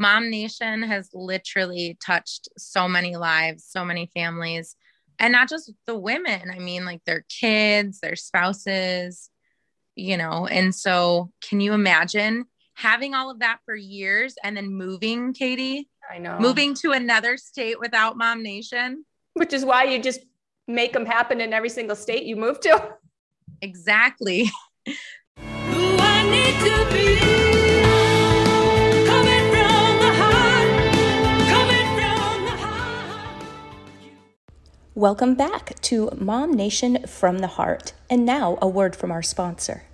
Mom 0.00 0.30
Nation 0.30 0.82
has 0.82 1.10
literally 1.12 1.98
touched 2.04 2.48
so 2.56 2.88
many 2.88 3.16
lives, 3.16 3.66
so 3.68 3.84
many 3.84 4.10
families, 4.14 4.74
and 5.18 5.30
not 5.30 5.50
just 5.50 5.70
the 5.86 5.96
women. 5.96 6.50
I 6.50 6.58
mean, 6.58 6.86
like 6.86 7.04
their 7.04 7.26
kids, 7.28 8.00
their 8.00 8.16
spouses, 8.16 9.28
you 9.94 10.16
know. 10.16 10.46
And 10.46 10.74
so, 10.74 11.30
can 11.42 11.60
you 11.60 11.74
imagine 11.74 12.46
having 12.72 13.14
all 13.14 13.30
of 13.30 13.40
that 13.40 13.58
for 13.66 13.76
years 13.76 14.36
and 14.42 14.56
then 14.56 14.72
moving, 14.72 15.34
Katie? 15.34 15.90
I 16.10 16.16
know. 16.16 16.38
Moving 16.38 16.72
to 16.76 16.92
another 16.92 17.36
state 17.36 17.78
without 17.78 18.16
Mom 18.16 18.42
Nation. 18.42 19.04
Which 19.34 19.52
is 19.52 19.66
why 19.66 19.84
you 19.84 20.00
just 20.00 20.20
make 20.66 20.94
them 20.94 21.04
happen 21.04 21.42
in 21.42 21.52
every 21.52 21.68
single 21.68 21.94
state 21.94 22.24
you 22.24 22.36
move 22.36 22.58
to. 22.60 22.94
Exactly. 23.60 24.48
Welcome 34.96 35.36
back 35.36 35.80
to 35.82 36.10
Mom 36.18 36.52
Nation 36.52 37.06
from 37.06 37.38
the 37.38 37.46
Heart. 37.46 37.92
And 38.10 38.26
now 38.26 38.58
a 38.60 38.66
word 38.66 38.96
from 38.96 39.12
our 39.12 39.22
sponsor. 39.22 39.84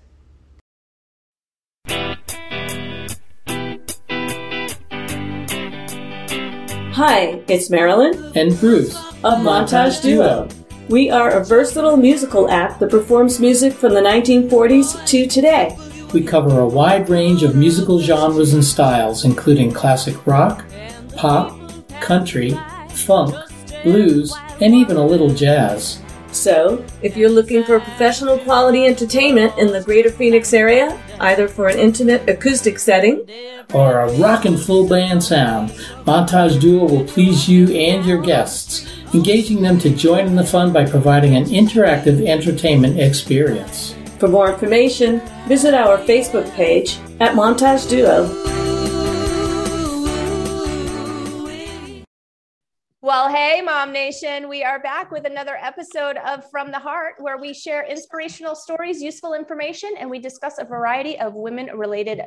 Hi, 6.94 7.42
it's 7.46 7.68
Marilyn 7.68 8.32
and 8.34 8.58
Bruce 8.58 8.96
of 9.22 9.40
Montage 9.40 10.00
Duo. 10.00 10.48
We 10.88 11.10
are 11.10 11.28
a 11.28 11.44
versatile 11.44 11.98
musical 11.98 12.50
act 12.50 12.80
that 12.80 12.90
performs 12.90 13.38
music 13.38 13.74
from 13.74 13.92
the 13.92 14.00
1940s 14.00 15.06
to 15.08 15.26
today. 15.26 15.76
We 16.14 16.24
cover 16.24 16.60
a 16.60 16.66
wide 16.66 17.10
range 17.10 17.42
of 17.42 17.54
musical 17.54 18.00
genres 18.00 18.54
and 18.54 18.64
styles, 18.64 19.26
including 19.26 19.72
classic 19.72 20.26
rock, 20.26 20.64
pop, 21.14 21.54
country, 22.00 22.58
funk, 22.88 23.34
blues, 23.86 24.34
and 24.60 24.74
even 24.74 24.96
a 24.96 25.06
little 25.06 25.30
jazz. 25.30 26.02
So, 26.32 26.84
if 27.02 27.16
you're 27.16 27.30
looking 27.30 27.64
for 27.64 27.80
professional 27.80 28.38
quality 28.38 28.84
entertainment 28.84 29.56
in 29.58 29.68
the 29.68 29.82
greater 29.82 30.10
Phoenix 30.10 30.52
area, 30.52 31.00
either 31.20 31.48
for 31.48 31.68
an 31.68 31.78
intimate 31.78 32.28
acoustic 32.28 32.78
setting 32.78 33.26
or 33.72 34.00
a 34.00 34.12
rockin' 34.18 34.58
full 34.58 34.86
band 34.86 35.22
sound, 35.22 35.70
Montage 36.04 36.60
Duo 36.60 36.84
will 36.84 37.04
please 37.04 37.48
you 37.48 37.74
and 37.74 38.04
your 38.04 38.20
guests, 38.20 38.86
engaging 39.14 39.62
them 39.62 39.78
to 39.78 39.88
join 39.88 40.26
in 40.26 40.36
the 40.36 40.44
fun 40.44 40.72
by 40.72 40.84
providing 40.84 41.36
an 41.36 41.44
interactive 41.44 42.26
entertainment 42.26 43.00
experience. 43.00 43.94
For 44.18 44.28
more 44.28 44.52
information, 44.52 45.20
visit 45.46 45.74
our 45.74 45.98
Facebook 45.98 46.52
page 46.54 46.98
at 47.20 47.34
Montage 47.34 47.88
Duo. 47.88 48.55
Well, 53.06 53.28
hey, 53.28 53.62
Mom 53.62 53.92
Nation, 53.92 54.48
we 54.48 54.64
are 54.64 54.80
back 54.80 55.12
with 55.12 55.26
another 55.26 55.54
episode 55.54 56.16
of 56.16 56.42
From 56.50 56.72
the 56.72 56.80
Heart 56.80 57.14
where 57.20 57.38
we 57.38 57.54
share 57.54 57.86
inspirational 57.88 58.56
stories, 58.56 59.00
useful 59.00 59.32
information, 59.32 59.90
and 59.96 60.10
we 60.10 60.18
discuss 60.18 60.58
a 60.58 60.64
variety 60.64 61.16
of 61.16 61.32
women 61.34 61.66
related 61.66 62.22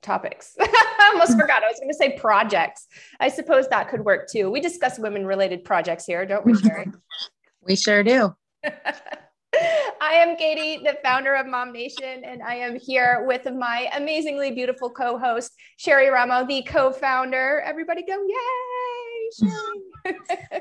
topics. 0.00 0.56
I 0.58 1.10
almost 1.12 1.38
forgot. 1.38 1.62
I 1.62 1.66
was 1.66 1.78
going 1.78 1.90
to 1.90 1.94
say 1.94 2.16
projects. 2.18 2.86
I 3.20 3.28
suppose 3.28 3.68
that 3.68 3.90
could 3.90 4.02
work 4.02 4.26
too. 4.32 4.50
We 4.50 4.62
discuss 4.62 4.98
women 4.98 5.26
related 5.26 5.64
projects 5.64 6.06
here, 6.06 6.24
don't 6.24 6.46
we, 6.46 6.56
Sherry? 6.56 6.86
we 7.60 7.76
sure 7.76 8.02
do. 8.02 8.34
I 8.64 10.14
am 10.14 10.34
Katie, 10.36 10.82
the 10.82 10.96
founder 11.04 11.34
of 11.34 11.46
Mom 11.46 11.74
Nation, 11.74 12.24
and 12.24 12.42
I 12.42 12.54
am 12.54 12.80
here 12.80 13.26
with 13.26 13.44
my 13.52 13.90
amazingly 13.94 14.50
beautiful 14.52 14.88
co 14.88 15.18
host, 15.18 15.52
Sherry 15.76 16.08
Ramo, 16.08 16.46
the 16.46 16.62
co 16.62 16.90
founder. 16.90 17.60
Everybody 17.66 18.02
go, 18.06 18.14
yay, 18.14 19.30
Sherry. 19.38 19.89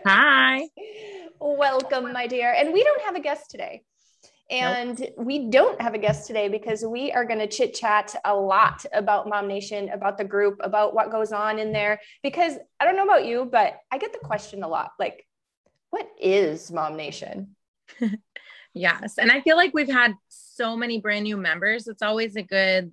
Hi. 0.05 0.67
Welcome, 1.39 2.11
my 2.13 2.27
dear. 2.27 2.53
And 2.53 2.73
we 2.73 2.83
don't 2.83 3.01
have 3.03 3.15
a 3.15 3.19
guest 3.19 3.49
today. 3.49 3.83
And 4.49 4.99
nope. 4.99 5.13
we 5.17 5.49
don't 5.49 5.79
have 5.79 5.93
a 5.93 5.99
guest 5.99 6.25
today 6.25 6.47
because 6.47 6.83
we 6.83 7.11
are 7.11 7.23
going 7.23 7.39
to 7.39 7.47
chit 7.47 7.75
chat 7.75 8.15
a 8.25 8.35
lot 8.35 8.83
about 8.93 9.29
Mom 9.29 9.47
Nation, 9.47 9.89
about 9.89 10.17
the 10.17 10.23
group, 10.23 10.59
about 10.63 10.95
what 10.95 11.11
goes 11.11 11.31
on 11.31 11.59
in 11.59 11.71
there. 11.71 11.99
Because 12.23 12.53
I 12.79 12.85
don't 12.85 12.95
know 12.95 13.03
about 13.03 13.25
you, 13.25 13.47
but 13.49 13.77
I 13.91 13.99
get 13.99 14.11
the 14.11 14.19
question 14.19 14.63
a 14.63 14.67
lot 14.67 14.91
like, 14.97 15.25
what 15.91 16.09
is 16.19 16.71
Mom 16.71 16.97
Nation? 16.97 17.55
yes. 18.73 19.17
And 19.19 19.31
I 19.31 19.41
feel 19.41 19.55
like 19.55 19.73
we've 19.73 19.89
had 19.89 20.13
so 20.29 20.75
many 20.75 20.99
brand 20.99 21.23
new 21.23 21.37
members. 21.37 21.87
It's 21.87 22.01
always 22.01 22.35
a 22.35 22.43
good 22.43 22.91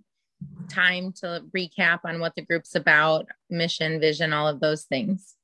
time 0.68 1.12
to 1.20 1.42
recap 1.56 2.00
on 2.04 2.20
what 2.20 2.34
the 2.34 2.42
group's 2.42 2.74
about, 2.74 3.26
mission, 3.48 3.98
vision, 3.98 4.34
all 4.34 4.48
of 4.48 4.60
those 4.60 4.84
things. 4.84 5.35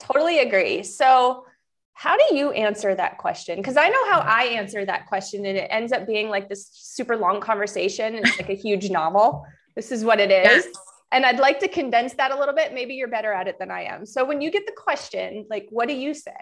Totally 0.00 0.40
agree. 0.40 0.82
So, 0.82 1.46
how 1.92 2.16
do 2.16 2.34
you 2.34 2.50
answer 2.50 2.94
that 2.94 3.18
question? 3.18 3.56
Because 3.56 3.76
I 3.76 3.88
know 3.88 4.10
how 4.10 4.18
I 4.20 4.44
answer 4.44 4.84
that 4.84 5.06
question, 5.06 5.46
and 5.46 5.56
it 5.56 5.68
ends 5.70 5.92
up 5.92 6.06
being 6.06 6.28
like 6.28 6.48
this 6.48 6.68
super 6.72 7.16
long 7.16 7.40
conversation. 7.40 8.16
It's 8.16 8.36
like 8.36 8.50
a 8.50 8.54
huge 8.54 8.90
novel. 8.90 9.46
This 9.76 9.92
is 9.92 10.04
what 10.04 10.18
it 10.18 10.30
is. 10.30 10.64
Yes. 10.64 10.74
And 11.12 11.24
I'd 11.24 11.38
like 11.38 11.60
to 11.60 11.68
condense 11.68 12.14
that 12.14 12.32
a 12.32 12.38
little 12.38 12.54
bit. 12.54 12.74
Maybe 12.74 12.94
you're 12.94 13.08
better 13.08 13.32
at 13.32 13.46
it 13.46 13.58
than 13.60 13.70
I 13.70 13.84
am. 13.84 14.04
So 14.06 14.24
when 14.24 14.40
you 14.40 14.50
get 14.50 14.66
the 14.66 14.72
question, 14.72 15.46
like, 15.48 15.68
what 15.70 15.86
do 15.86 15.94
you 15.94 16.12
say? 16.12 16.32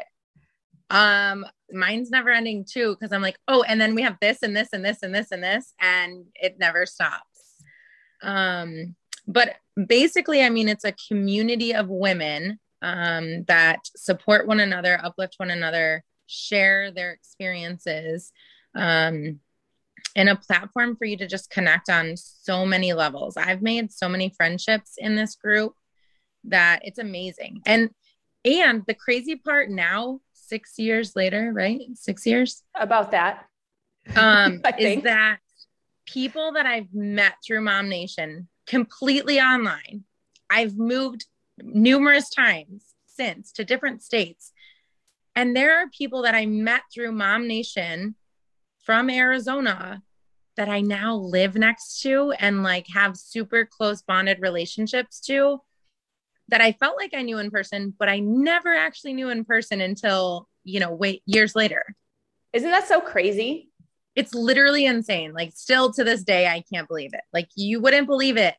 Um, 0.89 1.45
mine's 1.71 2.11
never 2.11 2.31
ending 2.31 2.65
too, 2.65 2.97
because 2.99 3.13
I'm 3.13 3.23
like, 3.23 3.37
oh, 3.49 3.63
and 3.63 3.81
then 3.81 3.95
we 3.95 4.03
have 4.03 4.17
this 4.21 4.43
and 4.43 4.57
this 4.57 4.69
and 4.73 4.85
this 4.85 5.03
and 5.03 5.15
this 5.15 5.31
and 5.31 5.43
this, 5.43 5.75
and 5.81 6.25
it 6.35 6.59
never 6.59 6.87
stops. 6.87 7.63
Um, 8.23 8.97
but 9.27 9.57
basically, 9.87 10.43
I 10.43 10.49
mean, 10.49 10.69
it's 10.69 10.85
a 10.85 10.95
community 11.09 11.75
of 11.75 11.89
women 11.89 12.59
um, 12.83 13.45
that 13.45 13.89
support 13.97 14.47
one 14.47 14.61
another, 14.61 15.01
uplift 15.03 15.37
one 15.39 15.51
another, 15.51 16.05
share 16.27 16.91
their 16.91 17.13
experiences, 17.13 18.33
um, 18.75 19.41
and 20.15 20.29
a 20.29 20.37
platform 20.37 20.97
for 20.97 21.05
you 21.05 21.17
to 21.17 21.27
just 21.27 21.51
connect 21.51 21.89
on 21.89 22.17
so 22.17 22.67
many 22.67 22.93
levels. 22.93 23.37
I've 23.37 23.63
made 23.63 23.93
so 23.93 24.09
many 24.09 24.31
friendships 24.37 24.95
in 24.99 25.17
this 25.17 25.37
group 25.37 25.75
that 26.45 26.81
it's 26.83 26.99
amazing. 26.99 27.63
And 27.65 27.91
and 28.45 28.83
the 28.89 28.95
crazy 28.95 29.37
part 29.37 29.71
now, 29.71 30.21
six 30.33 30.77
years 30.77 31.15
later, 31.15 31.53
right? 31.55 31.81
Six 31.95 32.27
years 32.27 32.63
about 32.75 33.13
that. 33.13 33.47
Um, 34.17 34.61
is 34.79 35.03
that 35.05 35.39
people 36.07 36.53
that 36.53 36.67
I've 36.67 36.93
met 36.93 37.35
through 37.47 37.61
Mom 37.61 37.89
Nation 37.89 38.49
completely 38.67 39.41
online. 39.41 40.05
I've 40.51 40.77
moved 40.77 41.25
numerous 41.63 42.29
times 42.31 42.85
since 43.07 43.53
to 43.53 43.65
different 43.65 44.03
states. 44.03 44.53
And 45.35 45.57
there 45.57 45.79
are 45.79 45.89
people 45.89 46.23
that 46.23 46.35
I 46.35 46.47
met 46.47 46.83
through 46.93 47.13
Mom 47.13 47.49
Nation 47.49 48.17
from 48.83 49.09
Arizona 49.09 50.03
that 50.57 50.69
I 50.69 50.81
now 50.81 51.15
live 51.17 51.55
next 51.55 52.03
to 52.03 52.33
and 52.33 52.63
like 52.63 52.87
have 52.93 53.17
super 53.17 53.65
close 53.65 54.03
bonded 54.03 54.41
relationships 54.41 55.21
to 55.21 55.61
that 56.49 56.61
I 56.61 56.73
felt 56.73 56.97
like 56.99 57.15
I 57.15 57.23
knew 57.23 57.39
in 57.39 57.51
person, 57.51 57.95
but 57.99 58.09
I 58.09 58.19
never 58.19 58.75
actually 58.75 59.15
knew 59.15 59.31
in 59.31 59.45
person 59.45 59.81
until, 59.81 60.49
you 60.65 60.81
know, 60.81 60.93
wait 60.93 61.23
years 61.25 61.57
later. 61.57 61.97
Isn't 62.53 62.71
that 62.71 62.87
so 62.87 63.01
crazy? 63.01 63.71
It's 64.15 64.35
literally 64.35 64.85
insane. 64.85 65.33
Like 65.33 65.53
still 65.55 65.93
to 65.95 66.05
this 66.05 66.23
day, 66.23 66.47
I 66.47 66.63
can't 66.71 66.89
believe 66.89 67.15
it. 67.15 67.23
Like 67.33 67.49
you 67.55 67.81
wouldn't 67.81 68.07
believe 68.07 68.37
it. 68.37 68.55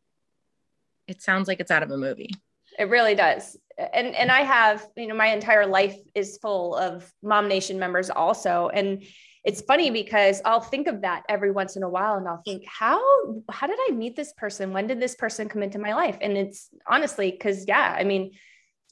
It 1.07 1.21
sounds 1.21 1.47
like 1.47 1.59
it's 1.59 1.69
out 1.69 1.83
of 1.83 1.91
a 1.91 1.97
movie. 1.97 2.31
It 2.77 2.89
really 2.89 3.15
does. 3.15 3.57
And 3.77 4.15
and 4.15 4.31
I 4.31 4.41
have, 4.41 4.85
you 4.95 5.07
know, 5.07 5.15
my 5.15 5.27
entire 5.27 5.65
life 5.65 5.95
is 6.13 6.37
full 6.41 6.75
of 6.75 7.11
Mom 7.21 7.47
Nation 7.47 7.79
members 7.79 8.09
also. 8.09 8.69
And 8.73 9.03
it's 9.43 9.61
funny 9.61 9.89
because 9.89 10.41
I'll 10.45 10.61
think 10.61 10.87
of 10.87 11.01
that 11.01 11.23
every 11.27 11.51
once 11.51 11.75
in 11.75 11.83
a 11.83 11.89
while 11.89 12.15
and 12.15 12.27
I'll 12.27 12.41
think, 12.43 12.63
how 12.65 13.01
how 13.49 13.67
did 13.67 13.79
I 13.89 13.91
meet 13.91 14.15
this 14.15 14.33
person? 14.33 14.73
When 14.73 14.87
did 14.87 14.99
this 14.99 15.15
person 15.15 15.49
come 15.49 15.63
into 15.63 15.79
my 15.79 15.93
life? 15.93 16.17
And 16.21 16.37
it's 16.37 16.69
honestly 16.87 17.31
because 17.31 17.65
yeah, 17.67 17.95
I 17.97 18.03
mean, 18.03 18.31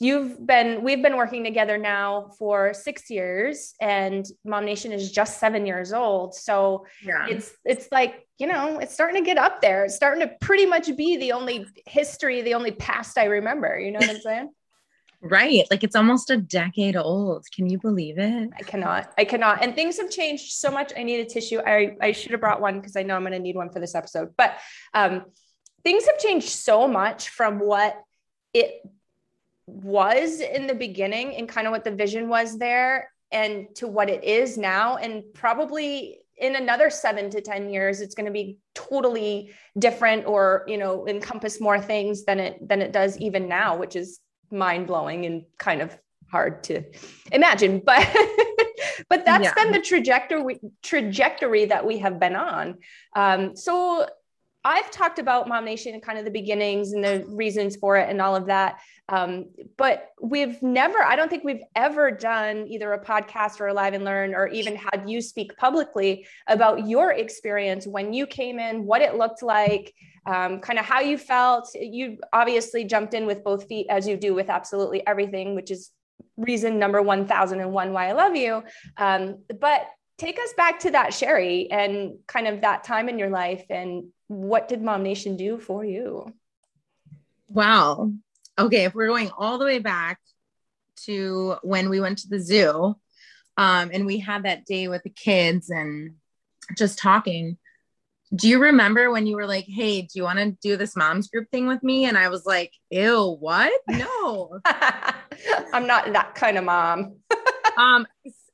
you've 0.02 0.44
been 0.48 0.82
we've 0.82 1.04
been 1.04 1.16
working 1.16 1.44
together 1.44 1.78
now 1.78 2.32
for 2.40 2.74
six 2.74 3.08
years 3.12 3.76
and 3.80 4.26
mom 4.44 4.66
nation 4.66 4.92
is 4.92 5.12
just 5.12 5.40
seven 5.40 5.68
years 5.68 5.94
old. 5.94 6.34
So 6.34 6.88
yeah. 7.06 7.28
it's 7.30 7.52
it's 7.64 7.88
like 7.92 8.28
you 8.40 8.48
know 8.48 8.80
it's 8.80 8.96
starting 8.96 9.24
to 9.24 9.26
get 9.26 9.38
up 9.38 9.62
there. 9.62 9.86
It's 9.86 9.96
starting 9.96 10.28
to 10.28 10.34
pretty 10.42 10.66
much 10.66 10.94
be 10.98 11.18
the 11.18 11.34
only 11.34 11.68
history 11.86 12.42
the 12.42 12.56
only 12.56 12.72
past 12.72 13.20
i 13.20 13.26
remember. 13.26 13.80
You 13.80 13.92
know 13.92 14.00
what 14.00 14.10
i'm 14.10 14.22
saying? 14.22 14.50
Right. 15.22 15.68
Like 15.70 15.84
it's 15.84 15.96
almost 15.96 16.32
a 16.32 16.38
decade 16.38 16.96
old. 16.98 17.46
Can 17.56 17.70
you 17.70 17.78
believe 17.78 18.18
it? 18.18 18.50
I 18.58 18.64
cannot. 18.64 19.14
I 19.20 19.24
cannot. 19.24 19.62
And 19.62 19.76
things 19.76 20.00
have 20.00 20.10
changed 20.10 20.54
so 20.54 20.72
much. 20.72 20.94
I 20.98 21.04
need 21.04 21.20
a 21.20 21.26
tissue. 21.26 21.60
I 21.60 21.96
i 22.02 22.12
should 22.12 22.32
have 22.32 22.42
brought 22.42 22.60
one 22.60 22.80
because 22.80 22.96
i 22.96 23.04
know 23.04 23.16
i'm 23.16 23.22
going 23.22 23.34
to 23.34 23.40
need 23.40 23.56
one 23.56 23.70
for 23.70 23.80
this 23.80 23.94
episode. 23.94 24.34
But 24.36 24.56
um 24.96 25.26
things 25.84 26.08
have 26.08 26.18
changed 26.18 26.50
so 26.50 26.88
much 26.88 27.30
from 27.30 27.60
what 27.60 28.02
it 28.52 28.82
was 29.68 30.40
in 30.40 30.68
the 30.68 30.76
beginning 30.76 31.36
and 31.36 31.48
kind 31.48 31.68
of 31.68 31.72
what 31.72 31.84
the 31.84 31.92
vision 31.92 32.28
was 32.28 32.58
there 32.58 33.12
and 33.32 33.68
to 33.76 33.88
what 33.88 34.10
it 34.10 34.24
is 34.24 34.58
now 34.58 34.98
and 34.98 35.24
probably 35.34 36.22
in 36.42 36.56
another 36.56 36.90
seven 36.90 37.30
to 37.30 37.40
10 37.40 37.70
years, 37.70 38.02
it's 38.02 38.16
going 38.16 38.26
to 38.26 38.32
be 38.32 38.58
totally 38.74 39.52
different 39.78 40.26
or, 40.26 40.66
you 40.68 40.78
know, 40.78 41.08
encompass 41.08 41.62
more 41.62 41.80
things 41.80 42.26
than 42.26 42.40
it, 42.40 42.68
than 42.68 42.82
it 42.82 42.92
does 42.92 43.18
even 43.20 43.48
now, 43.48 43.78
which 43.78 43.96
is 43.96 44.20
mind 44.52 44.88
blowing 44.88 45.26
and 45.26 45.44
kind 45.60 45.82
of 45.82 45.96
hard 46.30 46.64
to 46.66 46.84
imagine. 47.32 47.82
But, 49.06 49.08
but 49.10 49.26
that's 49.26 49.44
yeah. 49.44 49.54
been 49.54 49.72
the 49.72 49.82
trajectory, 49.82 50.60
trajectory 50.82 51.66
that 51.66 51.86
we 51.86 52.00
have 52.00 52.20
been 52.20 52.36
on. 52.36 52.78
Um, 53.16 53.56
so 53.56 54.08
I've 54.64 54.92
talked 54.92 55.18
about 55.18 55.48
Mom 55.48 55.66
Nation 55.66 55.94
and 55.94 56.04
kind 56.04 56.20
of 56.20 56.26
the 56.26 56.32
beginnings 56.32 56.94
and 56.94 57.04
the 57.04 57.26
reasons 57.28 57.76
for 57.76 57.98
it 57.98 58.10
and 58.10 58.22
all 58.22 58.36
of 58.36 58.46
that. 58.46 58.80
Um, 59.10 59.46
but 59.76 60.10
we've 60.22 60.62
never, 60.62 61.02
I 61.02 61.16
don't 61.16 61.30
think 61.30 61.44
we've 61.44 61.64
ever 61.76 62.12
done 62.12 62.68
either 62.68 62.94
a 62.94 63.04
podcast 63.04 63.60
or 63.60 63.68
a 63.68 63.74
live 63.74 63.94
and 63.94 64.06
learn 64.06 64.36
or 64.36 64.48
even 64.48 64.76
had 64.76 65.06
you 65.08 65.22
speak 65.22 65.58
publicly 65.58 66.28
about 66.48 66.88
your 66.88 67.12
experience 67.12 67.88
when 67.88 68.14
you 68.14 68.28
came 68.28 68.60
in, 68.60 68.86
what 68.86 69.02
it 69.02 69.16
looked 69.16 69.42
like, 69.42 69.94
um, 70.28 70.60
kind 70.60 70.78
of 70.78 70.86
how 70.86 71.00
you 71.00 71.18
felt. 71.18 71.70
You 71.74 72.20
obviously 72.32 72.84
jumped 72.84 73.16
in 73.16 73.26
with 73.26 73.44
both 73.44 73.68
feet 73.68 73.88
as 73.90 74.08
you 74.08 74.16
do 74.16 74.36
with 74.36 74.50
absolutely 74.50 75.06
everything, 75.08 75.56
which 75.56 75.72
is 75.72 75.90
reason 76.38 76.78
number 76.78 77.02
1001 77.02 77.94
why 77.94 78.10
I 78.10 78.12
love 78.12 78.36
you. 78.36 78.64
Um, 78.98 79.40
but 79.60 79.88
take 80.22 80.38
us 80.38 80.54
back 80.54 80.80
to 80.80 80.92
that 80.92 81.16
Sherry 81.16 81.70
and 81.72 82.20
kind 82.28 82.48
of 82.48 82.62
that 82.62 82.84
time 82.84 83.10
in 83.10 83.18
your 83.18 83.32
life 83.32 83.66
and 83.72 84.10
what 84.28 84.68
did 84.68 84.82
Mom 84.82 85.02
Nation 85.02 85.36
do 85.36 85.58
for 85.58 85.84
you? 85.84 86.32
Wow. 87.48 88.14
Okay, 88.58 88.84
if 88.84 88.94
we're 88.94 89.08
going 89.08 89.32
all 89.36 89.58
the 89.58 89.66
way 89.66 89.80
back 89.80 90.20
to 91.06 91.56
when 91.64 91.90
we 91.90 92.00
went 92.00 92.20
to 92.20 92.30
the 92.30 92.40
zoo, 92.40 92.96
um, 93.58 93.90
and 93.92 94.06
we 94.06 94.20
had 94.20 94.44
that 94.44 94.66
day 94.66 94.88
with 94.88 95.02
the 95.04 95.10
kids 95.10 95.72
and 95.72 96.16
just 96.78 97.00
talking. 97.00 97.58
Do 98.34 98.48
you 98.48 98.60
remember 98.60 99.12
when 99.12 99.26
you 99.28 99.36
were 99.36 99.48
like, 99.48 99.66
"Hey, 99.68 100.04
do 100.04 100.10
you 100.14 100.24
want 100.24 100.40
to 100.40 100.52
do 100.62 100.78
this 100.78 100.96
moms 100.96 101.28
group 101.28 101.50
thing 101.50 101.68
with 101.68 101.84
me?" 101.84 102.06
And 102.06 102.18
I 102.18 102.30
was 102.30 102.46
like, 102.46 102.72
"Ew, 102.90 103.38
what? 103.40 103.74
No, 103.90 104.60
I'm 105.74 105.86
not 105.86 106.14
that 106.14 106.36
kind 106.36 106.58
of 106.58 106.64
mom." 106.64 107.18
um, 107.78 108.08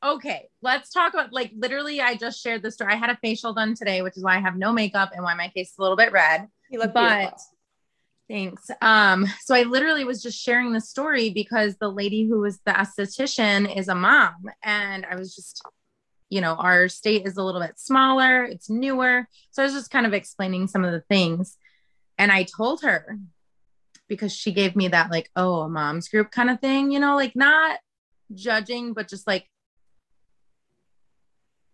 okay, 0.03 0.49
let's 0.61 0.91
talk 0.91 1.13
about 1.13 1.33
like 1.33 1.51
literally. 1.55 2.01
I 2.01 2.15
just 2.15 2.41
shared 2.41 2.63
the 2.63 2.71
story. 2.71 2.93
I 2.93 2.97
had 2.97 3.09
a 3.09 3.17
facial 3.21 3.53
done 3.53 3.75
today, 3.75 4.01
which 4.01 4.17
is 4.17 4.23
why 4.23 4.35
I 4.35 4.39
have 4.39 4.57
no 4.57 4.71
makeup 4.71 5.11
and 5.13 5.23
why 5.23 5.33
my 5.33 5.49
face 5.49 5.71
is 5.71 5.77
a 5.77 5.81
little 5.81 5.97
bit 5.97 6.11
red. 6.11 6.47
You 6.69 6.79
look 6.79 6.93
but, 6.93 7.17
beautiful. 7.17 7.37
Thanks. 8.29 8.69
Um, 8.81 9.25
so 9.41 9.55
I 9.55 9.63
literally 9.63 10.03
was 10.03 10.21
just 10.21 10.37
sharing 10.37 10.73
the 10.73 10.81
story 10.81 11.29
because 11.29 11.77
the 11.77 11.89
lady 11.89 12.27
who 12.27 12.39
was 12.39 12.59
the 12.65 12.73
esthetician 12.73 13.73
is 13.73 13.87
a 13.87 13.95
mom, 13.95 14.49
and 14.63 15.05
I 15.05 15.15
was 15.15 15.33
just, 15.33 15.61
you 16.29 16.41
know, 16.41 16.55
our 16.55 16.89
state 16.89 17.25
is 17.25 17.37
a 17.37 17.43
little 17.43 17.61
bit 17.61 17.79
smaller, 17.79 18.43
it's 18.43 18.69
newer. 18.69 19.27
So 19.51 19.63
I 19.63 19.65
was 19.65 19.73
just 19.73 19.91
kind 19.91 20.05
of 20.05 20.13
explaining 20.13 20.67
some 20.67 20.83
of 20.83 20.91
the 20.91 21.01
things. 21.01 21.57
And 22.17 22.31
I 22.31 22.43
told 22.43 22.81
her 22.81 23.17
because 24.09 24.35
she 24.35 24.51
gave 24.51 24.75
me 24.75 24.89
that, 24.89 25.09
like, 25.09 25.29
oh, 25.37 25.61
a 25.61 25.69
mom's 25.69 26.09
group 26.09 26.29
kind 26.31 26.49
of 26.49 26.59
thing, 26.59 26.91
you 26.91 26.99
know, 26.99 27.15
like 27.15 27.35
not 27.35 27.79
judging, 28.33 28.91
but 28.91 29.07
just 29.07 29.25
like 29.25 29.47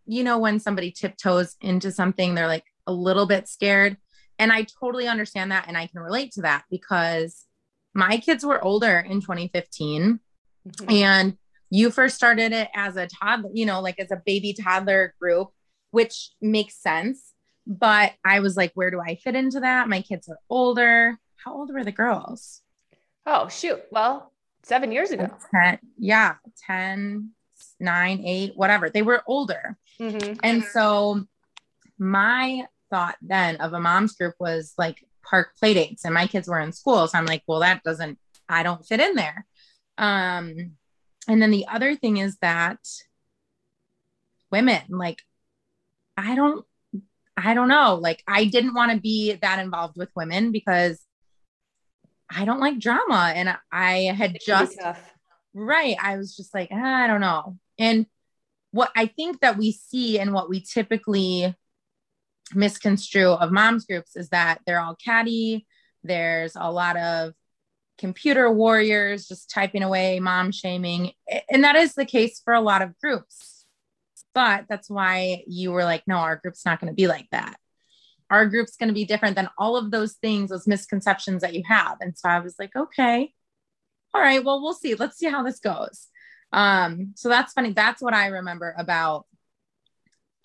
you 0.05 0.23
know, 0.23 0.37
when 0.37 0.59
somebody 0.59 0.91
tiptoes 0.91 1.55
into 1.61 1.91
something, 1.91 2.35
they're 2.35 2.47
like 2.47 2.65
a 2.87 2.93
little 2.93 3.25
bit 3.25 3.47
scared. 3.47 3.97
And 4.39 4.51
I 4.51 4.65
totally 4.79 5.07
understand 5.07 5.51
that. 5.51 5.65
And 5.67 5.77
I 5.77 5.87
can 5.87 6.01
relate 6.01 6.31
to 6.33 6.41
that 6.41 6.65
because 6.69 7.45
my 7.93 8.17
kids 8.17 8.45
were 8.45 8.63
older 8.63 8.99
in 8.99 9.21
2015. 9.21 10.19
Mm-hmm. 10.67 10.91
And 10.91 11.37
you 11.69 11.91
first 11.91 12.15
started 12.15 12.51
it 12.51 12.69
as 12.75 12.97
a 12.97 13.07
toddler, 13.07 13.51
you 13.53 13.65
know, 13.65 13.81
like 13.81 13.99
as 13.99 14.11
a 14.11 14.21
baby 14.25 14.53
toddler 14.53 15.13
group, 15.19 15.49
which 15.91 16.31
makes 16.41 16.75
sense. 16.75 17.33
But 17.65 18.13
I 18.25 18.41
was 18.41 18.57
like, 18.57 18.71
where 18.73 18.91
do 18.91 18.99
I 18.99 19.15
fit 19.15 19.35
into 19.35 19.61
that? 19.61 19.87
My 19.87 20.01
kids 20.01 20.27
are 20.27 20.39
older. 20.49 21.17
How 21.37 21.53
old 21.55 21.71
were 21.73 21.83
the 21.83 21.91
girls? 21.91 22.61
Oh, 23.25 23.47
shoot. 23.47 23.81
Well, 23.91 24.31
seven 24.63 24.91
years 24.91 25.11
ago. 25.11 25.29
10, 25.51 25.79
yeah, 25.97 26.35
10, 26.67 27.31
nine, 27.79 28.23
eight, 28.25 28.53
whatever. 28.55 28.89
They 28.89 29.01
were 29.01 29.23
older. 29.27 29.77
Mm-hmm. 29.99 30.39
And 30.43 30.63
so 30.63 31.25
my 31.97 32.65
thought 32.89 33.15
then 33.21 33.57
of 33.57 33.73
a 33.73 33.79
mom's 33.79 34.15
group 34.15 34.35
was 34.39 34.73
like 34.77 35.05
park 35.23 35.55
play 35.57 35.73
dates 35.73 36.05
and 36.05 36.13
my 36.13 36.27
kids 36.27 36.47
were 36.47 36.59
in 36.59 36.71
school. 36.71 37.07
So 37.07 37.17
I'm 37.17 37.25
like, 37.25 37.43
well, 37.47 37.61
that 37.61 37.83
doesn't, 37.83 38.19
I 38.47 38.63
don't 38.63 38.85
fit 38.85 38.99
in 38.99 39.15
there. 39.15 39.45
Um, 39.97 40.73
and 41.27 41.41
then 41.41 41.51
the 41.51 41.67
other 41.67 41.95
thing 41.95 42.17
is 42.17 42.37
that 42.41 42.79
women, 44.51 44.81
like, 44.89 45.21
I 46.17 46.35
don't, 46.35 46.65
I 47.35 47.53
don't 47.53 47.69
know. 47.69 47.95
Like, 47.95 48.21
I 48.27 48.45
didn't 48.45 48.75
want 48.75 48.91
to 48.91 48.99
be 48.99 49.33
that 49.33 49.59
involved 49.59 49.97
with 49.97 50.09
women 50.15 50.51
because 50.51 51.01
I 52.29 52.45
don't 52.45 52.59
like 52.59 52.79
drama. 52.79 53.33
And 53.35 53.55
I 53.71 54.13
had 54.15 54.37
just, 54.45 54.77
right. 55.53 55.95
I 56.01 56.17
was 56.17 56.35
just 56.35 56.53
like, 56.53 56.69
ah, 56.71 57.03
I 57.03 57.07
don't 57.07 57.21
know. 57.21 57.57
And 57.79 58.05
what 58.71 58.91
I 58.95 59.05
think 59.05 59.41
that 59.41 59.57
we 59.57 59.71
see 59.71 60.19
and 60.19 60.33
what 60.33 60.49
we 60.49 60.61
typically 60.61 61.55
misconstrue 62.53 63.31
of 63.31 63.51
moms 63.51 63.85
groups 63.85 64.15
is 64.15 64.29
that 64.29 64.61
they're 64.65 64.79
all 64.79 64.95
catty. 64.95 65.65
There's 66.03 66.55
a 66.55 66.71
lot 66.71 66.97
of 66.97 67.33
computer 67.97 68.51
warriors 68.51 69.27
just 69.27 69.49
typing 69.49 69.83
away, 69.83 70.19
mom 70.19 70.51
shaming. 70.51 71.11
And 71.49 71.63
that 71.63 71.75
is 71.75 71.93
the 71.93 72.05
case 72.05 72.41
for 72.43 72.53
a 72.53 72.61
lot 72.61 72.81
of 72.81 72.97
groups. 72.99 73.65
But 74.33 74.65
that's 74.67 74.89
why 74.89 75.43
you 75.47 75.71
were 75.71 75.83
like, 75.83 76.03
no, 76.07 76.15
our 76.15 76.37
group's 76.37 76.65
not 76.65 76.79
going 76.81 76.91
to 76.91 76.95
be 76.95 77.07
like 77.07 77.27
that. 77.31 77.55
Our 78.31 78.47
group's 78.47 78.77
going 78.77 78.87
to 78.87 78.93
be 78.93 79.05
different 79.05 79.35
than 79.35 79.49
all 79.59 79.77
of 79.77 79.91
those 79.91 80.13
things, 80.13 80.49
those 80.49 80.67
misconceptions 80.67 81.43
that 81.43 81.53
you 81.53 81.61
have. 81.67 81.97
And 82.01 82.17
so 82.17 82.27
I 82.29 82.39
was 82.39 82.55
like, 82.57 82.75
okay, 82.75 83.31
all 84.13 84.21
right, 84.21 84.43
well, 84.43 84.61
we'll 84.61 84.73
see. 84.73 84.95
Let's 84.95 85.17
see 85.17 85.29
how 85.29 85.43
this 85.43 85.59
goes. 85.59 86.07
Um, 86.53 87.13
so 87.15 87.29
that's 87.29 87.51
funny. 87.53 87.73
That's 87.73 88.01
what 88.01 88.13
I 88.13 88.27
remember 88.27 88.73
about 88.77 89.25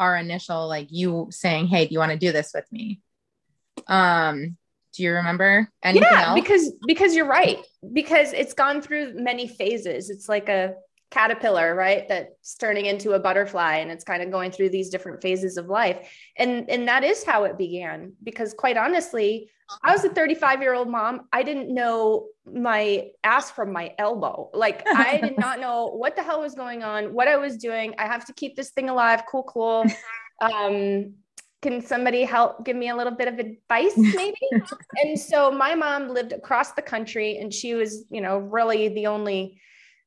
our 0.00 0.16
initial 0.16 0.66
like 0.66 0.88
you 0.90 1.28
saying, 1.31 1.66
Hey, 1.66 1.87
do 1.87 1.93
you 1.93 1.99
want 1.99 2.12
to 2.12 2.19
do 2.19 2.32
this 2.32 2.52
with 2.55 2.70
me? 2.72 3.00
Um, 3.87 4.56
do 4.94 5.02
you 5.02 5.12
remember 5.12 5.70
anything 5.82 6.08
yeah, 6.10 6.28
else? 6.31 6.40
because 6.40 6.72
because 6.87 7.14
you're 7.14 7.26
right. 7.26 7.58
Because 7.93 8.32
it's 8.32 8.55
gone 8.55 8.81
through 8.81 9.14
many 9.14 9.46
phases. 9.46 10.10
It's 10.10 10.28
like 10.28 10.49
a 10.49 10.75
caterpillar, 11.10 11.75
right? 11.75 12.08
That's 12.08 12.55
turning 12.56 12.87
into 12.87 13.12
a 13.12 13.19
butterfly 13.19 13.76
and 13.76 13.90
it's 13.90 14.05
kind 14.05 14.22
of 14.22 14.31
going 14.31 14.50
through 14.50 14.70
these 14.70 14.90
different 14.90 15.22
phases 15.22 15.56
of 15.56 15.66
life. 15.66 16.10
And 16.37 16.69
and 16.70 16.88
that 16.88 17.05
is 17.05 17.22
how 17.22 17.44
it 17.44 17.58
began 17.58 18.14
because 18.22 18.55
quite 18.55 18.76
honestly, 18.76 19.50
I 19.82 19.93
was 19.93 20.05
a 20.05 20.09
35 20.09 20.62
year 20.62 20.75
old 20.75 20.88
mom. 20.88 21.29
I 21.32 21.43
didn't 21.43 21.73
know 21.73 22.29
my 22.50 23.09
ass 23.25 23.50
from 23.50 23.73
my 23.73 23.94
elbow. 23.99 24.50
Like 24.53 24.82
I 24.87 25.17
did 25.22 25.39
not 25.39 25.60
know 25.60 25.87
what 25.87 26.17
the 26.17 26.22
hell 26.22 26.41
was 26.41 26.55
going 26.55 26.82
on, 26.82 27.13
what 27.13 27.29
I 27.29 27.37
was 27.37 27.56
doing. 27.56 27.94
I 27.98 28.06
have 28.06 28.25
to 28.27 28.32
keep 28.32 28.56
this 28.56 28.70
thing 28.70 28.89
alive. 28.89 29.25
Cool, 29.31 29.44
cool. 29.44 29.84
Um, 30.41 31.15
can 31.63 31.84
somebody 31.84 32.22
help 32.22 32.65
give 32.65 32.77
me 32.77 32.91
a 32.91 32.94
little 32.94 33.13
bit 33.13 33.27
of 33.27 33.41
advice 33.41 33.94
maybe 33.96 34.37
and 35.03 35.19
so 35.19 35.51
my 35.51 35.75
mom 35.75 36.10
lived 36.10 36.32
across 36.32 36.75
the 36.75 36.82
country 36.82 37.39
and 37.39 37.53
she 37.53 37.75
was 37.75 38.05
you 38.08 38.20
know 38.20 38.39
really 38.39 38.87
the 38.87 39.08
only 39.08 39.60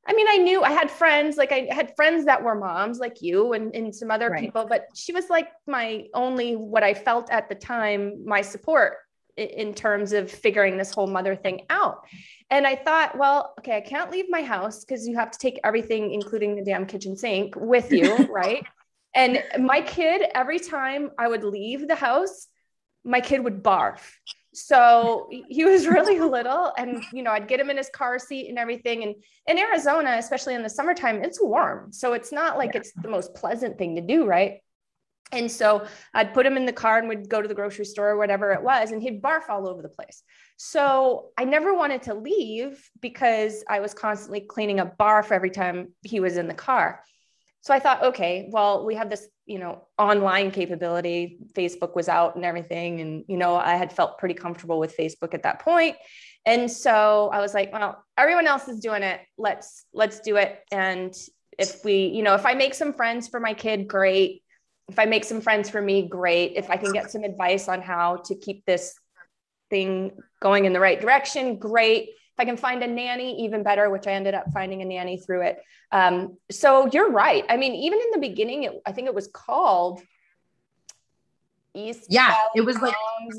I 0.08 0.14
mean, 0.14 0.26
I 0.28 0.38
knew 0.38 0.64
I 0.64 0.72
had 0.72 0.90
friends, 0.90 1.38
like 1.38 1.52
I 1.52 1.68
had 1.70 1.96
friends 1.96 2.26
that 2.26 2.44
were 2.44 2.56
moms 2.56 2.98
like 2.98 3.22
you 3.22 3.54
and, 3.54 3.74
and 3.76 3.96
some 3.96 4.10
other 4.10 4.30
right. 4.30 4.42
people, 4.42 4.66
but 4.68 4.88
she 4.96 5.14
was 5.14 5.30
like 5.30 5.50
my 5.68 6.06
only, 6.16 6.56
what 6.56 6.82
I 6.82 6.96
felt 6.96 7.30
at 7.30 7.50
the 7.50 7.56
time, 7.56 8.26
my 8.26 8.42
support 8.42 8.96
in 9.38 9.74
terms 9.74 10.14
of 10.14 10.30
figuring 10.32 10.78
this 10.78 10.92
whole 10.94 11.08
mother 11.08 11.36
thing 11.36 11.66
out. 11.70 12.06
And 12.50 12.68
I 12.68 12.76
thought, 12.76 13.18
well, 13.18 13.54
okay, 13.60 13.78
I 13.78 13.82
can't 13.82 14.12
leave 14.12 14.26
my 14.30 14.44
house 14.44 14.84
because 14.84 15.08
you 15.08 15.16
have 15.16 15.32
to 15.32 15.40
take 15.40 15.60
everything, 15.64 16.12
including 16.12 16.56
the 16.56 16.64
damn 16.64 16.86
kitchen 16.86 17.16
sink, 17.16 17.56
with 17.56 17.92
you, 17.92 18.16
right? 18.32 18.66
And 19.16 19.44
my 19.60 19.82
kid, 19.82 20.24
every 20.36 20.60
time 20.60 21.12
I 21.18 21.28
would 21.28 21.44
leave 21.44 21.88
the 21.88 21.96
house, 21.96 22.48
my 23.04 23.22
kid 23.22 23.44
would 23.44 23.64
barf. 23.64 24.00
So 24.54 25.30
he 25.48 25.64
was 25.64 25.88
really 25.88 26.20
little, 26.38 26.74
and 26.78 27.04
you 27.14 27.24
know, 27.24 27.32
I'd 27.32 27.48
get 27.48 27.60
him 27.60 27.70
in 27.70 27.78
his 27.78 27.90
car 27.90 28.20
seat 28.20 28.50
and 28.50 28.60
everything. 28.60 29.04
And 29.04 29.16
in 29.48 29.58
Arizona, 29.58 30.16
especially 30.18 30.56
in 30.56 30.64
the 30.64 30.70
summertime, 30.70 31.24
it's 31.24 31.42
warm. 31.42 31.94
So 31.94 32.14
it's 32.14 32.32
not 32.32 32.58
like 32.58 32.74
yeah. 32.74 32.82
it's 32.82 32.92
the 32.94 33.10
most 33.10 33.34
pleasant 33.34 33.78
thing 33.78 33.96
to 33.96 34.02
do, 34.02 34.26
right? 34.26 34.60
And 35.32 35.50
so 35.50 35.86
I'd 36.14 36.34
put 36.34 36.46
him 36.46 36.58
in 36.58 36.66
the 36.66 36.74
car 36.74 36.98
and 36.98 37.08
would 37.08 37.30
go 37.30 37.42
to 37.42 37.48
the 37.48 37.54
grocery 37.54 37.86
store 37.86 38.10
or 38.10 38.18
whatever 38.18 38.52
it 38.52 38.62
was, 38.62 38.92
and 38.92 39.02
he'd 39.02 39.22
barf 39.22 39.50
all 39.50 39.68
over 39.68 39.82
the 39.82 39.90
place. 39.90 40.24
So 40.58 41.30
I 41.38 41.46
never 41.46 41.74
wanted 41.74 42.04
to 42.04 42.14
leave 42.14 42.90
because 43.02 43.64
I 43.70 43.80
was 43.80 43.94
constantly 43.94 44.42
cleaning 44.42 44.80
up 44.80 44.98
barf 44.98 45.32
every 45.32 45.50
time 45.50 45.94
he 46.04 46.20
was 46.20 46.38
in 46.38 46.48
the 46.48 46.54
car. 46.54 47.02
So 47.62 47.74
I 47.74 47.80
thought, 47.80 48.04
okay, 48.04 48.50
well, 48.52 48.86
we 48.86 48.96
have 48.96 49.10
this, 49.10 49.28
you 49.46 49.60
know, 49.60 49.88
online 49.98 50.50
capability. 50.52 51.38
Facebook 51.54 51.96
was 51.96 52.10
out 52.10 52.36
and 52.36 52.44
everything. 52.44 53.02
And, 53.02 53.24
you 53.28 53.38
know, 53.38 53.56
I 53.56 53.76
had 53.76 53.94
felt 53.94 54.18
pretty 54.18 54.34
comfortable 54.34 54.80
with 54.80 54.98
Facebook 54.98 55.36
at 55.36 55.44
that 55.44 55.60
point. 55.60 55.96
And 56.46 56.70
so 56.72 57.30
I 57.32 57.40
was 57.40 57.54
like, 57.54 57.72
well, 57.72 58.04
everyone 58.18 58.48
else 58.48 58.68
is 58.68 58.80
doing 58.80 59.04
it. 59.04 59.22
Let's, 59.38 59.86
let's 59.94 60.22
do 60.22 60.38
it. 60.38 60.60
And 60.72 61.16
if 61.60 61.86
we, 61.86 62.08
you 62.08 62.24
know, 62.24 62.34
if 62.34 62.48
I 62.48 62.56
make 62.56 62.74
some 62.74 62.94
friends 62.94 63.28
for 63.28 63.40
my 63.40 63.54
kid, 63.54 63.88
great 63.88 64.42
if 64.92 65.00
I 65.00 65.06
make 65.06 65.24
some 65.24 65.40
friends 65.40 65.70
for 65.70 65.82
me, 65.82 66.06
great. 66.08 66.54
If 66.58 66.70
I 66.70 66.76
can 66.76 66.92
get 66.92 67.10
some 67.10 67.24
advice 67.24 67.70
on 67.70 67.82
how 67.82 68.18
to 68.26 68.36
keep 68.36 68.66
this 68.66 68.94
thing 69.70 70.12
going 70.42 70.66
in 70.66 70.74
the 70.74 70.82
right 70.82 71.00
direction, 71.00 71.56
great. 71.56 72.10
If 72.10 72.40
I 72.40 72.44
can 72.46 72.58
find 72.58 72.84
a 72.84 72.88
nanny, 72.88 73.46
even 73.46 73.64
better, 73.64 73.90
which 73.90 74.06
I 74.06 74.12
ended 74.12 74.34
up 74.34 74.52
finding 74.52 74.82
a 74.82 74.86
nanny 74.86 75.18
through 75.18 75.44
it. 75.44 75.60
Um, 75.94 76.38
so 76.52 76.88
you're 76.92 77.10
right. 77.10 77.46
I 77.48 77.56
mean, 77.56 77.74
even 77.74 78.00
in 78.00 78.12
the 78.12 78.18
beginning, 78.20 78.64
it, 78.64 78.74
I 78.86 78.92
think 78.92 79.08
it 79.08 79.16
was 79.16 79.28
called 79.28 80.02
East. 81.74 82.08
Yeah, 82.10 82.28
Valley 82.28 82.40
it 82.56 82.62
was 82.62 82.78
like 82.82 82.94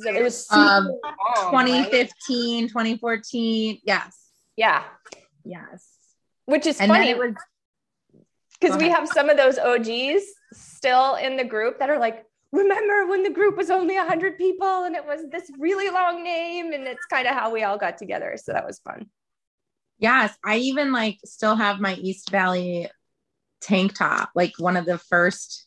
it 0.07 0.23
was 0.23 0.51
um, 0.51 0.87
long, 0.87 1.53
right? 1.53 1.85
2015, 1.91 2.69
2014. 2.69 3.79
Yes. 3.85 4.31
Yeah, 4.57 4.85
Yes. 5.45 5.87
which 6.47 6.67
is 6.67 6.81
And 6.81 6.91
funny 6.91 7.15
because 8.59 8.79
we 8.79 8.89
have 8.89 9.07
some 9.09 9.29
of 9.29 9.37
those 9.37 9.59
OGs 9.59 10.23
still 10.83 11.15
in 11.15 11.37
the 11.37 11.45
group 11.45 11.79
that 11.79 11.91
are 11.91 11.99
like, 12.01 12.25
remember 12.51 13.07
when 13.07 13.23
the 13.23 13.31
group 13.31 13.57
was 13.57 13.71
only 13.71 13.95
100 13.95 14.37
people 14.37 14.83
and 14.83 14.97
it 14.97 15.07
was 15.07 15.21
this 15.31 15.49
really 15.59 15.89
long 15.91 16.25
name? 16.25 16.73
And 16.73 16.89
it's 16.89 17.07
kind 17.07 17.29
of 17.29 17.35
how 17.35 17.53
we 17.53 17.63
all 17.63 17.79
got 17.79 17.99
together. 17.99 18.37
So 18.37 18.53
that 18.53 18.67
was 18.67 18.81
fun. 18.81 19.07
Yes, 19.99 20.37
I 20.45 20.57
even 20.57 20.93
like 20.93 21.21
still 21.25 21.55
have 21.55 21.79
my 21.79 21.95
East 21.95 22.31
Valley 22.31 22.91
tank 23.61 23.95
top, 23.95 24.31
like 24.35 24.55
one 24.59 24.77
of 24.77 24.85
the 24.85 24.99
first, 24.99 25.67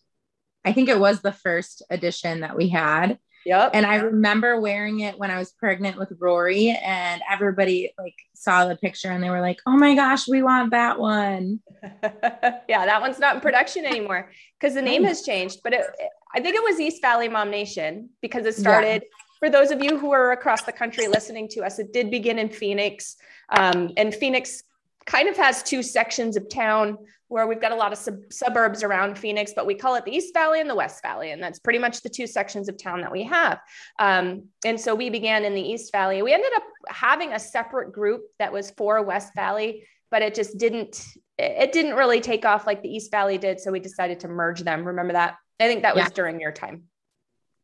I 0.66 0.74
think 0.74 0.90
it 0.90 1.00
was 1.00 1.22
the 1.22 1.32
first 1.32 1.82
edition 1.90 2.42
that 2.42 2.58
we 2.58 2.68
had. 2.68 3.18
Yep. 3.46 3.72
And 3.76 3.86
I 3.86 3.98
remember 3.98 4.60
wearing 4.60 5.02
it 5.02 5.20
when 5.20 5.30
I 5.30 5.38
was 5.38 5.52
pregnant 5.52 5.98
with 5.98 6.12
Rory, 6.20 6.70
and 6.70 7.22
everybody 7.30 7.94
like 7.98 8.16
saw 8.34 8.66
the 8.66 8.76
picture 8.76 9.12
and 9.12 9.24
they 9.24 9.30
were 9.30 9.42
like, 9.42 9.60
oh 9.68 9.78
my 9.78 9.94
gosh, 9.94 10.28
we 10.28 10.42
want 10.42 10.72
that 10.72 11.00
one. 11.00 11.60
yeah, 12.04 12.86
that 12.86 13.00
one's 13.02 13.20
not 13.20 13.36
in 13.36 13.42
production 13.42 13.86
anymore 13.86 14.32
because 14.60 14.74
the 14.74 14.82
name 14.82 15.04
has 15.04 15.22
changed. 15.22 15.60
But 15.64 15.74
it, 15.74 15.86
I 16.34 16.42
think 16.42 16.56
it 16.56 16.64
was 16.64 16.80
East 16.80 17.02
Valley 17.02 17.30
Mom 17.30 17.52
Nation 17.52 18.10
because 18.22 18.46
it 18.46 18.56
started. 18.56 19.04
For 19.40 19.50
those 19.50 19.70
of 19.70 19.84
you 19.84 20.00
who 20.00 20.12
are 20.12 20.32
across 20.32 20.64
the 20.64 20.72
country 20.72 21.08
listening 21.08 21.48
to 21.50 21.64
us, 21.64 21.78
it 21.78 21.94
did 21.94 22.10
begin 22.10 22.40
in 22.40 22.50
Phoenix, 22.50 23.18
um, 23.50 23.92
and 23.96 24.16
Phoenix 24.16 24.64
kind 25.06 25.30
of 25.30 25.38
has 25.38 25.62
two 25.62 25.84
sections 25.84 26.36
of 26.36 26.50
town 26.50 26.98
where 27.28 27.48
we've 27.48 27.62
got 27.62 27.72
a 27.72 27.76
lot 27.76 27.92
of 27.92 27.98
sub- 27.98 28.32
suburbs 28.32 28.84
around 28.84 29.18
Phoenix, 29.18 29.54
but 29.56 29.66
we 29.66 29.74
call 29.76 29.96
it 29.96 30.06
the 30.06 30.16
East 30.16 30.34
Valley 30.34 30.62
and 30.62 30.70
the 30.70 30.76
West 30.76 31.02
Valley, 31.02 31.32
and 31.32 31.42
that's 31.42 31.60
pretty 31.60 31.80
much 31.80 32.02
the 32.02 32.10
two 32.10 32.28
sections 32.28 32.70
of 32.70 32.78
town 32.78 33.02
that 33.02 33.12
we 33.12 33.24
have. 33.24 33.60
Um, 34.00 34.50
and 34.64 34.80
so 34.80 34.94
we 34.94 35.10
began 35.10 35.44
in 35.44 35.56
the 35.56 35.62
East 35.62 35.92
Valley. 35.92 36.22
We 36.22 36.34
ended 36.34 36.52
up 36.56 36.64
having 36.88 37.34
a 37.34 37.40
separate 37.40 37.92
group 37.92 38.22
that 38.40 38.54
was 38.54 38.72
for 38.72 39.02
West 39.02 39.34
Valley, 39.36 39.88
but 40.12 40.22
it 40.22 40.36
just 40.36 40.58
didn't 40.58 41.04
it 41.38 41.74
didn't 41.74 41.96
really 41.96 42.22
take 42.22 42.46
off 42.46 42.66
like 42.66 42.82
the 42.82 42.88
East 42.88 43.12
Valley 43.12 43.38
did. 43.38 43.60
So 43.60 43.70
we 43.70 43.82
decided 43.82 44.22
to 44.22 44.30
merge 44.30 44.62
them. 44.62 44.86
Remember 44.86 45.12
that? 45.14 45.36
I 45.60 45.68
think 45.68 45.82
that 45.82 45.94
was 45.94 46.06
Yeah. 46.06 46.10
during 46.14 46.40
your 46.40 46.54
time. 46.54 46.84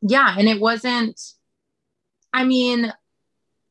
Yeah. 0.02 0.34
And 0.38 0.46
it 0.46 0.60
wasn't, 0.60 1.18
I 2.34 2.44
mean, 2.44 2.92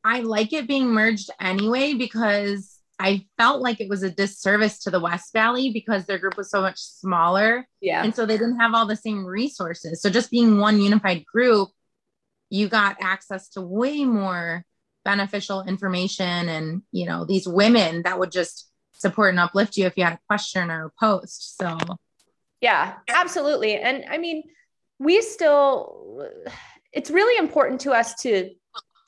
I 0.02 0.20
like 0.20 0.52
it 0.52 0.66
being 0.66 0.88
merged 0.88 1.30
anyway 1.40 1.94
because 1.94 2.71
I 3.02 3.26
felt 3.36 3.62
like 3.62 3.80
it 3.80 3.88
was 3.88 4.04
a 4.04 4.10
disservice 4.10 4.78
to 4.84 4.90
the 4.90 5.00
West 5.00 5.32
Valley 5.32 5.70
because 5.72 6.06
their 6.06 6.18
group 6.18 6.36
was 6.36 6.50
so 6.50 6.60
much 6.60 6.78
smaller. 6.78 7.66
Yeah. 7.80 8.04
And 8.04 8.14
so 8.14 8.24
they 8.24 8.38
didn't 8.38 8.60
have 8.60 8.74
all 8.74 8.86
the 8.86 8.94
same 8.94 9.26
resources. 9.26 10.00
So 10.00 10.08
just 10.08 10.30
being 10.30 10.58
one 10.58 10.80
unified 10.80 11.24
group, 11.26 11.70
you 12.48 12.68
got 12.68 12.96
access 13.00 13.48
to 13.50 13.60
way 13.60 14.04
more 14.04 14.64
beneficial 15.04 15.64
information 15.64 16.48
and, 16.48 16.82
you 16.92 17.06
know, 17.06 17.24
these 17.24 17.48
women 17.48 18.02
that 18.02 18.20
would 18.20 18.30
just 18.30 18.70
support 18.92 19.30
and 19.30 19.40
uplift 19.40 19.76
you 19.76 19.86
if 19.86 19.96
you 19.96 20.04
had 20.04 20.12
a 20.12 20.20
question 20.28 20.70
or 20.70 20.86
a 20.86 20.90
post. 21.00 21.58
So 21.58 21.76
Yeah, 22.60 22.94
absolutely. 23.08 23.74
And 23.74 24.04
I 24.08 24.18
mean, 24.18 24.44
we 25.00 25.22
still, 25.22 26.28
it's 26.92 27.10
really 27.10 27.36
important 27.36 27.80
to 27.80 27.90
us 27.90 28.14
to 28.22 28.50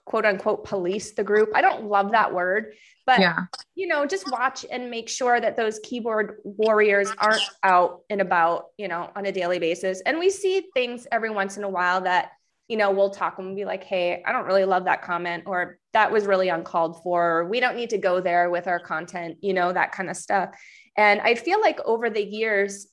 quote 0.05 0.27
unquote 0.27 0.65
police 0.65 1.13
the 1.13 1.25
group. 1.25 1.51
I 1.55 1.61
don't 1.61 1.85
love 1.85 2.11
that 2.11 2.35
word, 2.35 2.75
but 3.07 3.21
yeah. 3.21 3.47
you 3.75 3.87
know, 3.87 4.07
just 4.07 4.31
watch 4.31 4.65
and 4.71 4.91
make 4.91 5.09
sure 5.09 5.41
that 5.41 5.57
those 5.57 5.79
keyboard 5.81 6.39
warriors 6.45 7.13
aren't 7.19 7.43
out 7.63 8.01
and 8.09 8.21
about, 8.21 8.67
you 8.79 8.89
know, 8.89 9.11
on 9.15 9.27
a 9.27 9.33
daily 9.33 9.59
basis. 9.59 10.01
And 10.07 10.19
we 10.19 10.31
see 10.31 10.69
things 10.75 11.07
every 11.13 11.31
once 11.31 11.57
in 11.57 11.65
a 11.65 11.69
while 11.69 12.01
that, 12.03 12.31
you 12.69 12.77
know, 12.77 12.91
we'll 12.91 13.11
talk 13.11 13.39
and 13.39 13.49
we'll 13.49 13.57
be 13.57 13.65
like, 13.67 13.85
hey, 13.85 14.23
I 14.25 14.33
don't 14.33 14.47
really 14.47 14.65
love 14.65 14.85
that 14.87 15.03
comment, 15.03 15.45
or 15.47 15.79
that 15.93 16.11
was 16.11 16.27
really 16.27 16.49
uncalled 16.49 17.03
for, 17.03 17.41
or 17.41 17.49
we 17.49 17.61
don't 17.61 17.77
need 17.77 17.91
to 17.91 17.99
go 17.99 18.21
there 18.21 18.49
with 18.49 18.67
our 18.67 18.81
content, 18.81 19.37
you 19.43 19.53
know, 19.53 19.73
that 19.73 19.93
kind 19.93 20.09
of 20.09 20.17
stuff. 20.17 20.51
And 20.97 21.21
I 21.21 21.35
feel 21.35 21.61
like 21.61 21.81
over 21.85 22.09
the 22.09 22.25
years, 22.25 22.87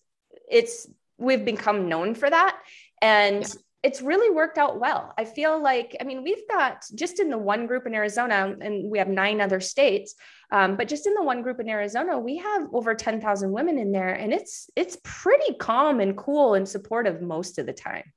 it's 0.50 0.88
we've 1.18 1.46
become 1.46 1.88
known 1.88 2.15
for 2.15 2.30
that. 2.30 2.60
And 3.01 3.46
it's 3.84 4.02
really 4.02 4.34
worked 4.34 4.58
out 4.60 4.80
well. 4.80 5.14
I 5.18 5.26
feel 5.26 5.62
like, 5.62 5.96
I 6.00 6.04
mean, 6.04 6.24
we've 6.24 6.48
got 6.48 6.86
just 6.94 7.20
in 7.20 7.30
the 7.30 7.38
one 7.38 7.66
group 7.66 7.88
in 7.88 7.96
Arizona, 7.96 8.56
and 8.62 8.92
we 8.92 9.00
have 9.00 9.08
nine 9.08 9.42
other 9.42 9.60
states, 9.60 10.14
um, 10.52 10.78
but 10.78 10.88
just 10.88 11.08
in 11.08 11.16
the 11.16 11.24
one 11.24 11.42
group 11.42 11.60
in 11.60 11.68
Arizona, 11.68 12.20
we 12.20 12.38
have 12.38 12.68
over 12.74 12.94
10,000 12.94 13.52
women 13.52 13.80
in 13.80 13.92
there, 13.92 14.14
and 14.14 14.34
it's 14.34 14.70
it's 14.76 14.98
pretty 15.04 15.56
calm 15.56 16.00
and 16.00 16.16
cool 16.16 16.54
and 16.54 16.68
supportive 16.70 17.22
most 17.22 17.58
of 17.58 17.66
the 17.66 17.74
time. 17.74 18.14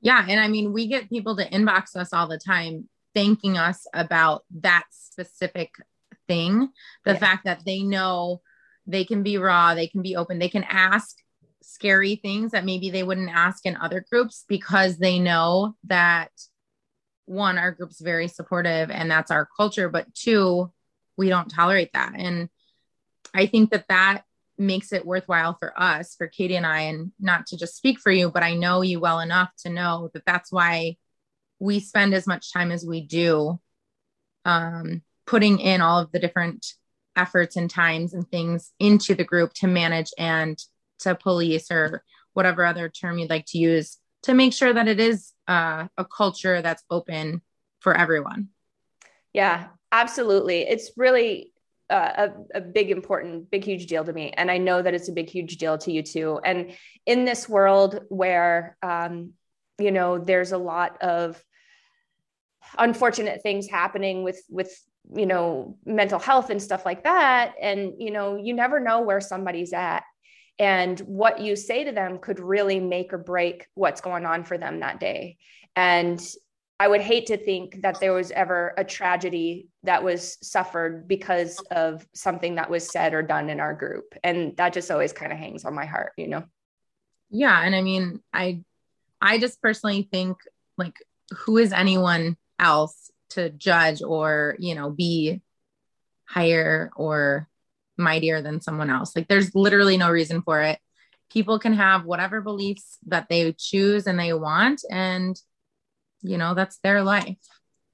Yeah. 0.00 0.24
And 0.28 0.40
I 0.40 0.48
mean, 0.48 0.72
we 0.72 0.86
get 0.86 1.10
people 1.10 1.36
to 1.36 1.48
inbox 1.48 1.94
us 1.94 2.12
all 2.12 2.26
the 2.26 2.38
time 2.38 2.88
thanking 3.14 3.58
us 3.58 3.86
about 3.92 4.44
that 4.60 4.84
specific 4.90 5.74
thing. 6.26 6.70
The 7.04 7.12
Yeah. 7.12 7.18
fact 7.18 7.44
that 7.44 7.64
they 7.64 7.82
know 7.82 8.40
they 8.86 9.04
can 9.04 9.22
be 9.22 9.36
raw, 9.36 9.74
they 9.74 9.88
can 9.88 10.02
be 10.02 10.16
open, 10.16 10.38
they 10.38 10.48
can 10.48 10.64
ask 10.64 11.16
scary 11.62 12.16
things 12.16 12.52
that 12.52 12.64
maybe 12.64 12.90
they 12.90 13.02
wouldn't 13.02 13.30
ask 13.30 13.66
in 13.66 13.76
other 13.76 14.04
groups 14.10 14.44
because 14.48 14.98
they 14.98 15.18
know 15.18 15.76
that 15.84 16.30
one, 17.26 17.58
our 17.58 17.70
group's 17.72 18.00
very 18.00 18.28
supportive 18.28 18.90
and 18.90 19.10
that's 19.10 19.30
our 19.30 19.48
culture, 19.56 19.88
but 19.88 20.12
two, 20.14 20.72
we 21.16 21.28
don't 21.28 21.50
tolerate 21.50 21.92
that. 21.92 22.12
And 22.16 22.48
I 23.34 23.46
think 23.46 23.70
that 23.70 23.86
that 23.88 24.22
makes 24.58 24.92
it 24.92 25.06
worthwhile 25.06 25.56
for 25.58 25.78
us, 25.80 26.14
for 26.16 26.26
Katie 26.26 26.56
and 26.56 26.66
I, 26.66 26.80
and 26.82 27.12
not 27.18 27.46
to 27.46 27.56
just 27.56 27.76
speak 27.76 27.98
for 27.98 28.10
you, 28.10 28.30
but 28.30 28.42
I 28.42 28.54
know 28.54 28.82
you 28.82 29.00
well 29.00 29.20
enough 29.20 29.50
to 29.62 29.70
know 29.70 30.10
that 30.12 30.26
that's 30.26 30.52
why 30.52 30.96
we 31.58 31.80
spend 31.80 32.14
as 32.14 32.26
much 32.26 32.52
time 32.52 32.72
as 32.72 32.84
we 32.84 33.00
do 33.00 33.60
um, 34.44 35.02
putting 35.26 35.60
in 35.60 35.80
all 35.80 36.00
of 36.00 36.12
the 36.12 36.18
different 36.18 36.66
efforts 37.16 37.56
and 37.56 37.70
times 37.70 38.14
and 38.14 38.28
things 38.28 38.72
into 38.78 39.14
the 39.14 39.24
group 39.24 39.52
to 39.54 39.66
manage 39.66 40.10
and 40.18 40.58
to 41.00 41.14
police 41.14 41.70
or 41.70 42.02
whatever 42.32 42.64
other 42.64 42.88
term 42.88 43.18
you'd 43.18 43.30
like 43.30 43.46
to 43.46 43.58
use 43.58 43.98
to 44.22 44.34
make 44.34 44.52
sure 44.52 44.72
that 44.72 44.88
it 44.88 45.00
is 45.00 45.32
uh, 45.48 45.86
a 45.96 46.04
culture 46.04 46.62
that's 46.62 46.84
open 46.90 47.42
for 47.80 47.96
everyone. 47.96 48.48
Yeah, 49.32 49.68
absolutely. 49.90 50.62
It's 50.62 50.92
really 50.96 51.52
uh, 51.88 52.28
a, 52.54 52.58
a 52.58 52.60
big, 52.60 52.90
important, 52.90 53.50
big, 53.50 53.64
huge 53.64 53.86
deal 53.86 54.04
to 54.04 54.12
me. 54.12 54.32
And 54.36 54.50
I 54.50 54.58
know 54.58 54.80
that 54.82 54.94
it's 54.94 55.08
a 55.08 55.12
big, 55.12 55.28
huge 55.28 55.56
deal 55.56 55.78
to 55.78 55.92
you 55.92 56.02
too. 56.02 56.40
And 56.44 56.72
in 57.06 57.24
this 57.24 57.48
world 57.48 58.00
where, 58.08 58.76
um, 58.82 59.32
you 59.78 59.90
know, 59.90 60.18
there's 60.18 60.52
a 60.52 60.58
lot 60.58 61.00
of 61.02 61.42
unfortunate 62.78 63.42
things 63.42 63.68
happening 63.68 64.22
with, 64.22 64.40
with, 64.50 64.70
you 65.14 65.26
know, 65.26 65.78
mental 65.84 66.18
health 66.18 66.50
and 66.50 66.62
stuff 66.62 66.84
like 66.84 67.04
that. 67.04 67.54
And, 67.60 67.94
you 67.98 68.10
know, 68.10 68.36
you 68.36 68.54
never 68.54 68.78
know 68.78 69.00
where 69.00 69.20
somebody's 69.20 69.72
at. 69.72 70.04
And 70.58 70.98
what 71.00 71.40
you 71.40 71.56
say 71.56 71.84
to 71.84 71.92
them 71.92 72.18
could 72.18 72.38
really 72.38 72.80
make 72.80 73.12
or 73.12 73.18
break 73.18 73.66
what's 73.74 74.00
going 74.00 74.26
on 74.26 74.44
for 74.44 74.58
them 74.58 74.80
that 74.80 75.00
day. 75.00 75.38
And 75.74 76.20
I 76.78 76.88
would 76.88 77.02
hate 77.02 77.26
to 77.26 77.36
think 77.36 77.82
that 77.82 78.00
there 78.00 78.14
was 78.14 78.30
ever 78.30 78.74
a 78.78 78.84
tragedy 78.84 79.68
that 79.82 80.02
was 80.02 80.38
suffered 80.42 81.06
because 81.06 81.60
of 81.70 82.06
something 82.14 82.54
that 82.54 82.70
was 82.70 82.90
said 82.90 83.12
or 83.12 83.22
done 83.22 83.50
in 83.50 83.60
our 83.60 83.74
group. 83.74 84.14
And 84.24 84.56
that 84.56 84.72
just 84.72 84.90
always 84.90 85.12
kind 85.12 85.30
of 85.30 85.38
hangs 85.38 85.66
on 85.66 85.74
my 85.74 85.84
heart, 85.84 86.12
you 86.16 86.26
know? 86.26 86.44
Yeah. 87.28 87.60
And 87.62 87.76
I 87.76 87.82
mean, 87.82 88.20
I, 88.32 88.62
I 89.20 89.38
just 89.38 89.60
personally 89.60 90.08
think 90.10 90.38
like, 90.78 90.96
who 91.36 91.58
is 91.58 91.72
anyone 91.72 92.38
else 92.58 93.10
to 93.30 93.50
judge 93.50 94.02
or, 94.02 94.56
you 94.58 94.74
know, 94.74 94.90
be 94.90 95.42
higher 96.24 96.90
or 96.96 97.46
mightier 98.00 98.42
than 98.42 98.60
someone 98.60 98.90
else? 98.90 99.14
Like, 99.14 99.28
there's 99.28 99.54
literally 99.54 99.96
no 99.96 100.10
reason 100.10 100.42
for 100.42 100.62
it. 100.62 100.78
People 101.30 101.58
can 101.58 101.74
have 101.74 102.04
whatever 102.04 102.40
beliefs 102.40 102.98
that 103.06 103.28
they 103.28 103.52
choose 103.52 104.06
and 104.06 104.18
they 104.18 104.32
want. 104.32 104.82
And, 104.90 105.40
you 106.22 106.38
know, 106.38 106.54
that's 106.54 106.78
their 106.78 107.02
life. 107.02 107.38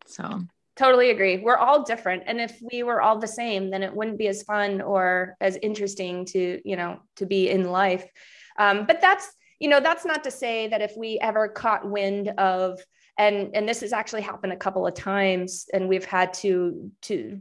So, 0.07 0.47
Totally 0.77 1.09
agree. 1.09 1.39
We're 1.39 1.57
all 1.57 1.85
different. 1.85 2.25
And 2.27 2.39
if 2.39 2.61
we 2.61 2.83
were 2.83 3.01
all 3.01 3.19
the 3.19 3.27
same, 3.27 3.71
then 3.71 3.83
it 3.83 3.95
wouldn't 3.95 4.19
be 4.19 4.29
as 4.29 4.43
fun 4.43 4.83
or 4.83 5.35
as 5.41 5.57
interesting 5.63 6.27
to, 6.27 6.61
you 6.67 6.77
know, 6.77 7.01
to 7.17 7.25
be 7.25 7.49
in 7.49 7.71
life. 7.71 8.07
Um, 8.59 8.85
but 8.87 9.01
that's, 9.01 9.27
you 9.59 9.71
know, 9.71 9.81
that's 9.81 10.05
not 10.05 10.23
to 10.25 10.31
say 10.31 10.69
that 10.69 10.83
if 10.83 10.95
we 10.95 11.19
ever 11.23 11.49
caught 11.49 11.89
wind 11.89 12.29
of, 12.37 12.79
and 13.17 13.53
and 13.55 13.67
this 13.67 13.81
has 13.81 13.95
actually 13.95 14.21
happened 14.21 14.53
a 14.53 14.57
couple 14.57 14.87
of 14.87 14.93
times, 14.93 15.65
and 15.73 15.89
we've 15.89 16.05
had 16.05 16.35
to 16.35 16.91
to, 17.03 17.41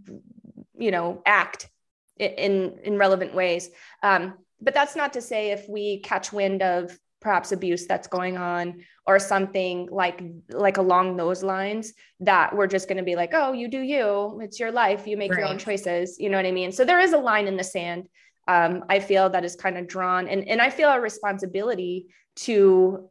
you 0.78 0.92
know, 0.92 1.22
act 1.26 1.70
in 2.18 2.80
in 2.84 2.98
relevant 2.98 3.34
ways. 3.34 3.70
Um, 4.04 4.36
but 4.62 4.74
that's 4.74 4.96
not 4.96 5.14
to 5.14 5.22
say 5.22 5.52
if 5.52 5.68
we 5.68 6.00
catch 6.00 6.32
wind 6.32 6.62
of 6.62 6.98
perhaps 7.22 7.52
abuse 7.52 7.88
that's 7.88 8.08
going 8.08 8.38
on 8.38 8.84
or 9.08 9.20
something 9.20 9.88
like 9.92 10.22
like 10.50 10.78
along 10.78 11.18
those 11.18 11.44
lines 11.44 11.94
that 12.20 12.56
we're 12.56 12.68
just 12.68 12.88
going 12.88 12.98
to 12.98 13.04
be 13.04 13.16
like 13.16 13.32
oh 13.34 13.52
you 13.52 13.68
do 13.68 13.82
you. 13.82 14.40
It's 14.42 14.60
your 14.60 14.72
life. 14.72 15.08
You 15.08 15.18
make 15.18 15.32
right. 15.32 15.40
your 15.40 15.48
own 15.48 15.58
choices. 15.58 16.18
You 16.20 16.30
know 16.30 16.38
what 16.38 16.46
i 16.46 16.52
mean? 16.52 16.72
So 16.72 16.86
there 16.86 17.00
is 17.00 17.14
a 17.14 17.18
line 17.18 17.48
in 17.48 17.58
the 17.58 17.64
sand 17.64 18.08
um, 18.48 18.84
i 18.90 19.00
feel 19.00 19.30
that 19.30 19.44
is 19.44 19.56
kind 19.56 19.78
of 19.78 19.88
drawn. 19.88 20.28
And 20.28 20.48
and 20.48 20.62
i 20.62 20.70
feel 20.70 20.90
a 20.90 21.00
responsibility 21.00 22.08
to 22.48 23.10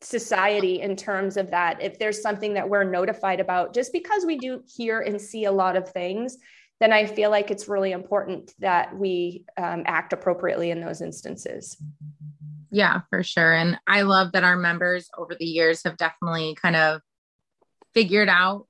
society 0.00 0.80
in 0.80 0.96
terms 0.96 1.36
of 1.36 1.50
that. 1.50 1.82
If 1.82 1.98
there's 1.98 2.22
something 2.22 2.54
that 2.54 2.68
we're 2.68 2.84
notified 2.84 3.40
about 3.40 3.74
just 3.74 3.92
because 3.92 4.24
we 4.24 4.38
do 4.38 4.62
hear 4.66 5.00
and 5.00 5.20
see 5.20 5.44
a 5.44 5.52
lot 5.52 5.76
of 5.76 5.90
things 5.90 6.38
then 6.80 6.92
i 6.92 7.06
feel 7.06 7.30
like 7.30 7.50
it's 7.50 7.68
really 7.68 7.92
important 7.92 8.52
that 8.58 8.96
we 8.96 9.44
um, 9.56 9.82
act 9.86 10.12
appropriately 10.12 10.70
in 10.70 10.80
those 10.80 11.00
instances. 11.00 11.76
Yeah 12.70 13.00
for 13.10 13.22
sure. 13.22 13.54
And 13.54 13.78
i 13.86 14.02
love 14.02 14.32
that 14.32 14.44
our 14.44 14.56
members 14.56 15.08
over 15.16 15.34
the 15.34 15.46
years 15.46 15.82
have 15.84 15.96
definitely 15.96 16.56
kind 16.60 16.76
of 16.76 17.00
figured 17.94 18.28
out 18.28 18.68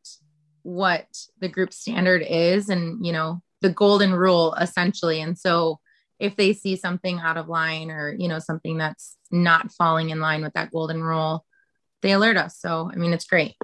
what 0.62 1.06
the 1.40 1.48
group 1.48 1.72
standard 1.72 2.22
is 2.22 2.68
and 2.68 3.04
you 3.04 3.12
know 3.12 3.42
the 3.60 3.70
golden 3.70 4.14
rule 4.14 4.54
essentially. 4.54 5.20
And 5.20 5.36
so 5.36 5.80
if 6.18 6.36
they 6.36 6.52
see 6.52 6.76
something 6.76 7.18
out 7.20 7.36
of 7.36 7.48
line 7.48 7.90
or 7.90 8.14
you 8.16 8.28
know 8.28 8.38
something 8.38 8.78
that's 8.78 9.16
not 9.30 9.72
falling 9.72 10.10
in 10.10 10.20
line 10.20 10.42
with 10.42 10.54
that 10.54 10.70
golden 10.70 11.02
rule 11.02 11.44
they 12.00 12.12
alert 12.12 12.36
us. 12.36 12.58
So 12.58 12.90
i 12.92 12.96
mean 12.96 13.12
it's 13.12 13.26
great. 13.26 13.54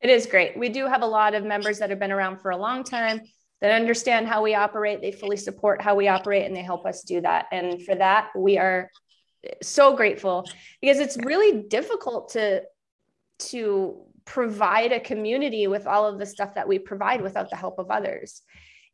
It 0.00 0.10
is 0.10 0.26
great. 0.26 0.58
We 0.58 0.68
do 0.68 0.86
have 0.86 1.02
a 1.02 1.06
lot 1.06 1.34
of 1.34 1.44
members 1.44 1.78
that 1.78 1.90
have 1.90 2.00
been 2.00 2.10
around 2.10 2.40
for 2.40 2.50
a 2.50 2.56
long 2.56 2.82
time 2.82 3.20
that 3.62 3.72
understand 3.72 4.28
how 4.28 4.42
we 4.42 4.54
operate 4.54 5.00
they 5.00 5.12
fully 5.12 5.36
support 5.36 5.80
how 5.80 5.94
we 5.94 6.08
operate 6.08 6.44
and 6.44 6.54
they 6.54 6.62
help 6.62 6.84
us 6.84 7.02
do 7.02 7.20
that 7.20 7.46
and 7.50 7.82
for 7.84 7.94
that 7.94 8.28
we 8.36 8.58
are 8.58 8.90
so 9.62 9.96
grateful 9.96 10.46
because 10.80 10.98
it's 10.98 11.16
really 11.16 11.62
difficult 11.62 12.30
to 12.30 12.62
to 13.38 14.02
provide 14.24 14.92
a 14.92 15.00
community 15.00 15.66
with 15.66 15.86
all 15.86 16.06
of 16.06 16.18
the 16.18 16.26
stuff 16.26 16.54
that 16.54 16.68
we 16.68 16.78
provide 16.78 17.22
without 17.22 17.48
the 17.48 17.56
help 17.56 17.78
of 17.78 17.90
others 17.90 18.42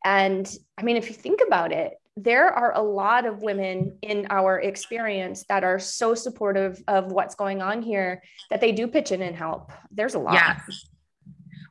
and 0.04 0.56
i 0.78 0.82
mean 0.82 0.96
if 0.96 1.08
you 1.08 1.14
think 1.14 1.40
about 1.46 1.72
it 1.72 1.94
there 2.20 2.48
are 2.48 2.74
a 2.74 2.82
lot 2.82 3.26
of 3.26 3.42
women 3.42 3.96
in 4.02 4.26
our 4.30 4.58
experience 4.58 5.44
that 5.48 5.62
are 5.62 5.78
so 5.78 6.14
supportive 6.14 6.82
of 6.88 7.12
what's 7.12 7.36
going 7.36 7.62
on 7.62 7.80
here 7.80 8.22
that 8.50 8.60
they 8.60 8.72
do 8.72 8.88
pitch 8.88 9.12
in 9.12 9.22
and 9.22 9.36
help. 9.36 9.70
There's 9.92 10.14
a 10.14 10.18
lot. 10.18 10.34
Yeah. 10.34 10.58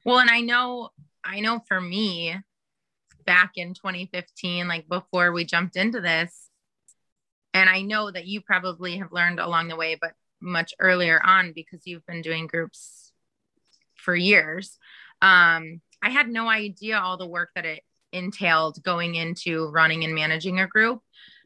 Well, 0.05 0.19
and 0.19 0.29
I 0.29 0.39
know, 0.39 0.89
I 1.21 1.41
know 1.41 1.59
for 1.67 1.81
me, 1.81 2.33
back 3.27 3.51
in 3.57 3.75
2015, 3.75 4.67
like 4.67 4.89
before 4.89 5.31
we 5.31 5.45
jumped 5.45 5.75
into 5.75 6.01
this, 6.01 6.49
and 7.53 7.69
I 7.69 7.81
know 7.81 8.09
that 8.09 8.25
you 8.25 8.41
probably 8.41 8.97
have 8.97 9.11
learned 9.11 9.39
along 9.39 9.67
the 9.67 9.75
way, 9.75 9.97
but 9.99 10.13
much 10.41 10.73
earlier 10.79 11.21
on 11.23 11.53
because 11.53 11.81
you've 11.85 12.05
been 12.05 12.21
doing 12.21 12.47
groups 12.47 13.11
for 13.95 14.15
years. 14.15 14.77
Um, 15.21 15.81
I 16.03 16.09
had 16.09 16.29
no 16.29 16.49
idea 16.49 16.99
all 16.99 17.17
the 17.17 17.27
work 17.27 17.49
that 17.55 17.65
it 17.65 17.81
entailed 18.11 18.83
going 18.83 19.15
into 19.15 19.69
running 19.69 20.03
and 20.03 20.13
managing 20.13 20.59
a 20.59 20.67
group. 20.67 21.01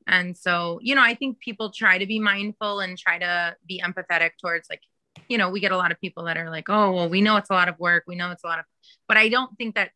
And 0.08 0.38
so, 0.38 0.80
you 0.82 0.96
know, 0.96 1.02
I 1.02 1.16
think 1.16 1.40
people 1.40 1.72
try 1.72 1.98
to 1.98 2.06
be 2.06 2.20
mindful 2.20 2.80
and 2.80 2.98
try 2.98 3.18
to 3.20 3.56
be 3.66 3.82
empathetic 3.82 4.32
towards 4.42 4.70
like, 4.70 4.82
you 5.30 5.38
know, 5.38 5.50
we 5.50 5.60
get 5.60 5.72
a 5.72 5.78
lot 5.78 5.92
of 5.92 6.02
people 6.02 6.26
that 6.26 6.38
are 6.38 6.50
like, 6.50 6.70
oh, 6.70 6.92
well, 6.92 7.10
we 7.10 7.22
know 7.22 7.38
it's 7.38 7.50
a 7.50 7.54
lot 7.54 7.70
of 7.70 7.80
work. 7.80 8.04
We 8.08 8.16
know 8.16 8.32
it's 8.32 8.44
a 8.44 8.48
lot 8.48 8.60
of, 8.60 8.66
but 9.08 9.18
I 9.18 9.30
don't 9.30 9.56
think 9.58 9.76
that 9.76 9.92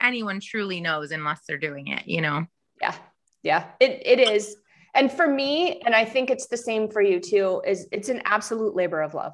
anyone 0.00 0.40
truly 0.40 0.80
knows 0.80 1.10
unless 1.10 1.40
they're 1.46 1.58
doing 1.58 1.88
it, 1.88 2.06
you 2.06 2.20
know? 2.20 2.46
Yeah. 2.80 2.94
Yeah. 3.42 3.64
It, 3.80 4.02
it 4.04 4.20
is. 4.20 4.56
And 4.94 5.10
for 5.10 5.26
me, 5.26 5.80
and 5.84 5.94
I 5.94 6.04
think 6.04 6.30
it's 6.30 6.48
the 6.48 6.56
same 6.56 6.90
for 6.90 7.00
you 7.00 7.20
too, 7.20 7.62
is 7.66 7.86
it's 7.92 8.08
an 8.08 8.22
absolute 8.24 8.74
labor 8.74 9.02
of 9.02 9.14
love 9.14 9.32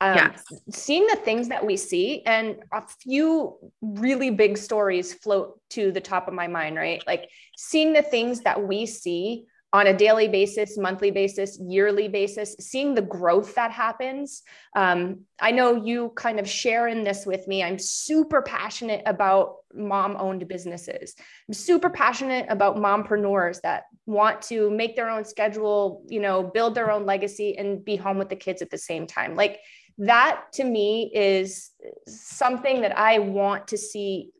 um, 0.00 0.16
yes. 0.16 0.44
seeing 0.70 1.06
the 1.06 1.16
things 1.16 1.48
that 1.48 1.64
we 1.64 1.76
see 1.76 2.22
and 2.24 2.56
a 2.72 2.82
few 3.02 3.56
really 3.82 4.30
big 4.30 4.56
stories 4.56 5.12
float 5.12 5.60
to 5.70 5.92
the 5.92 6.00
top 6.00 6.26
of 6.26 6.34
my 6.34 6.46
mind 6.46 6.76
right 6.76 7.02
like 7.06 7.28
seeing 7.56 7.92
the 7.92 8.02
things 8.02 8.40
that 8.40 8.66
we 8.66 8.86
see 8.86 9.44
on 9.72 9.86
a 9.86 9.96
daily 9.96 10.26
basis 10.26 10.76
monthly 10.76 11.10
basis 11.10 11.58
yearly 11.60 12.08
basis 12.08 12.56
seeing 12.58 12.94
the 12.94 13.02
growth 13.02 13.54
that 13.54 13.70
happens. 13.70 14.42
Um, 14.74 15.20
i 15.40 15.50
know 15.50 15.74
you 15.74 16.12
kind 16.16 16.40
of 16.40 16.48
share 16.48 16.88
in 16.88 17.04
this 17.04 17.24
with 17.24 17.46
me. 17.46 17.62
I'm 17.62 17.78
super 17.78 18.42
passionate 18.42 19.02
about 19.06 19.56
mom 19.72 20.16
owned 20.18 20.46
businesses. 20.48 21.14
I'm 21.48 21.54
super 21.54 21.90
passionate 21.90 22.46
about 22.48 22.76
mompreneurs 22.76 23.60
that 23.62 23.84
want 24.06 24.42
to 24.42 24.70
make 24.70 24.96
their 24.96 25.10
own 25.10 25.24
schedule 25.24 26.02
you 26.08 26.20
know 26.20 26.42
build 26.42 26.74
their 26.74 26.90
own 26.90 27.06
legacy 27.06 27.56
and 27.56 27.84
be 27.84 27.96
home 27.96 28.18
with 28.18 28.28
the 28.28 28.36
kids 28.36 28.62
at 28.62 28.70
the 28.70 28.78
same 28.78 29.06
time. 29.06 29.36
Like 29.36 29.60
that 29.98 30.44
to 30.54 30.64
me 30.64 31.10
is 31.14 31.70
something 32.08 32.80
that 32.80 32.98
I 32.98 33.18
want 33.18 33.68
to 33.68 33.78
see 33.78 34.30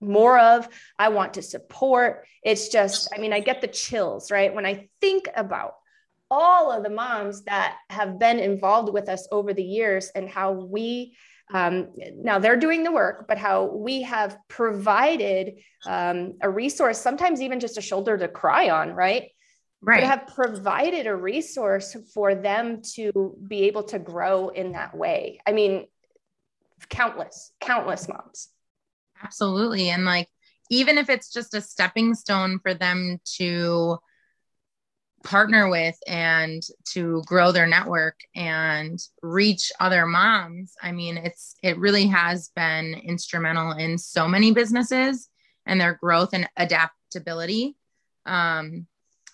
more 0.00 0.38
of. 0.38 0.68
I 0.98 1.08
want 1.08 1.34
to 1.34 1.42
support. 1.42 2.26
It's 2.42 2.68
just, 2.68 3.08
I 3.14 3.18
mean, 3.18 3.32
I 3.32 3.40
get 3.40 3.60
the 3.60 3.68
chills, 3.68 4.30
right? 4.30 4.54
When 4.54 4.66
I 4.66 4.88
think 5.00 5.28
about 5.36 5.74
all 6.30 6.70
of 6.70 6.82
the 6.82 6.90
moms 6.90 7.42
that 7.44 7.76
have 7.90 8.18
been 8.18 8.38
involved 8.38 8.92
with 8.92 9.08
us 9.08 9.26
over 9.32 9.54
the 9.54 9.62
years 9.62 10.10
and 10.14 10.28
how 10.28 10.52
we 10.52 11.16
um, 11.50 11.88
now 12.14 12.38
they're 12.38 12.58
doing 12.58 12.82
the 12.82 12.92
work, 12.92 13.26
but 13.26 13.38
how 13.38 13.64
we 13.64 14.02
have 14.02 14.36
provided 14.48 15.60
um, 15.86 16.34
a 16.42 16.50
resource, 16.50 17.00
sometimes 17.00 17.40
even 17.40 17.58
just 17.58 17.78
a 17.78 17.80
shoulder 17.80 18.18
to 18.18 18.28
cry 18.28 18.68
on, 18.68 18.92
right? 18.92 19.30
right. 19.80 20.02
have 20.02 20.26
provided 20.34 21.06
a 21.06 21.14
resource 21.14 21.96
for 22.12 22.34
them 22.34 22.82
to 22.94 23.36
be 23.46 23.64
able 23.64 23.84
to 23.84 23.98
grow 23.98 24.48
in 24.48 24.72
that 24.72 24.96
way. 24.96 25.40
I 25.46 25.52
mean, 25.52 25.86
countless, 26.88 27.52
countless 27.60 28.08
moms. 28.08 28.48
Absolutely. 29.22 29.90
And 29.90 30.04
like, 30.04 30.28
even 30.70 30.98
if 30.98 31.08
it's 31.08 31.32
just 31.32 31.54
a 31.54 31.60
stepping 31.60 32.14
stone 32.14 32.58
for 32.58 32.74
them 32.74 33.20
to 33.36 33.98
partner 35.24 35.68
with 35.68 35.98
and 36.06 36.62
to 36.92 37.22
grow 37.26 37.50
their 37.50 37.66
network 37.66 38.20
and 38.36 38.98
reach 39.20 39.72
other 39.80 40.06
moms 40.06 40.74
i 40.80 40.92
mean 40.92 41.16
it's 41.16 41.56
it 41.62 41.76
really 41.78 42.06
has 42.06 42.50
been 42.54 42.94
instrumental 42.94 43.72
in 43.72 43.98
so 43.98 44.28
many 44.28 44.52
businesses 44.52 45.28
and 45.66 45.80
their 45.80 45.94
growth 46.00 46.30
and 46.34 46.48
adaptability 46.56 47.76
um, 48.26 48.86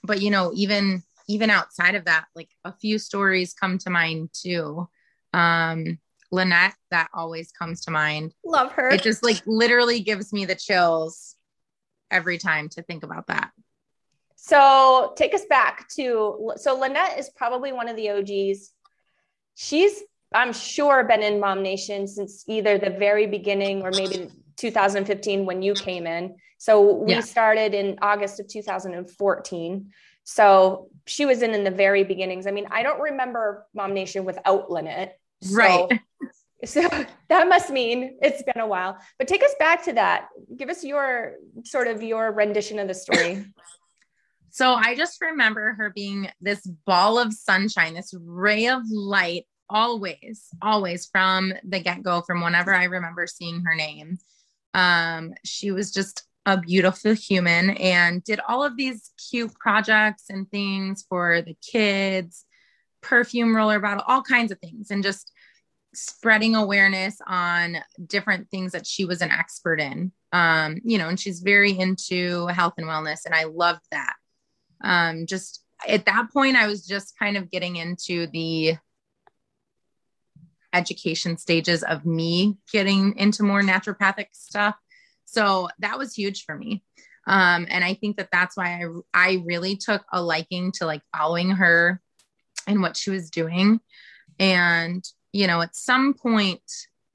but 0.03 0.23
you 0.23 0.31
know 0.31 0.53
even 0.55 1.03
even 1.29 1.51
outside 1.51 1.94
of 1.94 2.07
that 2.07 2.25
like 2.35 2.49
a 2.64 2.73
few 2.73 2.99
stories 2.99 3.53
come 3.53 3.77
to 3.77 3.90
mind 3.90 4.31
too 4.33 4.88
um 5.35 5.99
lynette 6.35 6.75
that 6.90 7.09
always 7.14 7.51
comes 7.53 7.83
to 7.83 7.90
mind 7.90 8.35
love 8.44 8.73
her 8.73 8.88
it 8.88 9.03
just 9.03 9.23
like 9.23 9.40
literally 9.47 10.01
gives 10.01 10.33
me 10.33 10.44
the 10.44 10.55
chills 10.55 11.37
every 12.11 12.38
time 12.38 12.68
to 12.68 12.83
think 12.83 13.03
about 13.03 13.27
that 13.27 13.51
so 14.37 15.12
take 15.16 15.35
us 15.35 15.44
back 15.47 15.88
to 15.88 16.53
so 16.57 16.79
lynette 16.79 17.18
is 17.18 17.31
probably 17.31 17.73
one 17.73 17.88
of 17.88 17.97
the 17.97 18.11
og's 18.11 18.73
she's 19.55 20.03
i'm 20.35 20.53
sure 20.53 21.05
been 21.05 21.23
in 21.23 21.40
mom 21.40 21.62
nation 21.62 22.07
since 22.07 22.44
either 22.49 22.79
the 22.79 22.90
very 22.90 23.27
beginning 23.27 23.83
or 23.83 23.90
maybe 23.90 24.31
2015 24.57 25.47
when 25.47 25.62
you 25.62 25.75
came 25.75 26.07
in. 26.07 26.37
So 26.59 26.94
we 26.94 27.12
yeah. 27.12 27.20
started 27.20 27.75
in 27.75 27.99
August 28.01 28.40
of 28.40 28.49
2014. 28.49 29.92
So 30.25 30.88
she 31.07 31.27
was 31.27 31.42
in 31.42 31.53
in 31.53 31.64
the 31.64 31.70
very 31.70 32.05
beginnings. 32.05 32.47
I 32.47 32.51
mean, 32.51 32.66
I 32.70 32.83
don't 32.83 33.01
remember 33.01 33.66
Mom 33.75 33.92
Nation 33.92 34.25
without 34.25 34.70
Lynette. 34.70 35.18
So, 35.42 35.57
right. 35.57 36.01
So 36.64 36.81
that 37.29 37.49
must 37.49 37.70
mean 37.70 38.16
it's 38.23 38.42
been 38.42 38.61
a 38.61 38.66
while. 38.66 38.97
But 39.18 39.29
take 39.29 39.42
us 39.42 39.55
back 39.59 39.85
to 39.85 39.92
that. 39.94 40.29
Give 40.57 40.70
us 40.70 40.83
your 40.83 41.35
sort 41.64 41.88
of 41.88 42.03
your 42.03 42.33
rendition 42.33 42.79
of 42.79 42.88
the 42.88 42.94
story. 42.94 43.44
So 44.51 44.75
I 44.75 44.94
just 44.94 45.20
remember 45.20 45.75
her 45.75 45.90
being 45.90 46.31
this 46.40 46.64
ball 46.87 47.18
of 47.18 47.33
sunshine, 47.33 47.94
this 47.94 48.14
ray 48.16 48.68
of 48.68 48.83
light, 48.88 49.47
always, 49.68 50.47
always 50.62 51.07
from 51.07 51.53
the 51.64 51.81
get 51.81 52.05
go, 52.05 52.20
from 52.20 52.40
whenever 52.40 52.73
I 52.73 52.85
remember 52.85 53.27
seeing 53.27 53.64
her 53.64 53.75
name. 53.75 54.16
Um, 54.73 55.35
she 55.44 55.73
was 55.73 55.90
just 55.90 56.23
a 56.47 56.57
beautiful 56.57 57.14
human 57.14 57.70
and 57.70 58.23
did 58.23 58.38
all 58.47 58.62
of 58.62 58.77
these 58.77 59.11
cute 59.29 59.53
projects 59.55 60.27
and 60.29 60.49
things 60.49 61.05
for 61.09 61.42
the 61.42 61.57
kids, 61.61 62.43
perfume 63.05 63.55
roller 63.55 63.79
bottle, 63.79 64.05
all 64.07 64.23
kinds 64.23 64.51
of 64.51 64.59
things, 64.59 64.90
and 64.90 65.03
just 65.03 65.31
spreading 65.95 66.57
awareness 66.57 67.19
on 67.27 67.77
different 68.05 68.51
things 68.51 68.73
that 68.73 68.87
she 68.87 69.05
was 69.05 69.23
an 69.23 69.31
expert 69.31 69.81
in. 69.81 70.11
Um, 70.33 70.81
you 70.85 70.99
know, 70.99 71.09
and 71.09 71.21
she's 71.21 71.40
very 71.40 71.79
into 71.79 72.47
health 72.49 72.75
and 72.79 72.87
wellness, 72.87 73.27
and 73.27 73.35
I 73.35 73.45
loved 73.45 73.83
that. 73.93 74.14
Um, 74.83 75.27
just 75.27 75.62
at 75.87 76.07
that 76.07 76.33
point, 76.33 76.57
I 76.57 76.67
was 76.67 76.87
just 76.87 77.17
kind 77.19 77.37
of 77.37 77.51
getting 77.51 77.77
into 77.77 78.27
the 78.29 78.77
education 80.73 81.37
stages 81.37 81.85
of 81.85 82.05
me 82.05 82.57
getting 82.73 83.17
into 83.17 83.45
more 83.45 83.62
naturopathic 83.62 84.27
stuff. 84.33 84.75
So 85.25 85.69
that 85.79 85.99
was 85.99 86.14
huge 86.14 86.45
for 86.45 86.57
me. 86.57 86.83
Um, 87.27 87.67
and 87.71 87.85
I 87.85 87.95
think 87.95 88.17
that 88.17 88.29
that's 88.33 88.57
why 88.57 88.83
I, 88.83 88.87
I 89.14 89.43
really 89.47 89.77
took 89.77 90.05
a 90.12 90.21
liking 90.21 90.73
to 90.73 90.87
like 90.87 91.03
following 91.17 91.51
her 91.53 92.01
and 92.66 92.83
what 92.83 92.96
she 92.96 93.11
was 93.11 93.31
doing. 93.31 93.81
And, 94.38 95.05
you 95.33 95.46
know, 95.46 95.61
at 95.61 95.77
some 95.77 96.14
point 96.14 96.62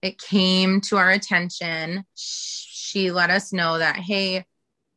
it 0.02 0.20
came 0.20 0.82
to 0.82 0.98
our 0.98 1.10
attention. 1.10 2.06
She 2.16 3.12
let 3.12 3.30
us 3.30 3.52
know 3.52 3.78
that, 3.78 3.98
hey, 3.98 4.46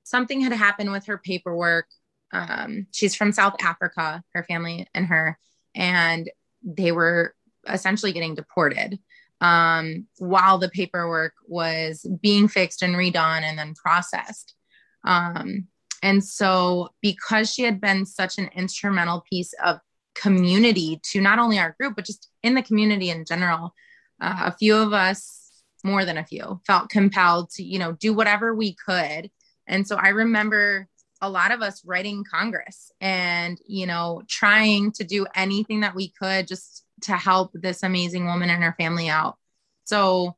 something 0.04 0.40
had 0.40 0.52
happened 0.52 0.92
with 0.92 1.06
her 1.06 1.18
paperwork. 1.18 1.86
Um, 2.32 2.86
she's 2.92 3.14
from 3.14 3.32
South 3.32 3.54
Africa, 3.60 4.22
her 4.32 4.44
family 4.44 4.86
and 4.94 5.06
her, 5.06 5.38
and 5.74 6.30
they 6.62 6.92
were 6.92 7.34
essentially 7.68 8.12
getting 8.12 8.34
deported 8.34 8.98
um, 9.40 10.06
while 10.18 10.58
the 10.58 10.68
paperwork 10.68 11.34
was 11.46 12.06
being 12.22 12.48
fixed 12.48 12.82
and 12.82 12.94
redone 12.94 13.42
and 13.42 13.58
then 13.58 13.74
processed. 13.74 14.54
Um, 15.04 15.66
and 16.02 16.24
so, 16.24 16.90
because 17.00 17.52
she 17.52 17.62
had 17.62 17.80
been 17.80 18.06
such 18.06 18.38
an 18.38 18.48
instrumental 18.54 19.24
piece 19.28 19.52
of 19.64 19.80
community 20.14 21.00
to 21.10 21.20
not 21.20 21.38
only 21.38 21.58
our 21.58 21.74
group, 21.78 21.96
but 21.96 22.04
just 22.04 22.28
in 22.42 22.54
the 22.54 22.62
community 22.62 23.10
in 23.10 23.24
general, 23.24 23.74
uh, 24.20 24.42
a 24.46 24.56
few 24.56 24.76
of 24.76 24.92
us, 24.92 25.38
more 25.84 26.04
than 26.04 26.18
a 26.18 26.24
few, 26.24 26.60
felt 26.66 26.90
compelled 26.90 27.50
to, 27.50 27.62
you 27.62 27.78
know, 27.78 27.92
do 27.92 28.14
whatever 28.14 28.54
we 28.54 28.74
could. 28.74 29.30
And 29.66 29.86
so 29.86 29.96
I 29.96 30.08
remember 30.08 30.88
a 31.20 31.28
lot 31.28 31.52
of 31.52 31.62
us 31.62 31.84
writing 31.84 32.24
Congress 32.28 32.90
and, 33.00 33.58
you 33.66 33.86
know, 33.86 34.22
trying 34.28 34.92
to 34.92 35.04
do 35.04 35.26
anything 35.34 35.80
that 35.80 35.94
we 35.94 36.10
could 36.10 36.46
just 36.46 36.84
to 37.02 37.12
help 37.12 37.50
this 37.54 37.82
amazing 37.82 38.26
woman 38.26 38.50
and 38.50 38.62
her 38.62 38.74
family 38.78 39.08
out. 39.08 39.38
So 39.84 40.36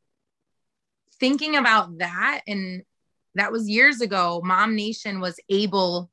thinking 1.20 1.56
about 1.56 1.98
that 1.98 2.42
and 2.46 2.82
that 3.34 3.52
was 3.52 3.68
years 3.68 4.00
ago, 4.00 4.40
Mom 4.44 4.76
Nation 4.76 5.20
was 5.20 5.38
able 5.48 6.10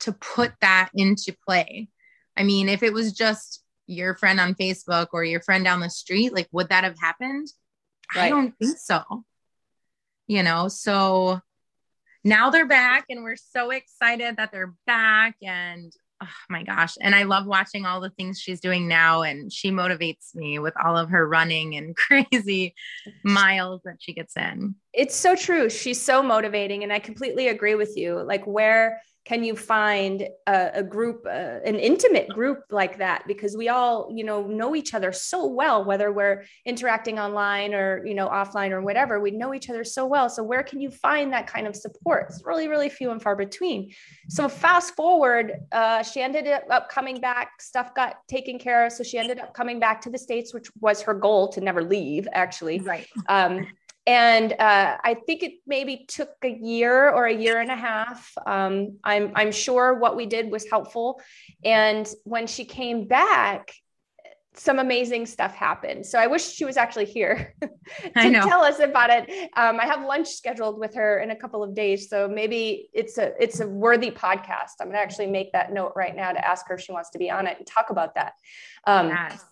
to 0.00 0.12
put 0.12 0.52
that 0.60 0.90
into 0.94 1.36
play. 1.46 1.88
I 2.36 2.44
mean, 2.44 2.68
if 2.68 2.82
it 2.82 2.92
was 2.92 3.12
just 3.12 3.62
your 3.86 4.14
friend 4.14 4.40
on 4.40 4.54
Facebook 4.54 5.08
or 5.12 5.24
your 5.24 5.40
friend 5.40 5.64
down 5.64 5.80
the 5.80 5.90
street, 5.90 6.34
like 6.34 6.48
would 6.52 6.68
that 6.70 6.84
have 6.84 6.98
happened? 6.98 7.48
Right. 8.14 8.24
I 8.24 8.28
don't 8.28 8.54
think 8.58 8.78
so. 8.78 9.02
You 10.26 10.42
know, 10.42 10.68
so 10.68 11.40
now 12.24 12.50
they're 12.50 12.66
back 12.66 13.06
and 13.08 13.22
we're 13.22 13.36
so 13.36 13.70
excited 13.70 14.36
that 14.36 14.52
they're 14.52 14.74
back 14.86 15.36
and 15.42 15.92
oh 16.22 16.28
my 16.48 16.62
gosh 16.62 16.94
and 17.00 17.14
i 17.14 17.24
love 17.24 17.46
watching 17.46 17.84
all 17.84 18.00
the 18.00 18.10
things 18.10 18.38
she's 18.38 18.60
doing 18.60 18.86
now 18.86 19.22
and 19.22 19.52
she 19.52 19.70
motivates 19.70 20.34
me 20.34 20.58
with 20.58 20.74
all 20.82 20.96
of 20.96 21.10
her 21.10 21.26
running 21.26 21.74
and 21.74 21.96
crazy 22.32 22.74
miles 23.24 23.80
that 23.84 23.96
she 23.98 24.12
gets 24.12 24.36
in 24.36 24.74
it's 24.92 25.16
so 25.16 25.34
true 25.34 25.68
she's 25.68 26.00
so 26.00 26.22
motivating 26.22 26.82
and 26.84 26.92
i 26.92 26.98
completely 26.98 27.48
agree 27.48 27.74
with 27.74 27.96
you 27.96 28.22
like 28.22 28.44
where 28.46 29.02
can 29.24 29.44
you 29.44 29.54
find 29.54 30.26
a, 30.48 30.70
a 30.74 30.82
group, 30.82 31.24
uh, 31.26 31.60
an 31.64 31.76
intimate 31.76 32.28
group 32.28 32.64
like 32.70 32.98
that? 32.98 33.24
Because 33.28 33.56
we 33.56 33.68
all, 33.68 34.10
you 34.12 34.24
know, 34.24 34.42
know 34.42 34.74
each 34.74 34.94
other 34.94 35.12
so 35.12 35.46
well, 35.46 35.84
whether 35.84 36.12
we're 36.12 36.44
interacting 36.66 37.20
online 37.20 37.72
or, 37.72 38.04
you 38.04 38.14
know, 38.14 38.28
offline 38.28 38.70
or 38.72 38.80
whatever, 38.80 39.20
we 39.20 39.30
know 39.30 39.54
each 39.54 39.70
other 39.70 39.84
so 39.84 40.06
well. 40.06 40.28
So 40.28 40.42
where 40.42 40.64
can 40.64 40.80
you 40.80 40.90
find 40.90 41.32
that 41.32 41.46
kind 41.46 41.68
of 41.68 41.76
support? 41.76 42.26
It's 42.30 42.42
really, 42.44 42.66
really 42.66 42.88
few 42.88 43.12
and 43.12 43.22
far 43.22 43.36
between. 43.36 43.92
So 44.28 44.48
fast 44.48 44.96
forward, 44.96 45.52
uh, 45.70 46.02
she 46.02 46.20
ended 46.20 46.48
up 46.68 46.88
coming 46.88 47.20
back, 47.20 47.62
stuff 47.62 47.94
got 47.94 48.16
taken 48.26 48.58
care 48.58 48.86
of. 48.86 48.92
So 48.92 49.04
she 49.04 49.18
ended 49.18 49.38
up 49.38 49.54
coming 49.54 49.78
back 49.78 50.00
to 50.02 50.10
the 50.10 50.18
States, 50.18 50.52
which 50.52 50.68
was 50.80 51.00
her 51.02 51.14
goal 51.14 51.48
to 51.50 51.60
never 51.60 51.84
leave 51.84 52.26
actually. 52.32 52.80
Right. 52.80 53.06
Um, 53.28 53.66
and 54.06 54.52
uh, 54.52 54.96
I 55.02 55.14
think 55.26 55.42
it 55.42 55.52
maybe 55.66 56.06
took 56.08 56.30
a 56.42 56.48
year 56.48 57.10
or 57.10 57.26
a 57.26 57.34
year 57.34 57.60
and 57.60 57.70
a 57.70 57.76
half. 57.76 58.32
Um, 58.46 58.98
I'm 59.04 59.32
I'm 59.34 59.52
sure 59.52 59.94
what 59.94 60.16
we 60.16 60.26
did 60.26 60.50
was 60.50 60.68
helpful. 60.68 61.20
And 61.64 62.08
when 62.24 62.48
she 62.48 62.64
came 62.64 63.06
back, 63.06 63.72
some 64.54 64.78
amazing 64.78 65.24
stuff 65.24 65.54
happened. 65.54 66.04
So 66.04 66.18
I 66.18 66.26
wish 66.26 66.46
she 66.46 66.64
was 66.64 66.76
actually 66.76 67.06
here 67.06 67.54
to 67.62 68.32
tell 68.32 68.62
us 68.62 68.80
about 68.80 69.10
it. 69.10 69.30
Um, 69.56 69.80
I 69.80 69.86
have 69.86 70.04
lunch 70.04 70.28
scheduled 70.28 70.78
with 70.78 70.94
her 70.94 71.20
in 71.20 71.30
a 71.30 71.36
couple 71.36 71.62
of 71.62 71.74
days, 71.74 72.10
so 72.10 72.28
maybe 72.28 72.90
it's 72.92 73.18
a 73.18 73.32
it's 73.40 73.60
a 73.60 73.68
worthy 73.68 74.10
podcast. 74.10 74.80
I'm 74.80 74.88
gonna 74.88 74.98
actually 74.98 75.28
make 75.28 75.52
that 75.52 75.72
note 75.72 75.92
right 75.94 76.14
now 76.14 76.32
to 76.32 76.44
ask 76.44 76.66
her 76.68 76.74
if 76.74 76.80
she 76.80 76.92
wants 76.92 77.10
to 77.10 77.18
be 77.18 77.30
on 77.30 77.46
it 77.46 77.56
and 77.58 77.66
talk 77.66 77.90
about 77.90 78.16
that. 78.16 78.32
Um, 78.84 79.08
yes 79.08 79.44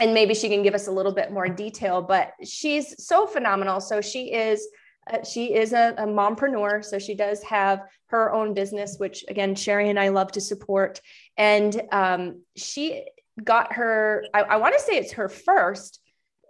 and 0.00 0.12
maybe 0.12 0.34
she 0.34 0.48
can 0.48 0.62
give 0.62 0.74
us 0.74 0.88
a 0.88 0.92
little 0.92 1.12
bit 1.12 1.30
more 1.30 1.48
detail 1.48 2.02
but 2.02 2.32
she's 2.44 3.04
so 3.04 3.26
phenomenal. 3.26 3.80
So 3.80 4.00
she 4.00 4.32
is 4.32 4.66
uh, 5.12 5.22
she 5.22 5.54
is 5.54 5.74
a, 5.74 5.94
a 5.98 6.06
mompreneur. 6.06 6.82
So 6.82 6.98
she 6.98 7.14
does 7.14 7.42
have 7.42 7.80
her 8.06 8.32
own 8.32 8.54
business 8.54 8.96
which 8.98 9.24
again 9.28 9.54
sherry 9.54 9.90
and 9.90 9.98
i 9.98 10.08
love 10.08 10.32
to 10.32 10.40
support. 10.40 11.00
And 11.36 11.82
um, 11.92 12.42
she 12.56 13.04
got 13.42 13.72
her 13.74 14.24
i, 14.32 14.42
I 14.42 14.56
want 14.56 14.74
to 14.74 14.80
say 14.80 14.96
it's 14.96 15.12
her 15.12 15.28
first 15.28 16.00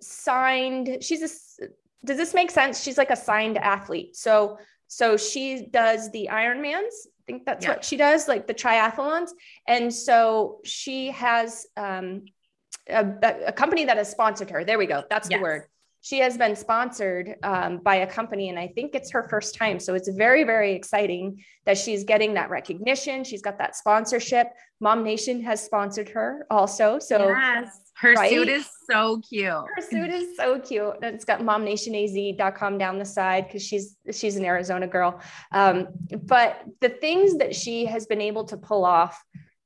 signed 0.00 0.98
she's 1.00 1.22
a 1.22 1.66
does 2.04 2.16
this 2.16 2.34
make 2.34 2.50
sense? 2.50 2.82
She's 2.82 2.98
like 2.98 3.10
a 3.10 3.16
signed 3.16 3.58
athlete. 3.58 4.16
So 4.16 4.58
so 4.86 5.16
she 5.16 5.66
does 5.66 6.10
the 6.10 6.28
ironmans. 6.30 6.92
I 7.18 7.22
think 7.26 7.46
that's 7.46 7.64
yeah. 7.64 7.72
what 7.72 7.84
she 7.84 7.96
does, 7.96 8.28
like 8.28 8.46
the 8.46 8.54
triathlons. 8.54 9.30
And 9.66 9.92
so 9.92 10.60
she 10.64 11.10
has 11.12 11.66
um, 11.76 12.26
a, 12.88 13.06
a, 13.46 13.52
company 13.52 13.84
that 13.84 13.96
has 13.96 14.10
sponsored 14.10 14.50
her. 14.50 14.64
There 14.64 14.78
we 14.78 14.86
go. 14.86 15.04
That's 15.08 15.28
yes. 15.30 15.38
the 15.38 15.42
word. 15.42 15.62
She 16.02 16.18
has 16.18 16.36
been 16.36 16.54
sponsored 16.54 17.36
um, 17.42 17.78
by 17.78 17.96
a 17.96 18.06
company, 18.06 18.50
and 18.50 18.58
I 18.58 18.68
think 18.68 18.94
it's 18.94 19.10
her 19.12 19.26
first 19.30 19.54
time. 19.54 19.80
So 19.80 19.94
it's 19.94 20.08
very, 20.08 20.44
very 20.44 20.74
exciting 20.74 21.42
that 21.64 21.78
she's 21.78 22.04
getting 22.04 22.34
that 22.34 22.50
recognition. 22.50 23.24
She's 23.24 23.40
got 23.40 23.56
that 23.56 23.74
sponsorship. 23.74 24.48
Mom 24.80 25.02
Nation 25.02 25.40
has 25.44 25.64
sponsored 25.64 26.10
her 26.10 26.46
also. 26.50 26.98
So 26.98 27.28
yes. 27.28 27.80
Her 27.96 28.12
right? 28.14 28.28
suit 28.28 28.48
is 28.48 28.68
so 28.90 29.20
cute. 29.20 29.46
Her 29.46 29.80
suit 29.80 30.10
is 30.10 30.36
so 30.36 30.58
cute. 30.58 30.94
And 31.00 31.14
it's 31.14 31.24
got 31.24 31.40
momnationaz.com 31.40 32.76
down 32.76 32.98
the 32.98 33.04
side 33.04 33.46
because 33.46 33.62
she's 33.62 33.96
she's 34.12 34.36
an 34.36 34.44
Arizona 34.44 34.88
girl. 34.88 35.20
Um, 35.52 35.88
but 36.24 36.64
the 36.80 36.88
things 36.88 37.38
that 37.38 37.54
she 37.54 37.86
has 37.86 38.06
been 38.06 38.20
able 38.20 38.44
to 38.46 38.56
pull 38.56 38.84
off 38.84 39.24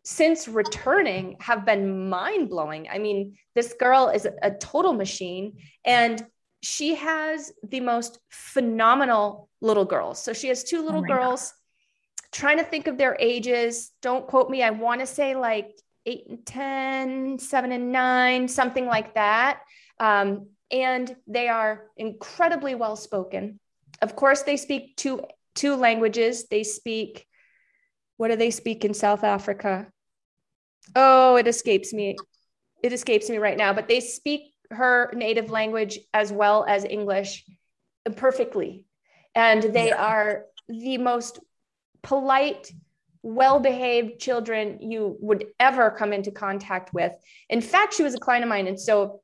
since 0.09 0.49
returning 0.49 1.37
have 1.39 1.67
been 1.67 2.09
mind 2.09 2.49
blowing. 2.49 2.89
I 2.91 2.97
mean, 2.97 3.37
this 3.55 3.75
girl 3.75 4.09
is 4.09 4.27
a, 4.41 4.53
total 4.53 4.95
machine 4.95 5.59
and 5.85 6.25
she 6.63 6.95
has 6.95 7.53
the 7.63 7.81
most 7.81 8.19
phenomenal 8.31 9.51
little 9.61 9.85
girls. 9.85 10.19
So 10.19 10.33
she 10.33 10.49
has 10.49 10.65
two 10.65 10.83
little 10.83 11.03
oh 11.05 11.07
girls. 11.07 11.51
God. 11.51 12.31
Trying 12.33 12.57
to 12.57 12.65
think 12.65 12.87
of 12.87 12.97
their 12.97 13.19
ages. 13.21 13.91
Don't 14.01 14.27
quote 14.27 14.49
me. 14.49 14.63
I 14.63 14.71
want 14.71 15.01
to 15.01 15.07
say 15.07 15.37
like 15.37 15.79
eight 16.07 16.25
and 16.27 16.47
10, 16.47 17.39
seven 17.39 17.71
and 17.71 17.93
nine, 17.93 18.49
something 18.49 18.87
like 18.87 19.15
that. 19.15 19.61
Um, 20.01 20.47
and 20.71 21.15
they 21.27 21.49
are 21.49 21.85
incredibly 21.99 22.75
well 22.75 22.97
spoken. 22.97 23.61
Of 24.01 24.17
course, 24.17 24.41
they 24.41 24.57
speak 24.57 24.97
two 24.97 25.21
two 25.55 25.77
languages. 25.77 26.49
They 26.49 26.63
speak 26.63 27.27
what 28.17 28.29
do 28.29 28.37
they 28.37 28.51
speak 28.51 28.87
in 28.87 28.95
South 28.95 29.23
Africa? 29.23 29.93
Oh, 30.95 31.37
it 31.37 31.47
escapes 31.47 31.93
me. 31.93 32.17
It 32.83 32.93
escapes 32.93 33.29
me 33.29 33.39
right 33.39 33.57
now, 33.57 33.73
but 33.73 33.89
they 33.89 34.01
speak 34.01 34.53
her 34.71 35.11
native 35.15 35.51
language 35.51 35.99
as 36.13 36.33
well 36.33 36.65
as 36.69 36.85
English 36.85 37.45
perfectly. 38.17 38.85
And 39.35 39.63
they 39.63 39.89
yeah. 39.89 40.05
are 40.05 40.45
the 40.69 40.99
most 40.99 41.41
polite, 42.03 42.71
well 43.23 43.61
behaved 43.61 44.21
children 44.21 44.79
you 44.81 45.17
would 45.21 45.47
ever 45.59 45.91
come 45.91 46.13
into 46.13 46.31
contact 46.31 46.95
with. 46.95 47.13
In 47.49 47.61
fact, 47.61 47.95
she 47.95 48.03
was 48.03 48.15
a 48.15 48.19
client 48.19 48.45
of 48.45 48.49
mine. 48.49 48.67
And 48.67 48.81
so, 48.81 49.21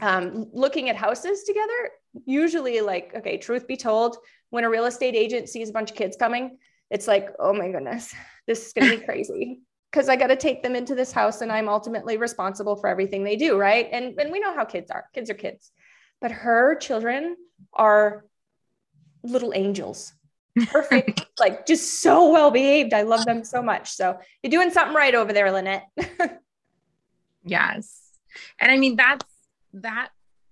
um, 0.00 0.46
looking 0.52 0.88
at 0.88 0.96
houses 0.96 1.44
together, 1.44 1.90
usually, 2.24 2.80
like, 2.80 3.12
okay, 3.14 3.36
truth 3.36 3.66
be 3.66 3.76
told, 3.76 4.16
when 4.50 4.64
a 4.64 4.70
real 4.70 4.86
estate 4.86 5.14
agent 5.14 5.48
sees 5.48 5.68
a 5.68 5.72
bunch 5.72 5.90
of 5.90 5.96
kids 5.96 6.16
coming, 6.16 6.58
it's 6.90 7.06
like, 7.06 7.30
oh 7.38 7.52
my 7.52 7.70
goodness, 7.70 8.14
this 8.46 8.66
is 8.66 8.72
going 8.72 8.90
to 8.90 8.98
be 8.98 9.04
crazy 9.06 9.60
because 9.92 10.08
I 10.08 10.16
got 10.16 10.28
to 10.28 10.36
take 10.36 10.62
them 10.62 10.74
into 10.74 10.94
this 10.94 11.12
house 11.12 11.42
and 11.42 11.52
I'm 11.52 11.68
ultimately 11.68 12.16
responsible 12.16 12.76
for 12.76 12.88
everything 12.88 13.24
they 13.24 13.36
do, 13.36 13.58
right? 13.58 13.88
And 13.92 14.18
and 14.18 14.32
we 14.32 14.40
know 14.40 14.54
how 14.54 14.64
kids 14.64 14.90
are. 14.90 15.04
Kids 15.14 15.28
are 15.30 15.34
kids. 15.34 15.70
But 16.20 16.32
her 16.32 16.76
children 16.76 17.36
are 17.74 18.24
little 19.22 19.52
angels. 19.54 20.12
Perfect, 20.68 21.26
like 21.38 21.66
just 21.66 22.00
so 22.00 22.30
well 22.30 22.50
behaved. 22.50 22.94
I 22.94 23.02
love 23.02 23.24
them 23.24 23.44
so 23.44 23.62
much. 23.62 23.90
So 23.90 24.18
you're 24.42 24.50
doing 24.50 24.70
something 24.70 24.94
right 24.94 25.14
over 25.14 25.32
there, 25.32 25.50
Lynette. 25.52 25.88
yes. 27.44 28.00
And 28.60 28.72
I 28.72 28.78
mean 28.78 28.96
that's 28.96 29.26
that 29.74 30.08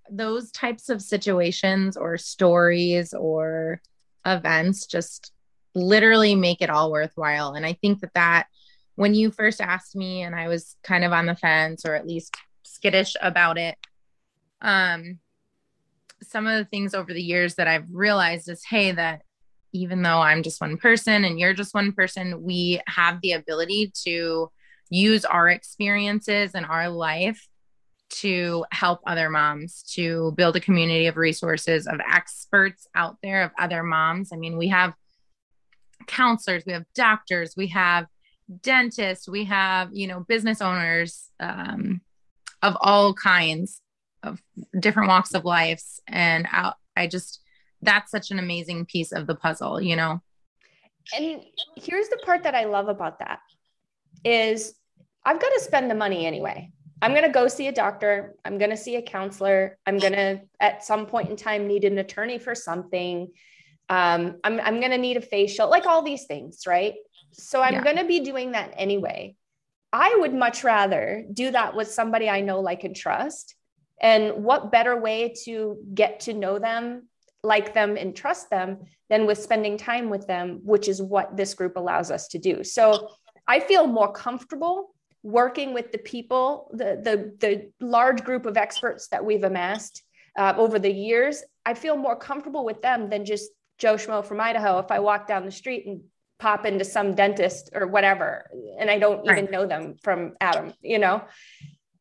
those 0.09 0.51
types 0.51 0.89
of 0.89 1.01
situations 1.01 1.97
or 1.97 2.17
stories 2.17 3.13
or 3.13 3.81
events 4.25 4.85
just 4.85 5.31
literally 5.73 6.35
make 6.35 6.61
it 6.61 6.69
all 6.69 6.91
worthwhile. 6.91 7.53
And 7.53 7.65
I 7.65 7.73
think 7.73 8.01
that 8.01 8.13
that 8.13 8.47
when 9.01 9.15
you 9.15 9.31
first 9.31 9.59
asked 9.59 9.95
me 9.95 10.21
and 10.21 10.35
I 10.35 10.47
was 10.47 10.75
kind 10.83 11.03
of 11.03 11.11
on 11.11 11.25
the 11.25 11.35
fence 11.35 11.87
or 11.87 11.95
at 11.95 12.05
least 12.05 12.35
skittish 12.61 13.15
about 13.19 13.57
it, 13.57 13.75
um, 14.61 15.17
some 16.21 16.45
of 16.45 16.55
the 16.59 16.65
things 16.65 16.93
over 16.93 17.11
the 17.11 17.23
years 17.23 17.55
that 17.55 17.67
I've 17.67 17.87
realized 17.91 18.47
is 18.47 18.63
hey, 18.63 18.91
that 18.91 19.23
even 19.73 20.03
though 20.03 20.19
I'm 20.19 20.43
just 20.43 20.61
one 20.61 20.77
person 20.77 21.25
and 21.25 21.39
you're 21.39 21.55
just 21.55 21.73
one 21.73 21.93
person, 21.93 22.43
we 22.43 22.79
have 22.85 23.19
the 23.21 23.31
ability 23.31 23.91
to 24.03 24.51
use 24.91 25.25
our 25.25 25.49
experiences 25.49 26.51
and 26.53 26.67
our 26.67 26.87
life 26.87 27.47
to 28.21 28.65
help 28.71 28.99
other 29.07 29.31
moms 29.31 29.81
to 29.95 30.31
build 30.37 30.57
a 30.57 30.59
community 30.59 31.07
of 31.07 31.17
resources 31.17 31.87
of 31.87 31.99
experts 32.07 32.85
out 32.93 33.17
there 33.23 33.41
of 33.41 33.51
other 33.57 33.81
moms. 33.81 34.29
I 34.31 34.35
mean 34.35 34.59
we 34.59 34.67
have 34.67 34.93
counselors 36.05 36.67
we 36.67 36.73
have 36.73 36.85
doctors 36.93 37.55
we 37.57 37.67
have 37.67 38.05
dentists 38.61 39.27
we 39.27 39.45
have 39.45 39.89
you 39.93 40.07
know 40.07 40.21
business 40.21 40.61
owners 40.61 41.29
um, 41.39 42.01
of 42.61 42.77
all 42.81 43.13
kinds 43.13 43.81
of 44.23 44.41
different 44.79 45.09
walks 45.09 45.33
of 45.33 45.45
lives 45.45 46.01
and 46.07 46.47
I, 46.51 46.73
I 46.95 47.07
just 47.07 47.39
that's 47.81 48.11
such 48.11 48.31
an 48.31 48.39
amazing 48.39 48.85
piece 48.85 49.11
of 49.11 49.27
the 49.27 49.35
puzzle 49.35 49.81
you 49.81 49.95
know 49.95 50.21
and 51.15 51.41
here's 51.75 52.09
the 52.09 52.19
part 52.25 52.43
that 52.43 52.53
i 52.53 52.65
love 52.65 52.87
about 52.87 53.19
that 53.19 53.39
is 54.23 54.75
i've 55.25 55.41
got 55.41 55.49
to 55.49 55.59
spend 55.59 55.89
the 55.89 55.95
money 55.95 56.25
anyway 56.25 56.71
I'm 57.01 57.11
going 57.11 57.23
to 57.23 57.31
go 57.31 57.47
see 57.47 57.67
a 57.67 57.71
doctor. 57.71 58.35
I'm 58.45 58.57
going 58.57 58.69
to 58.69 58.77
see 58.77 58.95
a 58.95 59.01
counselor. 59.01 59.77
I'm 59.87 59.97
going 59.97 60.13
to, 60.13 60.41
at 60.59 60.83
some 60.83 61.07
point 61.07 61.29
in 61.29 61.35
time, 61.35 61.67
need 61.67 61.83
an 61.83 61.97
attorney 61.97 62.37
for 62.37 62.53
something. 62.53 63.31
Um, 63.89 64.37
I'm, 64.43 64.59
I'm 64.59 64.79
going 64.79 64.91
to 64.91 64.99
need 64.99 65.17
a 65.17 65.21
facial, 65.21 65.69
like 65.69 65.87
all 65.87 66.03
these 66.03 66.25
things, 66.25 66.61
right? 66.67 66.93
So 67.31 67.61
I'm 67.61 67.75
yeah. 67.75 67.83
going 67.83 67.97
to 67.97 68.05
be 68.05 68.19
doing 68.19 68.51
that 68.51 68.73
anyway. 68.77 69.35
I 69.93 70.15
would 70.19 70.33
much 70.33 70.63
rather 70.63 71.25
do 71.31 71.51
that 71.51 71.75
with 71.75 71.91
somebody 71.91 72.29
I 72.29 72.41
know, 72.41 72.61
like, 72.61 72.83
and 72.83 72.95
trust. 72.95 73.55
And 74.01 74.43
what 74.43 74.71
better 74.71 74.99
way 74.99 75.33
to 75.45 75.77
get 75.93 76.21
to 76.21 76.33
know 76.33 76.59
them, 76.59 77.07
like 77.43 77.73
them, 77.73 77.97
and 77.97 78.15
trust 78.15 78.49
them 78.49 78.79
than 79.09 79.25
with 79.25 79.37
spending 79.37 79.77
time 79.77 80.09
with 80.09 80.27
them, 80.27 80.61
which 80.63 80.87
is 80.87 81.01
what 81.01 81.35
this 81.35 81.53
group 81.53 81.75
allows 81.75 82.09
us 82.09 82.29
to 82.29 82.39
do. 82.39 82.63
So 82.63 83.09
I 83.47 83.59
feel 83.59 83.85
more 83.85 84.11
comfortable 84.11 84.95
working 85.23 85.73
with 85.73 85.91
the 85.91 85.97
people, 85.99 86.71
the, 86.73 86.99
the, 87.03 87.35
the 87.39 87.85
large 87.85 88.23
group 88.23 88.45
of 88.45 88.57
experts 88.57 89.07
that 89.09 89.23
we've 89.23 89.43
amassed 89.43 90.03
uh, 90.37 90.53
over 90.57 90.79
the 90.79 90.91
years, 90.91 91.43
I 91.65 91.73
feel 91.73 91.97
more 91.97 92.15
comfortable 92.15 92.65
with 92.65 92.81
them 92.81 93.09
than 93.09 93.25
just 93.25 93.51
Joe 93.77 93.95
Schmo 93.95 94.23
from 94.23 94.39
Idaho. 94.39 94.79
If 94.79 94.91
I 94.91 94.99
walk 94.99 95.27
down 95.27 95.45
the 95.45 95.51
street 95.51 95.85
and 95.85 96.01
pop 96.41 96.65
into 96.65 96.83
some 96.83 97.13
dentist 97.13 97.69
or 97.73 97.85
whatever, 97.85 98.49
and 98.79 98.89
I 98.89 98.97
don't 98.97 99.23
even 99.25 99.45
right. 99.45 99.51
know 99.51 99.67
them 99.67 99.95
from 100.01 100.33
Adam, 100.41 100.73
you 100.81 100.97
know? 100.97 101.23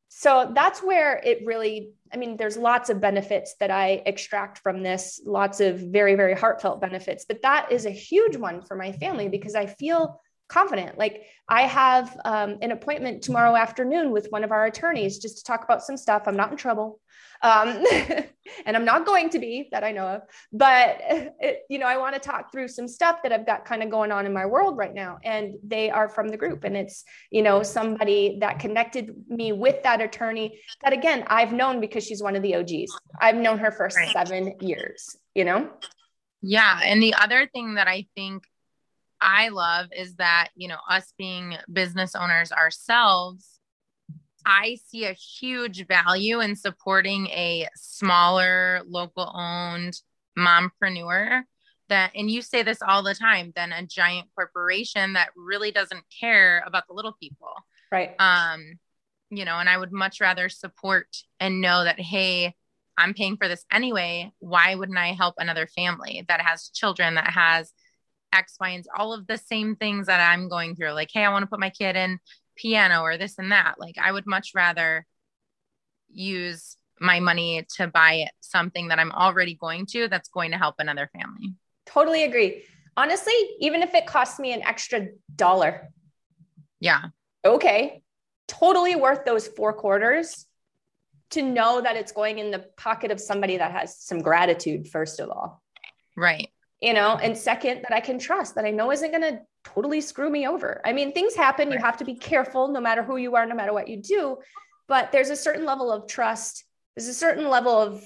So 0.08 0.50
that's 0.54 0.82
where 0.82 1.20
it 1.22 1.44
really, 1.44 1.92
I 2.12 2.16
mean, 2.16 2.38
there's 2.38 2.56
lots 2.56 2.88
of 2.88 3.00
benefits 3.00 3.54
that 3.60 3.70
I 3.70 4.02
extract 4.06 4.58
from 4.58 4.82
this, 4.82 5.20
lots 5.24 5.60
of 5.60 5.78
very, 5.78 6.14
very 6.14 6.34
heartfelt 6.34 6.80
benefits, 6.80 7.26
but 7.28 7.42
that 7.42 7.70
is 7.70 7.84
a 7.84 7.90
huge 7.90 8.36
one 8.36 8.62
for 8.62 8.76
my 8.76 8.92
family 8.92 9.28
because 9.28 9.54
I 9.54 9.66
feel 9.66 10.20
confident. 10.48 10.98
Like 10.98 11.26
I 11.46 11.62
have 11.62 12.18
um, 12.24 12.58
an 12.62 12.72
appointment 12.72 13.22
tomorrow 13.22 13.54
afternoon 13.54 14.10
with 14.10 14.28
one 14.30 14.42
of 14.42 14.52
our 14.52 14.64
attorneys 14.64 15.18
just 15.18 15.38
to 15.38 15.44
talk 15.44 15.64
about 15.64 15.82
some 15.82 15.96
stuff. 15.98 16.22
I'm 16.26 16.36
not 16.36 16.50
in 16.50 16.56
trouble. 16.56 16.98
Um, 17.42 17.84
and 18.66 18.76
I'm 18.76 18.84
not 18.84 19.06
going 19.06 19.30
to 19.30 19.38
be 19.38 19.68
that 19.72 19.84
I 19.84 19.92
know 19.92 20.06
of, 20.06 20.22
but 20.52 21.00
it, 21.40 21.62
you 21.68 21.78
know, 21.78 21.86
I 21.86 21.96
want 21.98 22.14
to 22.14 22.20
talk 22.20 22.52
through 22.52 22.68
some 22.68 22.88
stuff 22.88 23.22
that 23.22 23.32
I've 23.32 23.46
got 23.46 23.64
kind 23.64 23.82
of 23.82 23.90
going 23.90 24.12
on 24.12 24.26
in 24.26 24.32
my 24.32 24.46
world 24.46 24.76
right 24.76 24.92
now. 24.92 25.18
And 25.24 25.54
they 25.62 25.90
are 25.90 26.08
from 26.08 26.28
the 26.28 26.36
group 26.36 26.64
and 26.64 26.76
it's, 26.76 27.04
you 27.30 27.42
know, 27.42 27.62
somebody 27.62 28.38
that 28.40 28.58
connected 28.58 29.14
me 29.28 29.52
with 29.52 29.82
that 29.82 30.00
attorney 30.00 30.60
that 30.82 30.92
again, 30.92 31.24
I've 31.28 31.52
known 31.52 31.80
because 31.80 32.04
she's 32.04 32.22
one 32.22 32.36
of 32.36 32.42
the 32.42 32.56
OGs. 32.56 32.90
I've 33.20 33.36
known 33.36 33.58
her 33.58 33.70
for 33.70 33.88
right. 33.94 34.12
seven 34.12 34.54
years, 34.60 35.16
you 35.34 35.44
know? 35.44 35.70
Yeah. 36.42 36.80
And 36.82 37.02
the 37.02 37.14
other 37.14 37.46
thing 37.52 37.74
that 37.74 37.86
I 37.86 38.06
think 38.14 38.44
I 39.20 39.48
love 39.48 39.88
is 39.96 40.16
that, 40.16 40.48
you 40.54 40.68
know, 40.68 40.78
us 40.88 41.12
being 41.18 41.56
business 41.70 42.14
owners 42.14 42.52
ourselves, 42.52 43.59
I 44.46 44.78
see 44.86 45.04
a 45.04 45.12
huge 45.12 45.86
value 45.86 46.40
in 46.40 46.56
supporting 46.56 47.26
a 47.28 47.68
smaller, 47.76 48.82
local 48.86 49.30
owned 49.34 50.00
mompreneur 50.38 51.42
that, 51.88 52.12
and 52.14 52.30
you 52.30 52.42
say 52.42 52.62
this 52.62 52.82
all 52.82 53.02
the 53.02 53.14
time, 53.14 53.52
than 53.56 53.72
a 53.72 53.86
giant 53.86 54.28
corporation 54.34 55.14
that 55.14 55.30
really 55.36 55.72
doesn't 55.72 56.04
care 56.20 56.62
about 56.66 56.84
the 56.88 56.94
little 56.94 57.14
people. 57.20 57.52
Right. 57.90 58.14
Um, 58.18 58.78
you 59.30 59.44
know, 59.44 59.58
and 59.58 59.68
I 59.68 59.76
would 59.76 59.92
much 59.92 60.20
rather 60.20 60.48
support 60.48 61.08
and 61.38 61.60
know 61.60 61.84
that, 61.84 62.00
hey, 62.00 62.54
I'm 62.96 63.14
paying 63.14 63.36
for 63.36 63.48
this 63.48 63.64
anyway. 63.72 64.32
Why 64.38 64.74
wouldn't 64.74 64.98
I 64.98 65.12
help 65.12 65.34
another 65.38 65.66
family 65.66 66.24
that 66.28 66.40
has 66.40 66.68
children, 66.68 67.14
that 67.14 67.30
has 67.30 67.72
X, 68.32 68.56
Y, 68.60 68.68
and 68.70 68.84
all 68.96 69.12
of 69.12 69.26
the 69.26 69.38
same 69.38 69.76
things 69.76 70.06
that 70.06 70.20
I'm 70.20 70.48
going 70.48 70.76
through. 70.76 70.92
Like, 70.92 71.10
hey, 71.12 71.24
I 71.24 71.30
want 71.30 71.42
to 71.42 71.48
put 71.48 71.60
my 71.60 71.70
kid 71.70 71.96
in 71.96 72.18
piano 72.60 73.02
or 73.02 73.16
this 73.16 73.38
and 73.38 73.52
that. 73.52 73.76
Like, 73.78 73.96
I 74.00 74.12
would 74.12 74.26
much 74.26 74.50
rather 74.54 75.06
use 76.08 76.76
my 77.00 77.20
money 77.20 77.66
to 77.76 77.86
buy 77.86 78.26
something 78.40 78.88
that 78.88 78.98
I'm 78.98 79.12
already 79.12 79.54
going 79.54 79.86
to 79.86 80.08
that's 80.08 80.28
going 80.28 80.50
to 80.50 80.58
help 80.58 80.76
another 80.78 81.08
family. 81.12 81.54
Totally 81.86 82.24
agree. 82.24 82.64
Honestly, 82.96 83.32
even 83.60 83.82
if 83.82 83.94
it 83.94 84.06
costs 84.06 84.38
me 84.38 84.52
an 84.52 84.62
extra 84.62 85.08
dollar. 85.34 85.88
Yeah. 86.80 87.04
Okay. 87.44 88.02
Totally 88.48 88.96
worth 88.96 89.24
those 89.24 89.46
four 89.46 89.72
quarters 89.72 90.46
to 91.30 91.42
know 91.42 91.80
that 91.80 91.96
it's 91.96 92.12
going 92.12 92.38
in 92.38 92.50
the 92.50 92.66
pocket 92.76 93.10
of 93.10 93.20
somebody 93.20 93.56
that 93.56 93.70
has 93.70 93.98
some 93.98 94.20
gratitude, 94.20 94.88
first 94.88 95.20
of 95.20 95.30
all. 95.30 95.62
Right 96.16 96.50
you 96.80 96.94
know 96.94 97.18
and 97.22 97.36
second 97.36 97.82
that 97.82 97.92
i 97.92 98.00
can 98.00 98.18
trust 98.18 98.54
that 98.54 98.64
i 98.64 98.70
know 98.70 98.90
isn't 98.90 99.10
going 99.10 99.22
to 99.22 99.40
totally 99.64 100.00
screw 100.00 100.30
me 100.30 100.46
over. 100.46 100.80
I 100.84 100.92
mean 100.92 101.12
things 101.12 101.34
happen 101.34 101.68
right. 101.68 101.78
you 101.78 101.84
have 101.84 101.98
to 101.98 102.04
be 102.04 102.14
careful 102.14 102.68
no 102.68 102.80
matter 102.80 103.02
who 103.02 103.16
you 103.16 103.36
are 103.36 103.46
no 103.46 103.54
matter 103.54 103.72
what 103.72 103.88
you 103.88 103.96
do 103.98 104.38
but 104.88 105.12
there's 105.12 105.30
a 105.30 105.36
certain 105.36 105.64
level 105.64 105.92
of 105.92 106.08
trust. 106.08 106.64
There's 106.96 107.06
a 107.06 107.14
certain 107.14 107.48
level 107.48 107.78
of 107.78 108.04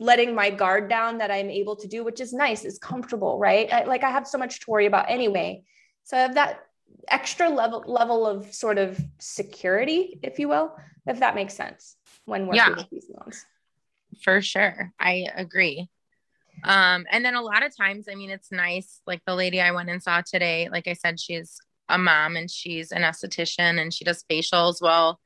letting 0.00 0.34
my 0.34 0.50
guard 0.50 0.90
down 0.90 1.18
that 1.18 1.30
i'm 1.30 1.48
able 1.48 1.76
to 1.76 1.88
do 1.88 2.04
which 2.04 2.20
is 2.20 2.32
nice 2.32 2.64
it's 2.64 2.78
comfortable 2.78 3.38
right? 3.38 3.72
I, 3.72 3.84
like 3.84 4.04
i 4.04 4.10
have 4.10 4.26
so 4.26 4.38
much 4.38 4.60
to 4.60 4.70
worry 4.70 4.86
about 4.86 5.10
anyway. 5.10 5.62
So 6.04 6.16
i 6.16 6.20
have 6.20 6.34
that 6.34 6.60
extra 7.08 7.48
level 7.48 7.84
level 7.86 8.26
of 8.26 8.52
sort 8.52 8.78
of 8.78 8.98
security 9.18 10.18
if 10.22 10.38
you 10.38 10.48
will 10.48 10.76
if 11.06 11.20
that 11.20 11.34
makes 11.34 11.54
sense 11.54 11.96
when 12.24 12.46
working 12.46 12.56
yeah, 12.56 12.76
with 12.76 12.90
these 12.90 13.08
loans. 13.14 13.44
For 14.22 14.40
sure. 14.40 14.92
I 14.98 15.26
agree 15.36 15.88
um, 16.66 17.06
and 17.10 17.24
then 17.24 17.34
a 17.34 17.42
lot 17.42 17.64
of 17.64 17.76
times, 17.76 18.08
I 18.10 18.14
mean, 18.14 18.30
it's 18.30 18.50
nice. 18.50 19.00
Like 19.06 19.22
the 19.26 19.34
lady 19.34 19.60
I 19.60 19.70
went 19.70 19.88
and 19.88 20.02
saw 20.02 20.20
today, 20.20 20.68
like 20.70 20.88
I 20.88 20.94
said, 20.94 21.20
she's 21.20 21.56
a 21.88 21.96
mom 21.96 22.36
and 22.36 22.50
she's 22.50 22.90
an 22.90 23.02
esthetician 23.02 23.80
and 23.80 23.94
she 23.94 24.04
does 24.04 24.24
facials. 24.30 24.82
Well, 24.82 25.20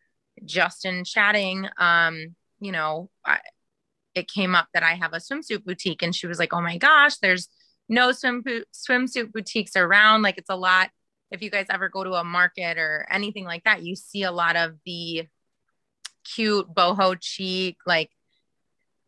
just 0.45 0.85
in 0.85 1.05
chatting, 1.05 1.67
um, 1.79 2.37
you 2.61 2.73
know, 2.73 3.11
I, 3.25 3.39
it 4.15 4.29
came 4.29 4.55
up 4.55 4.69
that 4.75 4.83
I 4.83 4.95
have 4.95 5.13
a 5.13 5.17
swimsuit 5.17 5.65
boutique, 5.65 6.03
and 6.03 6.15
she 6.15 6.27
was 6.27 6.39
like, 6.39 6.53
"Oh 6.53 6.61
my 6.61 6.77
gosh, 6.77 7.17
there's 7.19 7.49
no 7.89 8.13
swim 8.13 8.43
swimsuit 8.75 9.33
boutiques 9.33 9.77
around. 9.77 10.23
Like 10.23 10.39
it's 10.39 10.51
a 10.51 10.57
lot. 10.57 10.91
If 11.31 11.43
you 11.43 11.51
guys 11.51 11.67
ever 11.71 11.89
go 11.89 12.05
to 12.05 12.15
a 12.15 12.25
market 12.25 12.77
or 12.77 13.07
anything 13.11 13.45
like 13.45 13.65
that, 13.65 13.83
you 13.83 13.97
see 13.97 14.25
a 14.25 14.33
lot 14.33 14.57
of 14.57 14.75
the 14.85 15.27
cute 16.25 16.67
boho 16.75 17.17
chic, 17.21 17.77
like 17.87 18.11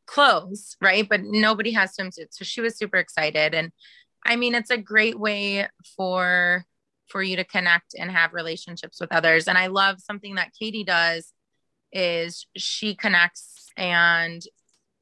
clothes, 0.06 0.76
right? 0.80 1.08
But 1.08 1.22
nobody 1.22 1.72
has 1.72 1.96
swimsuits. 1.96 2.34
So 2.34 2.44
she 2.44 2.60
was 2.60 2.76
super 2.76 2.96
excited. 2.96 3.54
And 3.54 3.72
I 4.24 4.36
mean, 4.36 4.54
it's 4.54 4.70
a 4.70 4.78
great 4.78 5.18
way 5.18 5.68
for 5.96 6.64
for 7.08 7.22
you 7.22 7.36
to 7.36 7.44
connect 7.44 7.94
and 7.98 8.10
have 8.10 8.32
relationships 8.32 8.98
with 9.00 9.12
others. 9.12 9.46
And 9.46 9.58
I 9.58 9.66
love 9.66 10.00
something 10.00 10.36
that 10.36 10.52
Katie 10.58 10.84
does 10.84 11.32
is 11.92 12.46
she 12.56 12.94
connects 12.94 13.70
and 13.76 14.42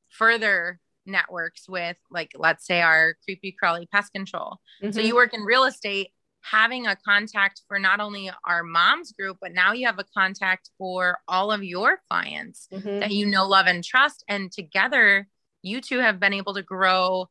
further 0.08 0.80
networks 1.06 1.68
with 1.68 1.96
like 2.10 2.32
let's 2.36 2.66
say 2.66 2.82
our 2.82 3.14
creepy 3.24 3.52
crawly 3.52 3.86
pest 3.86 4.12
control. 4.12 4.58
Mm-hmm. 4.82 4.92
So 4.92 5.00
you 5.00 5.14
work 5.14 5.34
in 5.34 5.42
real 5.42 5.64
estate 5.64 6.10
having 6.42 6.86
a 6.86 6.96
contact 6.96 7.62
for 7.68 7.78
not 7.78 8.00
only 8.00 8.30
our 8.44 8.62
moms 8.62 9.12
group, 9.12 9.38
but 9.40 9.52
now 9.52 9.72
you 9.72 9.86
have 9.86 9.98
a 9.98 10.04
contact 10.16 10.70
for 10.78 11.18
all 11.28 11.52
of 11.52 11.62
your 11.62 12.00
clients 12.08 12.68
mm-hmm. 12.72 13.00
that 13.00 13.10
you 13.10 13.26
know, 13.26 13.46
love, 13.46 13.66
and 13.66 13.84
trust. 13.84 14.24
And 14.28 14.50
together, 14.50 15.28
you 15.62 15.80
two 15.80 15.98
have 15.98 16.18
been 16.18 16.32
able 16.32 16.54
to 16.54 16.62
grow 16.62 17.28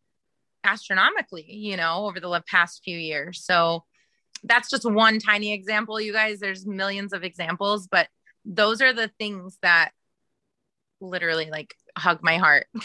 astronomically, 0.63 1.45
you 1.47 1.77
know, 1.77 2.05
over 2.05 2.19
the 2.19 2.43
past 2.47 2.81
few 2.83 2.97
years. 2.97 3.43
So 3.43 3.83
that's 4.43 4.69
just 4.69 4.89
one 4.89 5.19
tiny 5.19 5.53
example, 5.53 5.99
you 5.99 6.13
guys. 6.13 6.39
There's 6.39 6.65
millions 6.65 7.13
of 7.13 7.23
examples, 7.23 7.87
but 7.87 8.07
those 8.45 8.81
are 8.81 8.93
the 8.93 9.11
things 9.19 9.57
that 9.61 9.91
literally 11.01 11.49
like 11.49 11.73
hug 11.97 12.19
my 12.21 12.37
heart. 12.37 12.67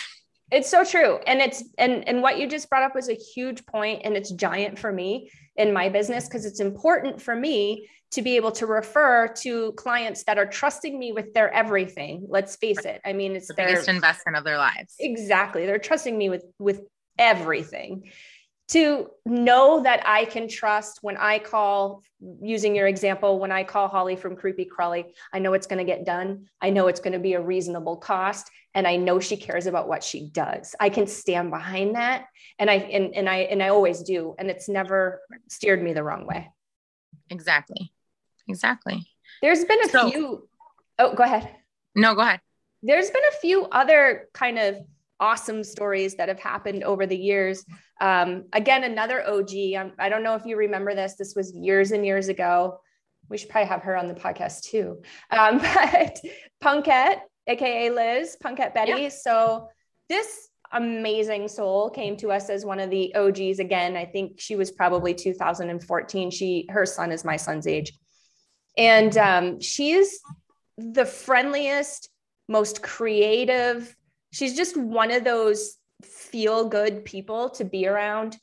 It's 0.51 0.71
so 0.71 0.85
true. 0.85 1.19
And 1.27 1.41
it's 1.41 1.65
and 1.79 2.07
and 2.07 2.23
what 2.23 2.39
you 2.39 2.47
just 2.47 2.69
brought 2.69 2.83
up 2.83 2.95
was 2.95 3.09
a 3.09 3.15
huge 3.15 3.65
point 3.67 4.03
and 4.05 4.17
it's 4.17 4.31
giant 4.31 4.79
for 4.79 4.93
me 4.93 5.31
in 5.57 5.73
my 5.73 5.89
business 5.89 6.27
because 6.27 6.45
it's 6.45 6.61
important 6.61 7.21
for 7.21 7.35
me 7.35 7.89
to 8.13 8.23
be 8.23 8.37
able 8.37 8.53
to 8.53 8.67
refer 8.67 9.27
to 9.27 9.73
clients 9.73 10.23
that 10.25 10.39
are 10.39 10.47
trusting 10.47 10.97
me 10.97 11.13
with 11.13 11.35
their 11.35 11.53
everything. 11.53 12.27
Let's 12.29 12.57
face 12.57 12.85
it. 12.85 13.01
I 13.05 13.13
mean, 13.13 13.35
it's 13.35 13.49
the 13.49 13.55
their 13.55 13.69
biggest 13.69 13.89
investment 13.89 14.37
of 14.37 14.45
their 14.45 14.59
lives. 14.59 14.95
Exactly. 15.01 15.67
They're 15.67 15.79
trusting 15.79 16.17
me 16.17 16.29
with 16.29 16.45
with 16.59 16.81
everything. 17.19 18.11
To 18.69 19.11
know 19.27 19.83
that 19.83 20.03
I 20.07 20.25
can 20.25 20.49
trust 20.49 20.99
when 21.03 21.17
I 21.19 21.39
call, 21.39 22.03
using 22.41 22.75
your 22.75 22.87
example, 22.87 23.39
when 23.39 23.53
I 23.53 23.63
call 23.63 23.89
Holly 23.89 24.17
from 24.17 24.37
Creepy 24.37 24.65
Crawly, 24.65 25.15
I 25.33 25.39
know 25.39 25.53
it's 25.53 25.67
going 25.67 25.79
to 25.79 25.85
get 25.85 26.07
done. 26.07 26.47
I 26.63 26.71
know 26.71 26.89
it's 26.89 27.01
going 27.01 27.13
to 27.13 27.19
be 27.19 27.35
a 27.35 27.43
reasonable 27.43 27.99
cost. 27.99 28.51
And 28.75 28.89
I 28.89 28.97
know 28.97 29.21
she 29.21 29.37
cares 29.37 29.67
about 29.67 29.87
what 29.87 30.03
she 30.03 30.31
does. 30.31 30.75
I 30.81 30.89
can 30.89 31.07
stand 31.07 31.51
behind 31.51 31.95
that. 31.95 32.27
And 32.59 32.71
I, 32.71 32.75
and, 32.75 33.15
and 33.15 33.29
I, 33.29 33.37
and 33.41 33.63
I 33.63 33.69
always 33.69 34.03
do. 34.03 34.35
And 34.39 34.51
it's 34.51 34.69
never 34.69 35.21
steered 35.49 35.83
me 35.83 35.93
the 35.93 36.03
wrong 36.03 36.27
way. 36.27 36.51
Exactly. 37.31 37.93
Exactly. 38.49 39.07
There's 39.43 39.65
been 39.65 39.85
a 39.85 39.89
so, 39.89 40.11
few. 40.11 40.49
Oh, 40.99 41.15
go 41.15 41.23
ahead. 41.23 41.55
No, 41.95 42.15
go 42.15 42.23
ahead. 42.23 42.41
There's 42.83 43.11
been 43.11 43.23
a 43.31 43.37
few 43.41 43.65
other 43.67 44.29
kind 44.33 44.59
of 44.59 44.77
awesome 45.21 45.65
stories 45.65 46.17
that 46.17 46.29
have 46.29 46.41
happened 46.41 46.85
over 46.85 47.07
the 47.07 47.17
years. 47.17 47.65
Um, 48.01 48.45
again, 48.53 48.85
another 48.85 49.27
OG. 49.27 49.51
I'm, 49.77 49.93
I 49.99 50.09
do 50.09 50.17
not 50.17 50.23
know 50.23 50.35
if 50.35 50.45
you 50.47 50.57
remember 50.57 50.95
this. 50.95 51.17
This 51.17 51.35
was 51.35 51.55
years 51.55 51.93
and 51.93 52.05
years 52.05 52.29
ago. 52.29 52.81
We 53.29 53.39
should 53.39 53.49
probably 53.49 53.69
have 53.69 53.83
her 53.83 53.97
on 53.97 54.09
the 54.09 54.15
podcast 54.15 54.63
too. 54.63 55.03
Um, 55.31 55.59
but 55.75 56.19
Punkette, 56.63 57.21
aka 57.47 57.91
Liz, 57.91 58.37
Punkette 58.43 58.75
Betty. 58.75 59.03
Yeah. 59.03 59.09
So 59.09 59.69
this 60.09 60.49
amazing 60.73 61.49
soul 61.49 61.89
came 61.89 62.17
to 62.17 62.31
us 62.31 62.51
as 62.51 62.65
one 62.65 62.81
of 62.81 62.91
the 62.91 63.15
OGs 63.15 63.61
again. 63.61 63.97
I 63.97 64.05
think 64.05 64.41
she 64.41 64.57
was 64.57 64.71
probably 64.71 65.15
2014. 65.15 66.31
She 66.31 66.67
her 66.71 66.85
son 66.85 67.13
is 67.13 67.25
my 67.25 67.37
son's 67.37 67.67
age. 67.67 67.93
And 68.77 69.17
um, 69.17 69.61
she's 69.61 70.21
the 70.77 71.07
friendliest, 71.07 72.11
most 72.49 72.83
creative, 72.83 73.95
she's 74.35 74.57
just 74.57 74.77
one 74.77 75.13
of 75.13 75.25
those 75.25 75.77
feel 76.03 76.69
good 76.69 77.05
people 77.05 77.49
to 77.51 77.65
be 77.65 77.87
around. 77.87 78.37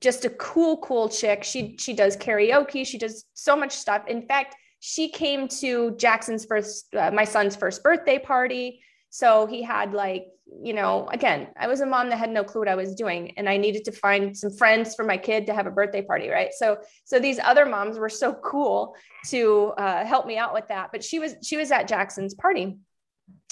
Just 0.00 0.24
a 0.24 0.30
cool 0.30 0.78
cool 0.78 1.08
chick. 1.08 1.44
She 1.44 1.76
she 1.78 1.92
does 1.92 2.16
karaoke. 2.16 2.86
She 2.86 2.98
does 2.98 3.24
so 3.34 3.54
much 3.54 3.72
stuff. 3.72 4.02
In 4.08 4.26
fact 4.26 4.56
she 4.80 5.08
came 5.08 5.48
to 5.48 5.96
jackson's 5.96 6.44
first 6.44 6.94
uh, 6.94 7.10
my 7.10 7.24
son's 7.24 7.54
first 7.56 7.82
birthday 7.82 8.18
party. 8.18 8.80
So 9.10 9.46
he 9.46 9.62
had 9.62 9.92
like 9.92 10.26
you 10.62 10.74
know 10.74 11.08
again 11.08 11.48
i 11.56 11.66
was 11.66 11.80
a 11.80 11.86
mom 11.86 12.10
that 12.10 12.18
had 12.18 12.30
no 12.30 12.44
clue 12.44 12.60
what 12.60 12.68
i 12.68 12.74
was 12.74 12.94
doing 12.94 13.32
and 13.38 13.48
i 13.48 13.56
needed 13.56 13.82
to 13.82 13.90
find 13.90 14.36
some 14.36 14.50
friends 14.50 14.94
for 14.94 15.02
my 15.02 15.16
kid 15.16 15.46
to 15.46 15.54
have 15.54 15.66
a 15.66 15.70
birthday 15.70 16.02
party 16.02 16.28
right? 16.28 16.52
So 16.52 16.76
so 17.04 17.18
these 17.18 17.38
other 17.38 17.64
moms 17.64 17.98
were 17.98 18.10
so 18.10 18.34
cool 18.34 18.94
to 19.30 19.72
uh, 19.78 20.04
help 20.04 20.26
me 20.26 20.36
out 20.36 20.52
with 20.52 20.68
that. 20.68 20.90
But 20.92 21.02
she 21.02 21.18
was 21.18 21.36
she 21.42 21.56
was 21.56 21.70
at 21.70 21.88
jackson's 21.88 22.34
party 22.34 22.76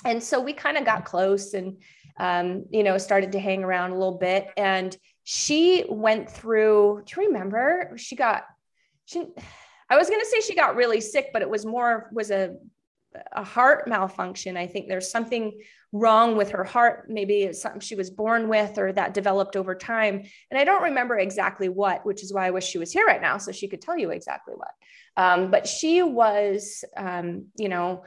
and 0.04 0.22
so 0.22 0.40
we 0.40 0.52
kind 0.52 0.76
of 0.76 0.84
got 0.84 1.04
close 1.04 1.54
and 1.54 1.78
um, 2.18 2.66
you 2.70 2.82
know 2.82 2.98
started 2.98 3.32
to 3.32 3.38
hang 3.38 3.64
around 3.64 3.90
a 3.90 3.98
little 3.98 4.18
bit. 4.18 4.48
And 4.56 4.96
she 5.24 5.84
went 5.88 6.30
through 6.30 7.02
do 7.06 7.20
you 7.20 7.26
remember? 7.28 7.92
She 7.96 8.16
got 8.16 8.44
she 9.04 9.24
i 9.90 9.96
was 9.96 10.08
going 10.08 10.20
to 10.20 10.26
say 10.26 10.40
she 10.40 10.54
got 10.54 10.76
really 10.76 11.00
sick 11.00 11.30
but 11.32 11.42
it 11.42 11.50
was 11.50 11.66
more 11.66 12.08
was 12.12 12.30
a 12.30 12.54
a 13.32 13.44
heart 13.44 13.86
malfunction. 13.88 14.56
I 14.56 14.66
think 14.66 14.88
there's 14.88 15.10
something 15.10 15.60
wrong 15.92 16.36
with 16.36 16.50
her 16.50 16.64
heart. 16.64 17.06
Maybe 17.08 17.42
it's 17.42 17.60
something 17.60 17.80
she 17.80 17.94
was 17.94 18.10
born 18.10 18.48
with 18.48 18.78
or 18.78 18.92
that 18.92 19.12
developed 19.12 19.56
over 19.56 19.74
time. 19.74 20.22
And 20.50 20.58
i 20.58 20.64
don't 20.64 20.82
remember 20.82 21.18
exactly 21.18 21.68
what 21.68 22.04
which 22.06 22.22
is 22.22 22.32
why 22.32 22.46
i 22.46 22.50
wish 22.50 22.66
she 22.66 22.78
was 22.78 22.92
here 22.92 23.04
right 23.04 23.20
now 23.20 23.38
so 23.38 23.52
she 23.52 23.68
could 23.68 23.82
tell 23.82 23.98
you 23.98 24.10
exactly 24.10 24.54
what. 24.54 24.70
Um, 25.16 25.50
but 25.50 25.66
she 25.66 26.02
was 26.02 26.84
um, 26.96 27.46
you 27.58 27.68
know 27.68 28.04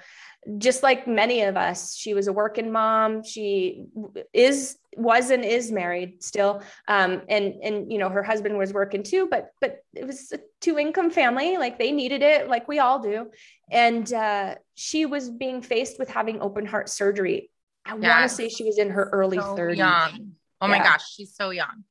just 0.58 0.84
like 0.84 1.08
many 1.08 1.42
of 1.42 1.58
us 1.58 1.96
she 1.96 2.14
was 2.14 2.28
a 2.28 2.34
working 2.34 2.72
mom. 2.72 3.24
She 3.24 3.86
is 4.34 4.78
was 4.96 5.30
and 5.30 5.44
is 5.44 5.72
married 5.72 6.24
still. 6.24 6.62
Um, 6.88 7.24
and 7.28 7.56
and 7.64 7.92
you 7.92 7.98
know 7.98 8.10
her 8.10 8.24
husband 8.24 8.58
was 8.58 8.74
working 8.74 9.04
too 9.04 9.28
but 9.30 9.52
but 9.60 9.84
it 9.94 10.06
was 10.06 10.32
a 10.32 10.40
two 10.62 10.78
income 10.78 11.10
family. 11.12 11.58
Like 11.58 11.80
they 11.80 11.92
needed 11.92 12.22
it 12.22 12.48
like 12.48 12.68
we 12.68 12.80
all 12.80 13.00
do. 13.00 13.28
And 13.72 14.12
uh, 14.14 14.56
she 14.76 15.06
was 15.06 15.30
being 15.30 15.62
faced 15.62 15.98
with 16.00 16.10
having 16.10 16.42
open 16.42 16.66
heart 16.66 16.90
surgery. 16.90 17.50
I 17.86 17.96
yes. 17.98 18.02
want 18.02 18.30
to 18.30 18.36
say 18.36 18.50
she 18.50 18.64
was 18.64 18.78
in 18.78 18.90
her 18.92 19.10
early 19.12 19.38
so 19.38 19.56
30s 19.56 19.78
young. 19.78 20.32
oh 20.62 20.68
yeah. 20.68 20.78
my 20.78 20.80
gosh 20.80 21.14
she's 21.16 21.36
so 21.36 21.50
young. 21.50 21.84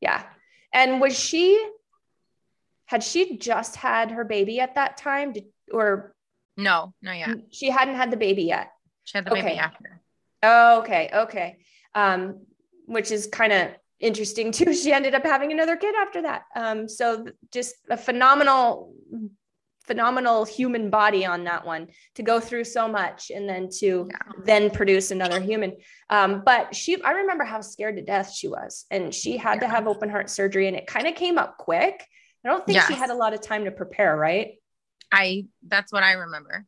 Yeah. 0.00 0.22
And 0.72 1.00
was 1.00 1.18
she 1.18 1.62
had 2.86 3.02
she 3.02 3.36
just 3.36 3.76
had 3.76 4.10
her 4.10 4.24
baby 4.24 4.60
at 4.60 4.74
that 4.74 4.96
time? 4.96 5.32
Did, 5.32 5.44
or 5.72 6.14
no, 6.62 6.94
not 7.02 7.16
yet. 7.16 7.28
She 7.50 7.70
hadn't 7.70 7.96
had 7.96 8.10
the 8.10 8.16
baby 8.16 8.44
yet. 8.44 8.70
She 9.04 9.18
had 9.18 9.24
the 9.24 9.32
okay. 9.32 9.42
baby 9.42 9.56
after. 9.56 10.00
Oh, 10.42 10.80
okay. 10.80 11.10
Okay. 11.12 11.58
Um, 11.94 12.46
which 12.86 13.10
is 13.10 13.26
kind 13.26 13.52
of 13.52 13.70
interesting 13.98 14.52
too. 14.58 14.74
She 14.74 14.92
ended 14.92 15.14
up 15.14 15.24
having 15.24 15.52
another 15.52 15.76
kid 15.76 15.94
after 15.94 16.22
that. 16.22 16.42
Um, 16.54 16.88
so 16.88 17.26
just 17.52 17.74
a 17.88 17.96
phenomenal, 17.96 18.94
phenomenal 19.86 20.44
human 20.44 20.90
body 20.90 21.26
on 21.26 21.44
that 21.44 21.66
one 21.66 21.88
to 22.14 22.22
go 22.22 22.40
through 22.40 22.64
so 22.64 22.88
much 22.88 23.30
and 23.34 23.48
then 23.48 23.68
to 23.78 24.08
yeah. 24.10 24.32
then 24.44 24.70
produce 24.70 25.10
another 25.10 25.40
human. 25.40 25.76
Um, 26.08 26.42
but 26.44 26.74
she, 26.74 27.02
I 27.02 27.12
remember 27.12 27.44
how 27.44 27.60
scared 27.60 27.96
to 27.96 28.02
death 28.02 28.32
she 28.32 28.48
was, 28.48 28.86
and 28.90 29.14
she 29.14 29.36
had 29.36 29.54
yeah. 29.54 29.60
to 29.60 29.68
have 29.68 29.86
open 29.86 30.08
heart 30.08 30.30
surgery, 30.30 30.68
and 30.68 30.76
it 30.76 30.86
kind 30.86 31.06
of 31.06 31.14
came 31.14 31.38
up 31.38 31.58
quick. 31.58 32.06
I 32.44 32.48
don't 32.48 32.64
think 32.64 32.76
yes. 32.76 32.88
she 32.88 32.94
had 32.94 33.10
a 33.10 33.14
lot 33.14 33.34
of 33.34 33.42
time 33.42 33.64
to 33.66 33.70
prepare, 33.70 34.16
right? 34.16 34.59
I 35.12 35.46
that's 35.66 35.92
what 35.92 36.02
I 36.02 36.12
remember. 36.12 36.66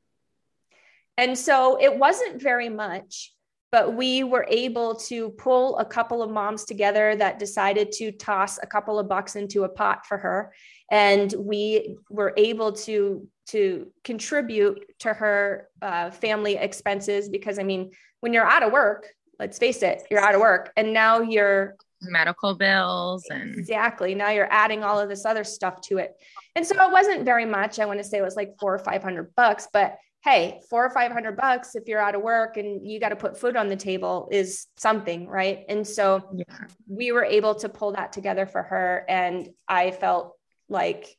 And 1.19 1.37
so 1.37 1.79
it 1.81 1.97
wasn't 1.97 2.41
very 2.41 2.69
much, 2.69 3.35
but 3.71 3.95
we 3.95 4.25
were 4.25 4.47
able 4.49 4.95
to 4.97 5.31
pull 5.31 5.79
a 5.79 5.85
couple 5.85 6.23
of 6.23 6.31
moms 6.31 6.65
together 6.65 7.17
that 7.17 7.39
decided 7.39 7.93
to 7.93 8.13
toss 8.13 8.59
a 8.59 8.67
couple 8.67 8.99
of 8.99 9.09
bucks 9.09 9.37
into 9.37 9.65
a 9.65 9.69
pot 9.69 10.07
for 10.07 10.19
her 10.19 10.53
and 10.93 11.35
we 11.39 11.97
were 12.11 12.35
able 12.37 12.71
to 12.71 13.27
to 13.47 13.91
contribute 14.05 14.85
to 15.01 15.13
her 15.13 15.69
uh, 15.81 16.11
family 16.11 16.57
expenses 16.57 17.29
because 17.29 17.59
i 17.59 17.65
mean 17.65 17.91
when 18.21 18.33
you're 18.33 18.47
out 18.47 18.63
of 18.63 18.73
work 18.73 19.09
let's 19.41 19.59
face 19.59 19.83
it 19.83 20.03
you're 20.11 20.21
out 20.21 20.35
of 20.35 20.41
work 20.41 20.71
and 20.77 20.93
now 20.93 21.21
you're 21.21 21.77
medical 22.03 22.55
bills 22.55 23.27
and 23.31 23.55
exactly. 23.55 24.15
Now 24.15 24.31
you're 24.31 24.53
adding 24.53 24.83
all 24.83 24.99
of 24.99 25.09
this 25.09 25.25
other 25.25 25.45
stuff 25.45 25.81
to 25.83 25.99
it. 25.99 26.15
And 26.55 26.67
so 26.67 26.75
it 26.75 26.93
wasn't 26.93 27.25
very 27.25 27.47
much. 27.47 27.79
I 27.79 27.87
want 27.87 27.99
to 28.01 28.05
say 28.05 28.19
it 28.19 28.23
was 28.23 28.37
like 28.37 28.55
four 28.59 28.75
or 28.75 28.79
five 28.79 29.03
hundred 29.03 29.35
bucks 29.35 29.69
but 29.73 29.97
hey 30.23 30.61
four 30.71 30.85
or 30.85 30.91
five 30.91 31.11
hundred 31.13 31.37
bucks 31.37 31.75
if 31.75 31.89
you're 31.89 32.01
out 32.01 32.15
of 32.15 32.23
work 32.23 32.57
and 32.57 32.89
you 32.89 33.01
got 33.01 33.09
to 33.09 33.17
put 33.17 33.37
food 33.37 33.57
on 33.57 33.69
the 33.69 33.77
table 33.77 34.29
is 34.31 34.67
something 34.77 35.29
right? 35.29 35.65
And 35.69 35.87
so 35.87 36.29
yeah. 36.35 36.67
we 36.87 37.13
were 37.13 37.25
able 37.25 37.55
to 37.57 37.69
pull 37.69 37.93
that 37.93 38.13
together 38.13 38.47
for 38.47 38.63
her 38.63 39.05
and 39.09 39.49
i 39.69 39.91
felt 39.91 40.37
like 40.69 41.17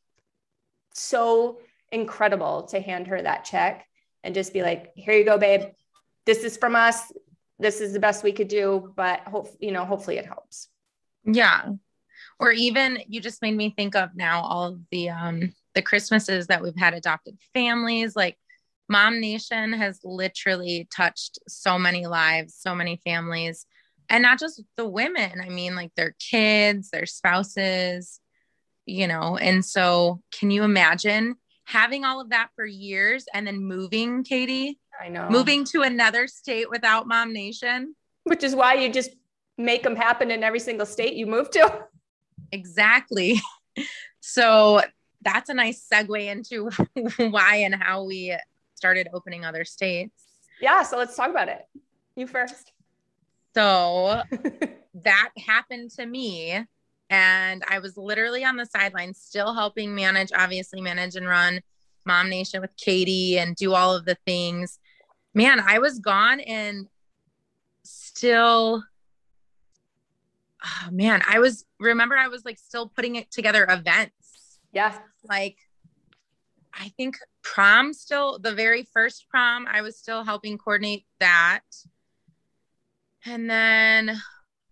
so 0.94 1.60
incredible 1.92 2.64
to 2.64 2.80
hand 2.80 3.08
her 3.08 3.22
that 3.22 3.44
check 3.44 3.86
and 4.24 4.34
just 4.34 4.54
be 4.54 4.62
like 4.62 4.92
here 4.96 5.16
you 5.16 5.26
go 5.26 5.38
babe. 5.38 5.62
This 6.26 6.46
is 6.46 6.56
from 6.56 6.74
us. 6.74 7.12
This 7.60 7.82
is 7.82 7.92
the 7.92 8.00
best 8.00 8.24
we 8.24 8.32
could 8.32 8.48
do 8.48 8.94
but 8.96 9.22
hope 9.22 9.50
you 9.60 9.72
know 9.72 9.86
hopefully 9.86 10.18
it 10.18 10.26
helps 10.26 10.70
yeah. 11.26 11.70
Or 12.40 12.52
even 12.52 13.00
you 13.08 13.22
just 13.22 13.42
made 13.42 13.56
me 13.56 13.74
think 13.76 13.96
of 13.96 14.16
now 14.16 14.42
all 14.42 14.74
of 14.74 14.80
the 14.92 15.10
um 15.10 15.54
the 15.76 15.82
Christmases 15.82 16.48
that 16.48 16.62
we've 16.62 16.78
had 16.78 16.94
adopted 16.94 17.38
families 17.54 18.16
like 18.16 18.38
Mom 18.90 19.20
Nation 19.20 19.74
has 19.74 20.00
literally 20.04 20.88
touched 20.96 21.40
so 21.48 21.80
many 21.80 22.06
lives, 22.06 22.56
so 22.60 22.76
many 22.76 23.00
families, 23.04 23.66
and 24.10 24.22
not 24.22 24.40
just 24.40 24.62
the 24.76 24.88
women. 24.88 25.42
I 25.42 25.50
mean, 25.50 25.76
like 25.76 25.92
their 25.96 26.16
kids, 26.20 26.90
their 26.90 27.06
spouses, 27.06 28.20
you 28.86 29.08
know. 29.08 29.38
And 29.38 29.64
so, 29.64 30.22
can 30.38 30.52
you 30.52 30.64
imagine 30.64 31.36
having 31.66 32.04
all 32.04 32.20
of 32.22 32.30
that 32.30 32.50
for 32.56 32.66
years 32.66 33.26
and 33.34 33.48
then 33.48 33.64
moving, 33.64 34.24
Katie? 34.24 34.80
I 35.02 35.10
know. 35.10 35.30
Moving 35.30 35.64
to 35.66 35.82
another 35.82 36.28
state 36.28 36.70
without 36.70 37.08
Mom 37.08 37.34
Nation. 37.34 37.96
Which 38.26 38.44
is 38.44 38.56
why 38.56 38.76
you 38.76 38.92
just 38.92 39.12
make 39.58 39.84
them 39.84 39.96
happen 39.96 40.32
in 40.32 40.44
every 40.44 40.60
single 40.60 40.86
state 40.86 41.14
you 41.14 41.26
move 41.26 41.50
to. 41.52 41.86
Exactly. 42.52 43.40
So 44.26 44.80
that's 45.22 45.50
a 45.50 45.54
nice 45.54 45.86
segue 45.92 46.26
into 46.28 46.70
why 47.30 47.58
and 47.58 47.76
how 47.76 48.06
we 48.06 48.38
started 48.74 49.10
opening 49.14 49.44
other 49.44 49.66
states. 49.66 50.24
Yeah. 50.62 50.84
So 50.84 50.98
let's 50.98 51.16
talk 51.16 51.30
about 51.30 51.50
it. 51.50 51.66
You 52.16 52.28
first. 52.28 52.72
So 53.54 54.22
that 55.04 55.30
happened 55.38 55.92
to 55.92 56.06
me. 56.06 56.66
And 57.10 57.64
I 57.70 57.80
was 57.80 57.98
literally 57.98 58.46
on 58.46 58.56
the 58.56 58.66
sidelines, 58.66 59.20
still 59.20 59.54
helping 59.54 59.94
manage, 59.94 60.30
obviously, 60.34 60.82
manage 60.82 61.16
and 61.16 61.28
run 61.28 61.62
Mom 62.06 62.30
Nation 62.30 62.62
with 62.62 62.76
Katie 62.78 63.38
and 63.38 63.56
do 63.56 63.74
all 63.74 63.96
of 63.96 64.06
the 64.06 64.18
things. 64.26 64.80
Man, 65.34 65.60
I 65.60 65.80
was 65.80 66.00
gone 66.00 66.40
and 66.40 66.88
still 67.84 68.84
oh 70.64 70.90
man, 70.92 71.22
I 71.28 71.40
was 71.40 71.66
remember 71.80 72.16
I 72.16 72.28
was 72.28 72.46
like 72.46 72.58
still 72.58 72.88
putting 72.88 73.16
it 73.16 73.32
together 73.32 73.66
events. 73.70 74.60
Yeah. 74.72 74.98
Like 75.24 75.58
I 76.74 76.90
think 76.98 77.18
prom 77.44 77.94
still 77.94 78.40
the 78.40 78.54
very 78.54 78.88
first 78.94 79.28
prom, 79.30 79.68
I 79.70 79.82
was 79.82 79.98
still 79.98 80.24
helping 80.24 80.58
coordinate 80.58 81.06
that. 81.20 81.62
And 83.26 83.50
then 83.50 84.20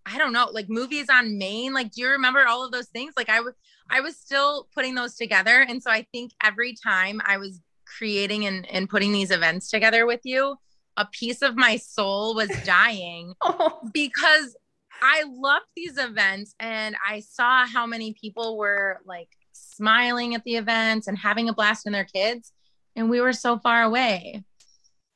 I 0.06 0.18
don't 0.18 0.34
know, 0.34 0.50
like 0.52 0.70
movies 0.70 1.08
on 1.10 1.38
Main. 1.38 1.74
Like, 1.74 1.92
do 1.92 2.02
you 2.02 2.10
remember 2.10 2.46
all 2.48 2.66
of 2.66 2.72
those 2.72 2.88
things? 2.88 3.14
Like, 3.16 3.30
I 3.30 3.42
was, 3.42 3.54
I 3.90 4.02
was 4.02 4.18
still 4.18 4.68
putting 4.74 4.96
those 4.96 5.16
together, 5.16 5.62
and 5.68 5.82
so 5.82 5.92
I 5.92 6.08
think 6.12 6.32
every 6.44 6.76
time 6.76 7.22
I 7.24 7.38
was 7.38 7.62
creating 7.86 8.46
and, 8.46 8.66
and 8.72 8.90
putting 8.90 9.12
these 9.12 9.32
events 9.32 9.70
together 9.70 10.06
with 10.06 10.22
you, 10.24 10.56
a 10.98 11.06
piece 11.06 11.42
of 11.42 11.56
my 11.56 11.78
soul 11.78 12.36
was 12.36 12.50
dying 12.66 13.34
oh. 13.42 13.80
because 13.94 14.56
I 15.02 15.24
loved 15.28 15.66
these 15.76 15.98
events 15.98 16.56
and 16.60 16.96
I 17.08 17.22
saw 17.22 17.66
how 17.66 17.86
many 17.86 18.14
people 18.14 18.58
were 18.58 19.00
like 19.06 19.30
smiling 19.52 20.36
at 20.36 20.44
the 20.44 20.56
events 20.56 21.08
and 21.08 21.18
having 21.18 21.50
a 21.50 21.54
blast 21.54 21.88
in 21.88 21.94
their 21.94 22.06
kids, 22.06 22.52
and 22.96 23.10
we 23.10 23.22
were 23.22 23.34
so 23.34 23.58
far 23.58 23.84
away. 23.84 24.44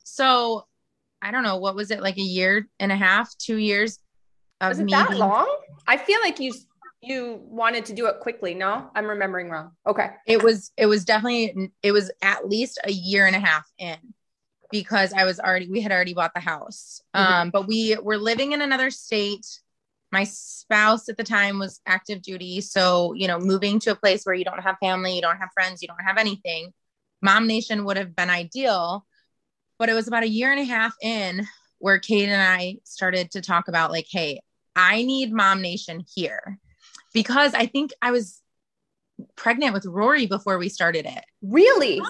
So 0.04 0.66
I 1.22 1.32
don't 1.32 1.44
know, 1.44 1.58
what 1.58 1.76
was 1.76 1.92
it 1.92 2.02
like 2.02 2.18
a 2.18 2.22
year 2.22 2.68
and 2.80 2.92
a 2.92 2.96
half, 2.96 3.36
two 3.38 3.58
years 3.58 4.00
was 4.62 4.80
it 4.80 4.90
that 4.90 5.10
being- 5.10 5.20
long? 5.20 5.58
I 5.88 5.98
feel 5.98 6.20
like 6.22 6.40
you 6.40 6.54
you 7.02 7.40
wanted 7.44 7.86
to 7.86 7.94
do 7.94 8.08
it 8.08 8.20
quickly. 8.20 8.56
No, 8.56 8.90
I'm 8.96 9.06
remembering 9.06 9.50
wrong. 9.50 9.72
Okay. 9.86 10.10
It 10.26 10.44
was 10.44 10.72
it 10.78 10.88
was 10.88 11.06
definitely 11.06 11.72
it 11.84 11.92
was 11.92 12.12
at 12.22 12.48
least 12.50 12.80
a 12.84 12.92
year 12.92 13.28
and 13.28 13.36
a 13.36 13.40
half 13.40 13.72
in 13.78 13.98
because 14.72 15.14
I 15.14 15.24
was 15.24 15.40
already 15.40 15.70
we 15.70 15.82
had 15.82 15.92
already 15.92 16.14
bought 16.16 16.34
the 16.34 16.40
house. 16.40 17.02
Mm-hmm. 17.16 17.34
Um, 17.34 17.50
but 17.52 17.68
we 17.68 17.96
were 18.02 18.18
living 18.18 18.54
in 18.54 18.62
another 18.62 18.90
state. 18.90 19.46
My 20.12 20.24
spouse 20.24 21.10
at 21.10 21.18
the 21.18 21.24
time 21.24 21.60
was 21.60 21.82
active 21.86 22.22
duty, 22.22 22.62
so 22.62 23.14
you 23.14 23.28
know, 23.28 23.40
moving 23.40 23.80
to 23.80 23.92
a 23.92 23.96
place 23.96 24.24
where 24.24 24.36
you 24.36 24.46
don't 24.46 24.62
have 24.62 24.78
family, 24.80 25.16
you 25.16 25.22
don't 25.22 25.38
have 25.38 25.50
friends, 25.54 25.82
you 25.82 25.88
don't 25.88 26.06
have 26.06 26.18
anything. 26.18 26.74
Mom 27.22 27.48
Nation 27.48 27.86
would 27.86 27.98
have 27.98 28.16
been 28.16 28.30
ideal, 28.30 29.06
but 29.80 29.90
it 29.90 29.94
was 29.94 30.08
about 30.08 30.24
a 30.24 30.30
year 30.30 30.52
and 30.52 30.60
a 30.60 30.64
half 30.64 30.94
in 31.02 31.48
where 31.80 32.00
Kate 32.00 32.30
and 32.30 32.42
I 32.42 32.78
started 32.84 33.32
to 33.32 33.42
talk 33.42 33.68
about 33.68 33.92
like, 33.92 34.08
hey, 34.10 34.42
I 34.76 35.04
need 35.04 35.34
Mom 35.34 35.62
Nation 35.62 36.04
here 36.14 36.60
because 37.14 37.54
I 37.54 37.66
think 37.66 37.92
I 38.02 38.12
was 38.12 38.42
pregnant 39.36 39.74
with 39.74 39.86
Rory 39.86 40.28
before 40.28 40.58
we 40.58 40.70
started 40.70 41.06
it. 41.06 41.24
Really? 41.42 42.02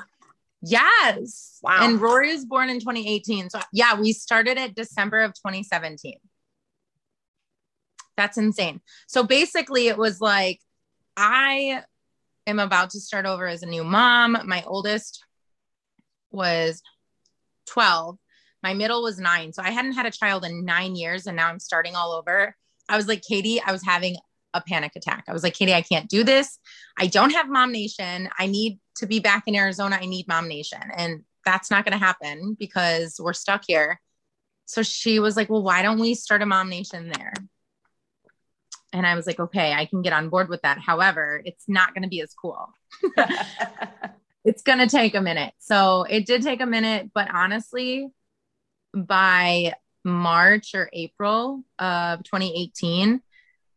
Yes. 0.62 1.60
Wow. 1.62 1.80
And 1.82 2.02
Rory 2.02 2.34
was 2.34 2.46
born 2.46 2.70
in 2.70 2.80
2018. 2.80 3.50
So 3.50 3.60
yeah, 3.72 4.00
we 4.00 4.14
started 4.14 4.58
it 4.58 4.76
December 4.76 5.22
of 5.22 5.34
2017. 5.34 6.16
That's 8.18 8.38
insane. 8.38 8.82
So 9.08 9.24
basically 9.24 9.88
it 9.88 9.98
was 9.98 10.22
like 10.22 10.60
I 11.18 11.84
am 12.48 12.60
about 12.60 12.92
to 12.92 13.00
start 13.00 13.26
over 13.26 13.48
as 13.48 13.64
a 13.64 13.68
new 13.68 13.84
mom. 13.84 14.38
My 14.46 14.64
oldest 14.66 15.24
was 16.32 16.82
12 17.68 18.18
my 18.66 18.74
middle 18.74 19.04
was 19.04 19.20
nine. 19.20 19.54
So 19.54 19.62
I 19.62 19.70
hadn't 19.70 19.92
had 19.92 20.08
a 20.08 20.12
child 20.12 20.44
in 20.44 20.66
nine 20.66 20.96
years 20.96 21.28
and 21.28 21.38
now 21.38 21.50
I'm 21.50 21.60
starting 21.60 21.96
all 21.96 22.14
over. 22.14 22.56
I 22.90 22.98
was 22.98 23.08
like, 23.08 23.22
Katie, 23.22 23.62
I 23.62 23.72
was 23.72 23.86
having 23.86 24.16
a 24.56 24.62
panic 24.68 24.94
attack. 24.96 25.26
I 25.28 25.34
was 25.34 25.44
like, 25.44 25.54
Katie, 25.54 25.76
I 25.76 25.84
can't 25.84 26.10
do 26.10 26.24
this. 26.24 26.58
I 26.98 27.06
don't 27.06 27.30
have 27.30 27.48
Mom 27.48 27.72
Nation. 27.72 28.28
I 28.40 28.48
need 28.48 28.80
to 28.96 29.06
be 29.06 29.20
back 29.20 29.44
in 29.46 29.54
Arizona. 29.54 30.00
I 30.02 30.08
need 30.08 30.28
Mom 30.28 30.48
Nation. 30.48 30.82
And 30.98 31.22
that's 31.46 31.70
not 31.70 31.86
going 31.86 31.92
to 31.92 32.04
happen 32.04 32.58
because 32.60 33.20
we're 33.20 33.34
stuck 33.34 33.66
here. 33.68 34.02
So 34.66 34.82
she 34.82 35.20
was 35.20 35.38
like, 35.38 35.48
Well, 35.48 35.62
why 35.62 35.84
don't 35.84 36.00
we 36.00 36.16
start 36.16 36.42
a 36.42 36.48
Mom 36.48 36.68
Nation 36.68 37.12
there? 37.14 37.34
And 38.94 39.06
I 39.06 39.16
was 39.16 39.28
like, 39.28 39.40
Okay, 39.40 39.74
I 39.74 39.86
can 39.86 40.02
get 40.02 40.14
on 40.14 40.30
board 40.30 40.50
with 40.50 40.62
that. 40.62 40.80
However, 40.80 41.42
it's 41.46 41.66
not 41.68 41.94
going 41.94 42.04
to 42.04 42.10
be 42.10 42.22
as 42.22 42.34
cool. 42.34 42.68
it's 44.46 44.62
going 44.62 44.80
to 44.80 44.88
take 44.88 45.16
a 45.16 45.22
minute. 45.22 45.54
So 45.60 46.04
it 46.04 46.26
did 46.26 46.44
take 46.44 46.62
a 46.62 46.66
minute, 46.66 47.12
but 47.14 47.28
honestly, 47.34 48.10
by 48.96 49.74
March 50.04 50.76
or 50.76 50.90
April 50.94 51.64
of 51.80 52.24
2018, 52.24 53.22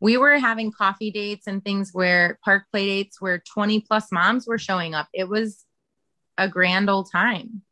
we 0.01 0.17
were 0.17 0.39
having 0.39 0.71
coffee 0.71 1.11
dates 1.11 1.47
and 1.47 1.65
things 1.65 1.91
where 1.93 2.39
park 2.45 2.65
play 2.71 2.87
dates 2.87 3.21
where 3.21 3.39
20 3.39 3.81
plus 3.81 4.13
moms 4.13 4.47
were 4.47 4.59
showing 4.59 4.95
up. 4.95 5.09
It 5.13 5.29
was 5.29 5.65
a 6.37 6.49
grand 6.49 6.89
old 6.89 7.11
time. 7.11 7.63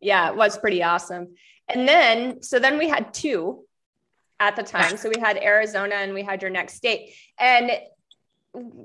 Yeah, 0.00 0.30
it 0.30 0.36
was 0.36 0.58
pretty 0.58 0.82
awesome. 0.82 1.34
And 1.68 1.86
then, 1.86 2.42
so 2.42 2.58
then 2.58 2.78
we 2.78 2.88
had 2.88 3.14
two 3.14 3.65
at 4.40 4.56
the 4.56 4.62
time. 4.62 4.96
So 4.96 5.08
we 5.08 5.20
had 5.20 5.36
Arizona 5.38 5.96
and 5.96 6.12
we 6.14 6.22
had 6.22 6.42
your 6.42 6.50
next 6.50 6.74
state. 6.74 7.14
And, 7.38 7.70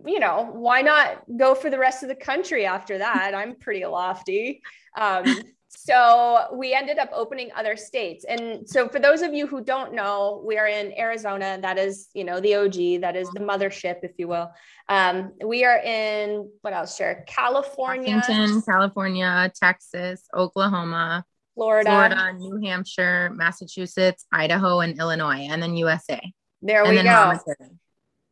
you 0.06 0.20
know, 0.20 0.50
why 0.52 0.82
not 0.82 1.24
go 1.38 1.56
for 1.56 1.70
the 1.70 1.80
rest 1.80 2.04
of 2.04 2.10
the 2.10 2.16
country 2.16 2.66
after 2.66 2.98
that? 2.98 3.34
I'm 3.36 3.56
pretty 3.56 3.86
lofty. 3.86 4.62
Um, 4.98 5.26
so 5.74 6.48
we 6.54 6.74
ended 6.74 7.00
up 7.00 7.10
opening 7.14 7.50
other 7.56 7.78
states. 7.78 8.26
And 8.28 8.68
so 8.68 8.90
for 8.90 9.00
those 9.00 9.22
of 9.22 9.34
you 9.34 9.48
who 9.48 9.64
don't 9.64 9.94
know, 9.94 10.44
we 10.46 10.58
are 10.58 10.68
in 10.68 10.98
Arizona. 10.98 11.58
That 11.62 11.78
is, 11.78 12.10
you 12.14 12.24
know, 12.24 12.40
the 12.42 12.56
OG, 12.56 13.02
that 13.02 13.16
is 13.16 13.30
the 13.32 13.40
mothership, 13.40 14.00
if 14.04 14.12
you 14.18 14.28
will. 14.28 14.52
Um, 14.90 15.32
we 15.44 15.64
are 15.64 15.78
in 15.78 16.50
what 16.62 16.74
else, 16.74 16.98
Share 16.98 17.24
California, 17.26 18.16
Washington, 18.16 18.62
California, 18.62 19.52
Texas, 19.56 20.28
Oklahoma, 20.36 21.26
Florida, 21.62 21.92
Florida, 21.92 22.34
New 22.40 22.58
Hampshire, 22.66 23.32
Massachusetts, 23.36 24.26
Idaho, 24.32 24.80
and 24.80 24.98
Illinois, 24.98 25.48
and 25.48 25.62
then 25.62 25.76
USA. 25.78 26.20
There 26.64 26.84
and 26.84 26.98
we 26.98 27.04
go. 27.04 27.40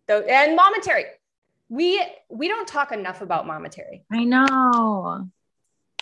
So, 0.10 0.22
and 0.22 0.56
momentary. 0.56 1.06
We 1.70 2.04
we 2.30 2.48
don't 2.48 2.68
talk 2.68 2.92
enough 2.92 3.22
about 3.22 3.46
momentary. 3.46 4.04
I 4.12 4.24
know. 4.24 5.28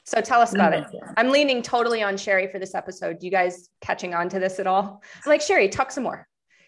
So 0.05 0.21
tell 0.21 0.39
us 0.39 0.53
about 0.53 0.73
it. 0.73 0.85
I'm 1.17 1.27
leaning 1.27 1.61
totally 1.61 2.01
on 2.01 2.15
Sherry 2.15 2.47
for 2.47 2.59
this 2.59 2.73
episode. 2.73 3.21
You 3.21 3.29
guys 3.29 3.67
catching 3.81 4.13
on 4.13 4.29
to 4.29 4.39
this 4.39 4.57
at 4.61 4.65
all? 4.65 5.03
I'm 5.25 5.29
like, 5.29 5.41
Sherry, 5.41 5.67
talk 5.67 5.91
some 5.91 6.03
more. 6.03 6.25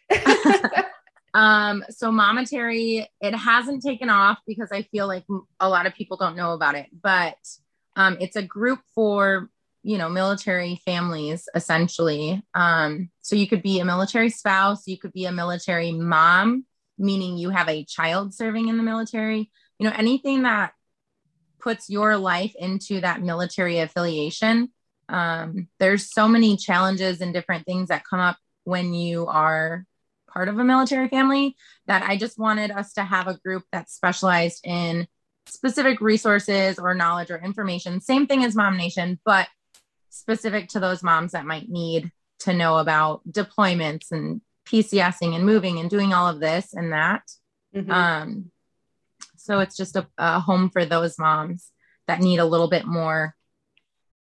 um, 1.33 1.85
so 1.89 2.11
Momentary, 2.11 3.07
it 3.21 3.33
hasn't 3.33 3.81
taken 3.81 4.09
off 4.09 4.39
because 4.45 4.73
I 4.73 4.81
feel 4.81 5.07
like 5.07 5.23
a 5.61 5.69
lot 5.69 5.85
of 5.85 5.93
people 5.93 6.17
don't 6.17 6.35
know 6.35 6.51
about 6.51 6.75
it, 6.75 6.87
but 7.01 7.37
um, 7.95 8.17
it's 8.19 8.35
a 8.35 8.41
group 8.41 8.81
for 8.93 9.49
you 9.83 9.97
know 9.97 10.09
military 10.09 10.81
families 10.85 11.47
essentially 11.55 12.43
um, 12.53 13.09
so 13.21 13.35
you 13.35 13.47
could 13.47 13.61
be 13.61 13.79
a 13.79 13.85
military 13.85 14.29
spouse 14.29 14.87
you 14.87 14.97
could 14.97 15.13
be 15.13 15.25
a 15.25 15.31
military 15.31 15.91
mom 15.91 16.65
meaning 16.97 17.37
you 17.37 17.49
have 17.49 17.69
a 17.69 17.85
child 17.85 18.33
serving 18.33 18.67
in 18.67 18.77
the 18.77 18.83
military 18.83 19.49
you 19.79 19.87
know 19.87 19.95
anything 19.95 20.43
that 20.43 20.73
puts 21.59 21.89
your 21.89 22.17
life 22.17 22.53
into 22.57 23.01
that 23.01 23.21
military 23.21 23.79
affiliation. 23.79 24.69
Um, 25.07 25.67
there's 25.79 26.11
so 26.11 26.27
many 26.27 26.57
challenges 26.57 27.21
and 27.21 27.33
different 27.33 27.65
things 27.65 27.89
that 27.89 28.03
come 28.09 28.19
up 28.19 28.37
when 28.63 28.93
you 28.93 29.27
are 29.27 29.85
part 30.31 30.47
of 30.47 30.59
a 30.59 30.63
military 30.63 31.07
family 31.07 31.55
that 31.87 32.03
I 32.03 32.17
just 32.17 32.37
wanted 32.37 32.71
us 32.71 32.93
to 32.93 33.03
have 33.03 33.27
a 33.27 33.37
group 33.37 33.63
that 33.71 33.89
specialized 33.89 34.61
in 34.63 35.07
specific 35.47 35.99
resources 36.01 36.77
or 36.77 36.93
knowledge 36.93 37.31
or 37.31 37.43
information. 37.43 37.99
Same 38.01 38.27
thing 38.27 38.43
as 38.43 38.55
Mom 38.55 38.77
Nation, 38.77 39.19
but 39.25 39.47
specific 40.09 40.69
to 40.69 40.79
those 40.79 41.03
moms 41.03 41.31
that 41.31 41.45
might 41.45 41.69
need 41.69 42.11
to 42.39 42.53
know 42.53 42.77
about 42.77 43.21
deployments 43.29 44.11
and 44.11 44.41
PCSing 44.65 45.35
and 45.35 45.45
moving 45.45 45.79
and 45.79 45.89
doing 45.89 46.13
all 46.13 46.27
of 46.27 46.39
this 46.39 46.73
and 46.73 46.93
that. 46.93 47.23
Mm-hmm. 47.75 47.91
Um, 47.91 48.51
so 49.37 49.59
it's 49.59 49.75
just 49.75 49.95
a, 49.95 50.07
a 50.17 50.39
home 50.39 50.69
for 50.69 50.85
those 50.85 51.17
moms 51.17 51.71
that 52.07 52.21
need 52.21 52.39
a 52.39 52.45
little 52.45 52.69
bit 52.69 52.85
more 52.85 53.35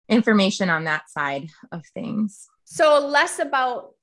information 0.07 0.69
on 0.69 0.85
that 0.85 1.09
side 1.09 1.49
of 1.71 1.85
things. 1.93 2.47
So 2.65 3.05
less 3.05 3.39
about 3.39 3.93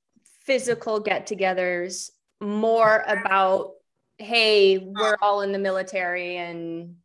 physical 0.45 0.99
get-togethers, 0.99 2.11
more 2.41 3.03
about 3.07 3.73
hey, 4.19 4.79
we're 4.79 5.17
all 5.21 5.41
in 5.41 5.51
the 5.51 5.59
military 5.59 6.37
and 6.37 6.95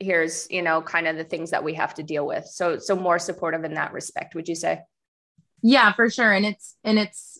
here's, 0.00 0.50
you 0.50 0.62
know, 0.62 0.82
kind 0.82 1.06
of 1.06 1.16
the 1.16 1.24
things 1.24 1.50
that 1.50 1.62
we 1.62 1.74
have 1.74 1.94
to 1.94 2.02
deal 2.02 2.26
with. 2.26 2.46
So 2.46 2.78
so 2.78 2.96
more 2.96 3.18
supportive 3.18 3.64
in 3.64 3.74
that 3.74 3.92
respect, 3.92 4.34
would 4.34 4.48
you 4.48 4.54
say? 4.54 4.80
Yeah, 5.62 5.92
for 5.92 6.10
sure. 6.10 6.32
And 6.32 6.46
it's 6.46 6.76
and 6.82 6.98
it's 6.98 7.38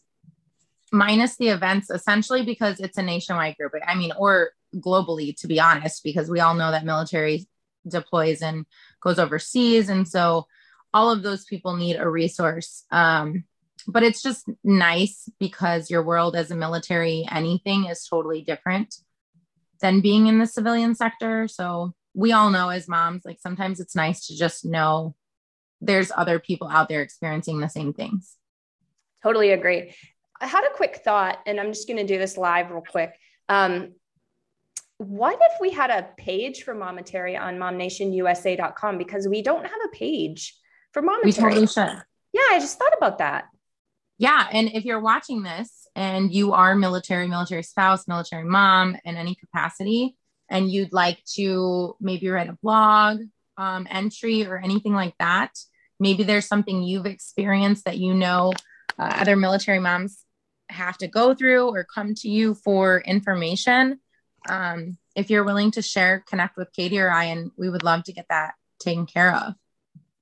minus 0.93 1.37
the 1.37 1.49
events 1.49 1.91
essentially 1.91 2.45
because 2.45 2.81
it's 2.81 2.99
a 2.99 3.03
nationwide 3.03 3.57
group. 3.57 3.73
I 3.87 3.95
mean, 3.95 4.13
or 4.17 4.51
globally, 4.77 5.35
to 5.41 5.47
be 5.47 5.59
honest, 5.61 6.05
because 6.05 6.29
we 6.29 6.41
all 6.41 6.55
know 6.55 6.71
that 6.71 6.85
military 6.85 7.49
deploys 7.89 8.43
and 8.43 8.67
goes 9.01 9.19
overseas. 9.19 9.89
And 9.89 10.07
so 10.07 10.47
all 10.93 11.11
of 11.11 11.23
those 11.23 11.45
people 11.45 11.77
need 11.77 11.97
a 11.97 12.09
resource. 12.09 12.85
Um, 12.91 13.45
but 13.87 14.03
it's 14.03 14.23
just 14.23 14.49
nice 14.63 15.29
because 15.39 15.91
your 15.91 16.03
world 16.03 16.37
as 16.37 16.51
a 16.51 16.57
military 16.57 17.27
anything 17.31 17.87
is 17.87 18.07
totally 18.07 18.43
different 18.43 18.95
than 19.81 20.01
being 20.03 20.27
in 20.27 20.39
the 20.39 20.47
civilian 20.47 20.95
sector. 20.95 21.49
So 21.49 21.95
we 22.15 22.33
all 22.33 22.51
know 22.51 22.69
as 22.69 22.89
moms, 22.89 23.23
like 23.25 23.39
sometimes 23.41 23.81
it's 23.81 23.97
nice 23.97 24.27
to 24.27 24.37
just 24.37 24.65
know 24.65 25.15
there's 25.81 26.13
other 26.15 26.39
people 26.39 26.69
out 26.69 26.89
there 26.89 27.03
experiencing 27.03 27.61
the 27.61 27.69
same 27.69 27.93
things. 27.93 28.37
Totally 29.23 29.51
agree. 29.51 29.95
I 30.41 30.47
had 30.47 30.65
a 30.65 30.75
quick 30.75 31.01
thought, 31.05 31.39
and 31.47 31.61
I'm 31.61 31.69
just 31.69 31.87
going 31.87 31.99
to 31.99 32.07
do 32.07 32.19
this 32.19 32.37
live 32.37 32.71
real 32.71 32.83
quick. 32.87 33.15
Um, 33.49 33.93
what 34.99 35.39
if 35.41 35.61
we 35.61 35.71
had 35.71 35.91
a 35.91 36.09
page 36.17 36.63
for 36.63 36.75
Momentary 36.75 37.37
on 37.37 37.57
momnationusa.com 37.57 38.99
because 38.99 39.27
we 39.27 39.43
don't 39.43 39.65
have 39.65 39.81
a 39.87 39.97
page 39.97 40.57
for 40.93 41.03
Momentary. 41.03 41.27
We 41.27 41.33
totally 41.33 41.67
should. 41.67 42.03
Yeah, 42.33 42.43
I 42.51 42.59
just 42.59 42.79
thought 42.79 42.93
about 42.97 43.19
that. 43.19 43.45
Yeah, 44.19 44.47
and 44.53 44.71
if 44.75 44.85
you're 44.85 45.01
watching 45.01 45.43
this 45.43 45.87
and 45.97 46.33
you 46.33 46.53
are 46.53 46.75
military, 46.75 47.27
military 47.27 47.63
spouse, 47.63 48.07
military 48.07 48.45
mom 48.45 48.97
in 49.05 49.17
any 49.17 49.35
capacity, 49.35 50.17
and 50.51 50.71
you'd 50.71 50.93
like 50.93 51.23
to 51.37 51.97
maybe 52.01 52.29
write 52.29 52.51
a 52.51 52.59
blog 52.63 53.21
um, 53.57 53.87
entry 53.91 54.45
or 54.47 54.59
anything 54.59 54.93
like 54.93 55.15
that, 55.19 55.53
maybe 55.99 56.25
there's 56.25 56.47
something 56.47 56.83
you've 56.83 57.07
experienced 57.07 57.85
that 57.85 57.99
you 57.99 58.15
know 58.15 58.53
uh, 58.99 59.13
other 59.21 59.37
military 59.37 59.79
moms 59.79 60.25
have 60.69 60.99
to 60.99 61.09
go 61.09 61.35
through 61.35 61.69
or 61.69 61.85
come 61.85 62.15
to 62.15 62.29
you 62.29 62.55
for 62.55 63.01
information. 63.01 64.01
Um, 64.49 64.99
if 65.15 65.31
you're 65.31 65.45
willing 65.45 65.71
to 65.73 65.83
share, 65.83 66.25
connect 66.27 66.57
with 66.57 66.73
Katie 66.73 66.99
or 66.99 67.11
I, 67.11 67.25
and 67.25 67.51
we 67.57 67.69
would 67.69 67.83
love 67.83 68.05
to 68.05 68.13
get 68.13 68.27
that 68.31 68.55
taken 68.79 69.07
care 69.07 69.35
of. 69.35 69.55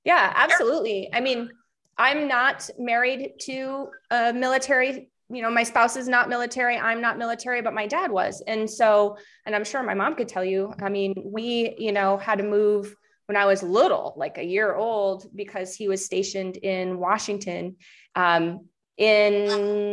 Yeah, 0.03 0.33
absolutely. 0.35 1.09
I 1.13 1.21
mean, 1.21 1.49
I'm 1.97 2.27
not 2.27 2.69
married 2.77 3.33
to 3.41 3.89
a 4.09 4.33
military, 4.33 5.09
you 5.31 5.41
know, 5.41 5.51
my 5.51 5.63
spouse 5.63 5.95
is 5.95 6.07
not 6.07 6.29
military. 6.29 6.77
I'm 6.77 7.01
not 7.01 7.17
military, 7.17 7.61
but 7.61 7.73
my 7.73 7.85
dad 7.85 8.11
was. 8.11 8.41
And 8.47 8.69
so, 8.69 9.17
and 9.45 9.55
I'm 9.55 9.63
sure 9.63 9.83
my 9.83 9.93
mom 9.93 10.15
could 10.15 10.27
tell 10.27 10.43
you, 10.43 10.73
I 10.81 10.89
mean, 10.89 11.13
we, 11.23 11.75
you 11.77 11.91
know, 11.91 12.17
had 12.17 12.39
to 12.39 12.43
move 12.43 12.95
when 13.27 13.37
I 13.37 13.45
was 13.45 13.61
little, 13.61 14.15
like 14.17 14.39
a 14.39 14.43
year 14.43 14.73
old, 14.73 15.27
because 15.35 15.75
he 15.75 15.87
was 15.87 16.03
stationed 16.03 16.57
in 16.57 16.97
Washington 16.97 17.75
um, 18.15 18.65
in 18.97 19.45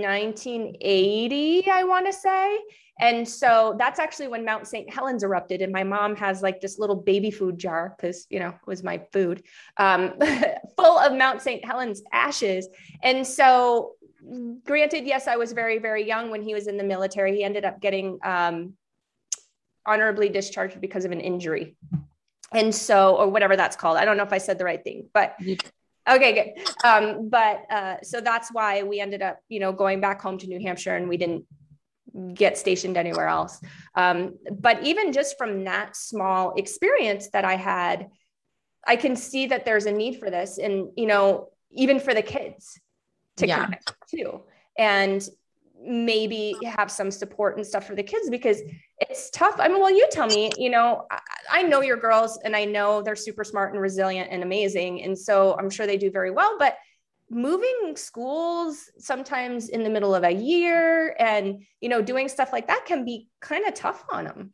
1980, 0.02 1.70
I 1.70 1.84
want 1.84 2.06
to 2.06 2.12
say. 2.14 2.58
And 2.98 3.28
so 3.28 3.76
that's 3.78 3.98
actually 3.98 4.28
when 4.28 4.44
Mount 4.44 4.66
St. 4.66 4.92
Helens 4.92 5.22
erupted. 5.22 5.60
And 5.60 5.70
my 5.70 5.84
mom 5.84 6.16
has 6.16 6.40
like 6.40 6.60
this 6.60 6.78
little 6.78 6.96
baby 6.96 7.30
food 7.30 7.58
jar 7.58 7.94
because, 7.96 8.26
you 8.30 8.40
know, 8.40 8.48
it 8.48 8.66
was 8.66 8.82
my 8.82 9.02
food 9.12 9.42
um, 9.76 10.14
full 10.76 10.98
of 10.98 11.12
Mount 11.12 11.42
St. 11.42 11.62
Helens 11.62 12.02
ashes. 12.12 12.68
And 13.02 13.26
so, 13.26 13.95
granted, 14.64 15.04
yes, 15.04 15.28
I 15.28 15.36
was 15.36 15.52
very, 15.52 15.78
very 15.78 16.06
young 16.06 16.30
when 16.30 16.42
he 16.42 16.54
was 16.54 16.66
in 16.66 16.76
the 16.76 16.84
military. 16.84 17.36
He 17.36 17.44
ended 17.44 17.64
up 17.64 17.80
getting 17.80 18.18
um, 18.24 18.74
honorably 19.84 20.28
discharged 20.28 20.80
because 20.80 21.04
of 21.04 21.12
an 21.12 21.20
injury. 21.20 21.76
And 22.52 22.74
so, 22.74 23.16
or 23.16 23.28
whatever 23.28 23.56
that's 23.56 23.76
called. 23.76 23.96
I 23.96 24.04
don't 24.04 24.16
know 24.16 24.22
if 24.22 24.32
I 24.32 24.38
said 24.38 24.58
the 24.58 24.64
right 24.64 24.82
thing, 24.82 25.08
but 25.12 25.36
okay 26.08 26.54
good 26.54 26.86
um, 26.86 27.28
but 27.28 27.64
uh, 27.68 27.96
so 28.00 28.20
that's 28.20 28.50
why 28.52 28.84
we 28.84 29.00
ended 29.00 29.22
up 29.22 29.40
you 29.48 29.58
know 29.58 29.72
going 29.72 30.00
back 30.00 30.22
home 30.22 30.38
to 30.38 30.46
new 30.46 30.60
hampshire 30.60 30.94
and 30.94 31.08
we 31.08 31.16
didn't 31.16 31.44
get 32.34 32.56
stationed 32.58 32.96
anywhere 32.96 33.28
else. 33.28 33.60
Um, 33.94 34.38
but 34.50 34.82
even 34.82 35.12
just 35.12 35.36
from 35.38 35.64
that 35.64 35.96
small 35.96 36.54
experience 36.54 37.30
that 37.30 37.44
I 37.44 37.56
had, 37.56 38.08
I 38.86 38.96
can 38.96 39.16
see 39.16 39.48
that 39.48 39.64
there's 39.64 39.86
a 39.86 39.92
need 39.92 40.18
for 40.18 40.30
this. 40.30 40.58
And, 40.58 40.90
you 40.96 41.06
know, 41.06 41.50
even 41.72 42.00
for 42.00 42.14
the 42.14 42.22
kids 42.22 42.80
to 43.36 43.46
yeah. 43.46 43.64
connect 43.64 43.94
too. 44.10 44.42
And 44.78 45.26
maybe 45.86 46.56
have 46.64 46.90
some 46.90 47.10
support 47.10 47.56
and 47.56 47.66
stuff 47.66 47.86
for 47.86 47.94
the 47.94 48.02
kids 48.02 48.30
because 48.30 48.60
it's 48.98 49.30
tough. 49.30 49.56
I 49.58 49.68
mean, 49.68 49.78
well, 49.78 49.94
you 49.94 50.06
tell 50.10 50.26
me, 50.26 50.50
you 50.56 50.70
know, 50.70 51.06
I, 51.10 51.20
I, 51.50 51.62
know 51.62 51.82
your 51.82 51.98
girls 51.98 52.38
and 52.44 52.56
I 52.56 52.64
know 52.64 53.02
they're 53.02 53.14
super 53.14 53.44
smart 53.44 53.72
and 53.72 53.80
resilient 53.80 54.28
and 54.32 54.42
amazing. 54.42 55.02
And 55.02 55.16
so 55.16 55.54
I'm 55.58 55.68
sure 55.68 55.86
they 55.86 55.98
do 55.98 56.10
very 56.10 56.30
well, 56.30 56.56
but 56.58 56.78
moving 57.30 57.94
schools 57.96 58.90
sometimes 58.98 59.68
in 59.68 59.82
the 59.82 59.90
middle 59.90 60.14
of 60.14 60.22
a 60.22 60.30
year 60.30 61.16
and 61.18 61.64
you 61.80 61.88
know 61.88 62.00
doing 62.00 62.28
stuff 62.28 62.52
like 62.52 62.68
that 62.68 62.84
can 62.86 63.04
be 63.04 63.28
kind 63.40 63.66
of 63.66 63.74
tough 63.74 64.04
on 64.10 64.24
them 64.24 64.52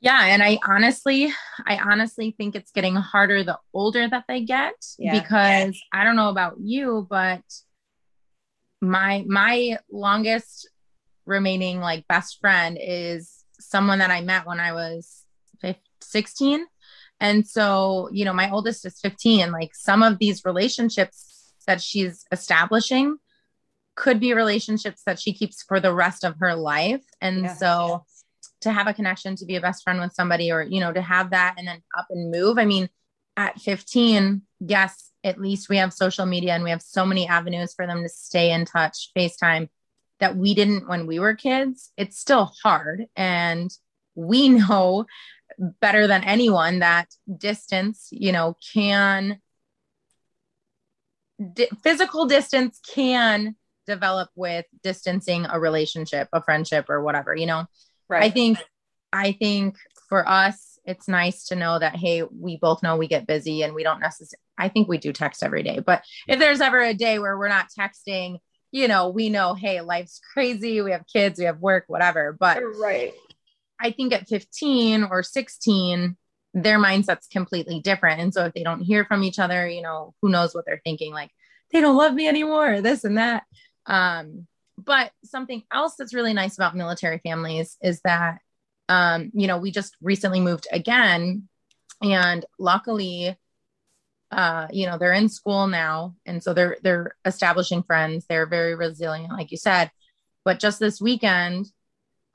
yeah 0.00 0.24
and 0.24 0.42
i 0.42 0.58
honestly 0.66 1.30
i 1.66 1.76
honestly 1.76 2.34
think 2.38 2.56
it's 2.56 2.72
getting 2.72 2.94
harder 2.94 3.44
the 3.44 3.58
older 3.74 4.08
that 4.08 4.24
they 4.26 4.40
get 4.40 4.74
yeah. 4.98 5.20
because 5.20 5.78
i 5.92 6.02
don't 6.02 6.16
know 6.16 6.30
about 6.30 6.54
you 6.58 7.06
but 7.10 7.42
my 8.80 9.24
my 9.26 9.78
longest 9.90 10.68
remaining 11.24 11.80
like 11.80 12.06
best 12.08 12.38
friend 12.40 12.78
is 12.80 13.44
someone 13.58 13.98
that 13.98 14.10
i 14.10 14.20
met 14.20 14.46
when 14.46 14.60
i 14.60 14.72
was 14.72 15.24
15, 15.60 15.80
16 16.00 16.66
and 17.20 17.46
so 17.46 18.08
you 18.12 18.24
know 18.24 18.32
my 18.32 18.50
oldest 18.50 18.84
is 18.84 19.00
15 19.00 19.50
like 19.50 19.74
some 19.74 20.02
of 20.02 20.18
these 20.18 20.44
relationships 20.44 21.52
that 21.66 21.80
she's 21.80 22.24
establishing 22.30 23.18
could 23.96 24.20
be 24.20 24.34
relationships 24.34 25.02
that 25.06 25.18
she 25.18 25.32
keeps 25.32 25.62
for 25.62 25.80
the 25.80 25.92
rest 25.92 26.22
of 26.22 26.36
her 26.38 26.54
life. 26.54 27.02
And 27.20 27.44
yeah. 27.44 27.54
so 27.54 28.04
to 28.60 28.70
have 28.70 28.86
a 28.86 28.94
connection, 28.94 29.34
to 29.36 29.46
be 29.46 29.56
a 29.56 29.60
best 29.60 29.82
friend 29.82 29.98
with 29.98 30.12
somebody, 30.12 30.52
or, 30.52 30.62
you 30.62 30.80
know, 30.80 30.92
to 30.92 31.00
have 31.00 31.30
that 31.30 31.54
and 31.58 31.66
then 31.66 31.82
up 31.98 32.06
and 32.10 32.30
move. 32.30 32.58
I 32.58 32.66
mean, 32.66 32.88
at 33.36 33.58
15, 33.60 34.42
yes, 34.60 35.10
at 35.26 35.40
least 35.40 35.68
we 35.68 35.76
have 35.78 35.92
social 35.92 36.24
media 36.24 36.54
and 36.54 36.62
we 36.62 36.70
have 36.70 36.80
so 36.80 37.04
many 37.04 37.26
avenues 37.26 37.74
for 37.74 37.86
them 37.86 38.02
to 38.02 38.08
stay 38.08 38.52
in 38.52 38.64
touch, 38.64 39.10
FaceTime 39.16 39.68
that 40.20 40.36
we 40.36 40.54
didn't 40.54 40.88
when 40.88 41.06
we 41.06 41.18
were 41.18 41.34
kids. 41.34 41.92
It's 41.96 42.18
still 42.18 42.52
hard. 42.62 43.06
And 43.16 43.70
we 44.14 44.48
know 44.48 45.06
better 45.58 46.06
than 46.06 46.22
anyone 46.24 46.78
that 46.78 47.08
distance, 47.38 48.08
you 48.12 48.32
know, 48.32 48.56
can 48.72 49.40
di- 51.52 51.70
physical 51.82 52.26
distance 52.26 52.80
can 52.94 53.56
develop 53.86 54.30
with 54.36 54.64
distancing 54.82 55.46
a 55.50 55.58
relationship, 55.58 56.28
a 56.32 56.42
friendship, 56.42 56.88
or 56.88 57.02
whatever, 57.02 57.34
you 57.34 57.46
know? 57.46 57.66
Right. 58.08 58.24
I 58.24 58.30
think, 58.30 58.58
I 59.12 59.32
think 59.32 59.76
for 60.08 60.28
us, 60.28 60.75
it's 60.86 61.08
nice 61.08 61.44
to 61.46 61.56
know 61.56 61.78
that, 61.78 61.96
hey, 61.96 62.22
we 62.22 62.56
both 62.56 62.82
know 62.82 62.96
we 62.96 63.08
get 63.08 63.26
busy 63.26 63.62
and 63.62 63.74
we 63.74 63.82
don't 63.82 64.00
necessarily, 64.00 64.40
I 64.56 64.68
think 64.68 64.88
we 64.88 64.98
do 64.98 65.12
text 65.12 65.42
every 65.42 65.62
day. 65.62 65.80
But 65.80 66.04
if 66.28 66.38
there's 66.38 66.60
ever 66.60 66.80
a 66.80 66.94
day 66.94 67.18
where 67.18 67.36
we're 67.36 67.48
not 67.48 67.68
texting, 67.78 68.38
you 68.70 68.88
know, 68.88 69.08
we 69.08 69.28
know, 69.28 69.54
hey, 69.54 69.80
life's 69.80 70.20
crazy. 70.32 70.80
We 70.82 70.92
have 70.92 71.06
kids, 71.06 71.38
we 71.38 71.46
have 71.46 71.60
work, 71.60 71.84
whatever. 71.88 72.36
But 72.38 72.62
right. 72.78 73.14
I 73.80 73.90
think 73.90 74.12
at 74.12 74.28
15 74.28 75.04
or 75.04 75.22
16, 75.22 76.16
their 76.54 76.78
mindset's 76.78 77.26
completely 77.26 77.80
different. 77.80 78.20
And 78.20 78.32
so 78.32 78.46
if 78.46 78.54
they 78.54 78.62
don't 78.62 78.80
hear 78.80 79.04
from 79.04 79.22
each 79.22 79.38
other, 79.38 79.68
you 79.68 79.82
know, 79.82 80.14
who 80.22 80.30
knows 80.30 80.54
what 80.54 80.64
they're 80.66 80.80
thinking, 80.84 81.12
like 81.12 81.30
they 81.72 81.80
don't 81.80 81.96
love 81.96 82.14
me 82.14 82.28
anymore, 82.28 82.80
this 82.80 83.04
and 83.04 83.18
that. 83.18 83.42
Um, 83.86 84.46
but 84.78 85.10
something 85.24 85.62
else 85.72 85.94
that's 85.98 86.14
really 86.14 86.32
nice 86.32 86.56
about 86.56 86.76
military 86.76 87.18
families 87.18 87.76
is 87.82 88.00
that, 88.04 88.38
um, 88.88 89.30
you 89.34 89.46
know, 89.46 89.58
we 89.58 89.70
just 89.70 89.96
recently 90.00 90.40
moved 90.40 90.66
again, 90.72 91.48
and 92.02 92.44
luckily, 92.58 93.36
uh, 94.30 94.68
you 94.70 94.86
know, 94.86 94.98
they're 94.98 95.12
in 95.12 95.28
school 95.28 95.66
now, 95.66 96.14
and 96.24 96.42
so 96.42 96.54
they're 96.54 96.76
they're 96.82 97.16
establishing 97.24 97.82
friends. 97.82 98.26
They're 98.28 98.46
very 98.46 98.74
resilient, 98.74 99.32
like 99.32 99.50
you 99.50 99.56
said. 99.56 99.90
But 100.44 100.60
just 100.60 100.78
this 100.78 101.00
weekend, 101.00 101.66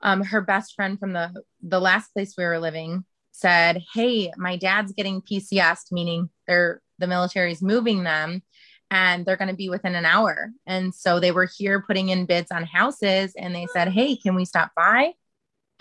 um, 0.02 0.22
her 0.22 0.40
best 0.40 0.74
friend 0.74 0.98
from 0.98 1.12
the 1.12 1.42
the 1.62 1.80
last 1.80 2.12
place 2.12 2.34
we 2.36 2.44
were 2.44 2.58
living 2.58 3.04
said, 3.32 3.82
Hey, 3.94 4.32
my 4.36 4.56
dad's 4.56 4.92
getting 4.92 5.22
PCS, 5.22 5.90
meaning 5.90 6.30
they're 6.46 6.80
the 6.98 7.06
military's 7.06 7.62
moving 7.62 8.04
them 8.04 8.42
and 8.90 9.24
they're 9.24 9.38
going 9.38 9.48
to 9.48 9.56
be 9.56 9.70
within 9.70 9.94
an 9.94 10.04
hour. 10.04 10.52
And 10.66 10.94
so 10.94 11.18
they 11.18 11.32
were 11.32 11.48
here 11.56 11.82
putting 11.82 12.10
in 12.10 12.26
bids 12.26 12.52
on 12.52 12.64
houses 12.64 13.32
and 13.36 13.54
they 13.54 13.66
said, 13.72 13.88
Hey, 13.88 14.16
can 14.16 14.34
we 14.34 14.44
stop 14.44 14.72
by? 14.76 15.14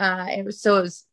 Uh, 0.02 0.26
it 0.36 0.44
was 0.44 0.60
so 0.60 0.78
it 0.78 0.82
was 0.82 1.06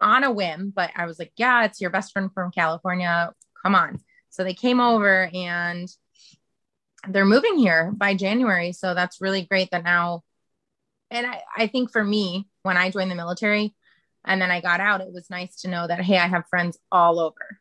on 0.00 0.24
a 0.24 0.32
whim, 0.32 0.72
but 0.74 0.90
I 0.96 1.06
was 1.06 1.18
like, 1.18 1.32
Yeah, 1.36 1.64
it's 1.64 1.80
your 1.80 1.90
best 1.90 2.12
friend 2.12 2.30
from 2.34 2.50
California. 2.50 3.32
Come 3.62 3.74
on. 3.76 4.00
So 4.30 4.42
they 4.42 4.54
came 4.54 4.80
over 4.80 5.30
and 5.32 5.88
they're 7.08 7.24
moving 7.24 7.56
here 7.56 7.92
by 7.96 8.14
January. 8.14 8.72
So 8.72 8.94
that's 8.94 9.20
really 9.20 9.42
great 9.42 9.70
that 9.70 9.84
now. 9.84 10.24
And 11.10 11.26
I, 11.26 11.42
I 11.56 11.66
think 11.68 11.92
for 11.92 12.02
me, 12.02 12.48
when 12.64 12.76
I 12.76 12.90
joined 12.90 13.10
the 13.10 13.14
military, 13.14 13.74
and 14.24 14.40
then 14.40 14.50
I 14.50 14.60
got 14.60 14.80
out, 14.80 15.02
it 15.02 15.12
was 15.12 15.30
nice 15.30 15.56
to 15.60 15.68
know 15.68 15.86
that, 15.86 16.00
hey, 16.00 16.18
I 16.18 16.26
have 16.26 16.48
friends 16.48 16.78
all 16.90 17.20
over. 17.20 17.60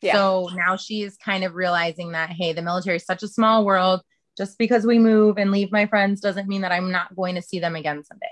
Yeah. 0.00 0.14
So 0.14 0.48
now 0.54 0.76
she 0.76 1.02
is 1.02 1.16
kind 1.16 1.44
of 1.44 1.54
realizing 1.54 2.12
that, 2.12 2.30
hey, 2.30 2.52
the 2.52 2.62
military 2.62 2.96
is 2.96 3.04
such 3.04 3.22
a 3.22 3.28
small 3.28 3.64
world. 3.64 4.00
Just 4.38 4.56
because 4.58 4.86
we 4.86 4.98
move 4.98 5.36
and 5.36 5.50
leave 5.50 5.70
my 5.70 5.86
friends 5.86 6.20
doesn't 6.20 6.48
mean 6.48 6.62
that 6.62 6.72
I'm 6.72 6.90
not 6.90 7.14
going 7.14 7.34
to 7.34 7.42
see 7.42 7.58
them 7.58 7.76
again 7.76 8.02
someday. 8.04 8.26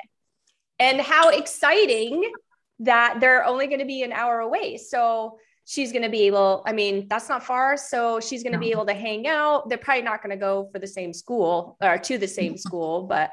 And 0.81 1.01
how 1.01 1.29
exciting 1.29 2.29
that 2.81 3.21
they're 3.21 3.45
only 3.45 3.67
going 3.67 3.81
to 3.81 3.87
be 3.87 4.03
an 4.03 4.13
hour 4.13 4.41
away. 4.41 4.79
So 4.79 5.39
she's 5.67 5.93
going 5.93 6.03
to 6.03 6.09
be 6.09 6.23
able, 6.23 6.65
I 6.67 6.73
mean, 6.73 7.07
that's 7.09 7.29
not 7.29 7.45
far. 7.45 7.77
So 7.77 8.19
she's 8.19 8.43
going 8.43 8.53
to 8.53 8.59
no. 8.59 8.65
be 8.65 8.73
able 8.73 8.87
to 8.87 8.95
hang 8.95 9.29
out. 9.29 9.69
They're 9.69 9.79
probably 9.79 10.03
not 10.03 10.23
going 10.23 10.31
to 10.31 10.41
go 10.41 10.69
for 10.73 10.79
the 10.79 10.87
same 10.87 11.13
school 11.13 11.77
or 11.81 11.99
to 11.99 12.19
the 12.19 12.27
same 12.27 12.57
school, 12.67 13.03
but 13.03 13.31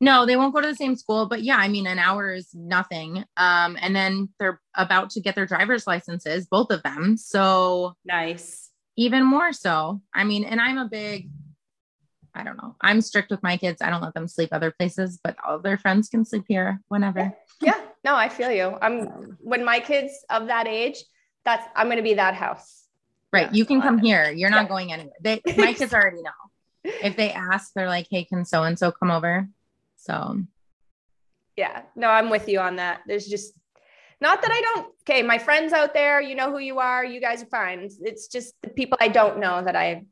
no, 0.00 0.26
they 0.26 0.36
won't 0.36 0.52
go 0.52 0.60
to 0.60 0.68
the 0.68 0.74
same 0.74 0.96
school, 0.96 1.26
but 1.26 1.42
yeah, 1.42 1.56
I 1.56 1.68
mean, 1.68 1.86
an 1.86 1.98
hour 1.98 2.34
is 2.34 2.50
nothing. 2.52 3.24
Um, 3.38 3.78
and 3.80 3.96
then 3.96 4.28
they're 4.38 4.60
about 4.74 5.10
to 5.10 5.20
get 5.20 5.34
their 5.34 5.46
driver's 5.46 5.86
licenses, 5.86 6.46
both 6.46 6.70
of 6.70 6.82
them. 6.82 7.16
So 7.16 7.94
nice. 8.04 8.70
Even 8.96 9.24
more 9.24 9.52
so. 9.52 10.02
I 10.12 10.24
mean, 10.24 10.44
and 10.44 10.60
I'm 10.60 10.76
a 10.76 10.88
big, 10.88 11.30
I 12.34 12.42
don't 12.42 12.56
know, 12.56 12.74
I'm 12.80 13.00
strict 13.00 13.30
with 13.30 13.42
my 13.42 13.56
kids. 13.56 13.80
I 13.80 13.90
don't 13.90 14.02
let 14.02 14.14
them 14.14 14.28
sleep 14.28 14.50
other 14.52 14.70
places, 14.70 15.18
but 15.22 15.36
all 15.46 15.58
their 15.58 15.78
friends 15.78 16.08
can 16.08 16.24
sleep 16.24 16.44
here 16.48 16.80
whenever. 16.88 17.32
Yeah. 17.60 17.80
No, 18.04 18.14
I 18.14 18.28
feel 18.28 18.50
you. 18.50 18.76
I'm 18.82 19.36
when 19.40 19.64
my 19.64 19.80
kids 19.80 20.12
of 20.28 20.48
that 20.48 20.68
age, 20.68 21.02
that's 21.44 21.66
I'm 21.74 21.88
gonna 21.88 22.02
be 22.02 22.14
that 22.14 22.34
house. 22.34 22.84
Right. 23.32 23.46
Yeah, 23.46 23.52
you 23.52 23.64
can 23.64 23.80
come 23.80 23.98
here. 23.98 24.30
You're 24.30 24.50
not 24.50 24.64
yeah. 24.64 24.68
going 24.68 24.92
anywhere. 24.92 25.14
They, 25.20 25.40
my 25.56 25.72
kids 25.72 25.94
already 25.94 26.22
know. 26.22 26.30
if 26.84 27.16
they 27.16 27.32
ask, 27.32 27.72
they're 27.74 27.88
like, 27.88 28.06
"Hey, 28.10 28.24
can 28.24 28.44
so 28.44 28.62
and 28.62 28.78
so 28.78 28.92
come 28.92 29.10
over?" 29.10 29.48
So, 29.96 30.42
yeah, 31.56 31.82
no, 31.96 32.08
I'm 32.08 32.28
with 32.28 32.46
you 32.48 32.60
on 32.60 32.76
that. 32.76 33.00
There's 33.06 33.26
just 33.26 33.54
not 34.20 34.42
that 34.42 34.50
I 34.52 34.60
don't. 34.60 34.92
Okay, 35.02 35.22
my 35.22 35.38
friends 35.38 35.72
out 35.72 35.94
there, 35.94 36.20
you 36.20 36.34
know 36.34 36.50
who 36.50 36.58
you 36.58 36.78
are. 36.78 37.04
You 37.04 37.20
guys 37.20 37.42
are 37.42 37.46
fine. 37.46 37.88
It's 38.02 38.28
just 38.28 38.54
the 38.62 38.68
people 38.68 38.98
I 39.00 39.08
don't 39.08 39.38
know 39.38 39.62
that 39.64 39.76
I. 39.76 40.04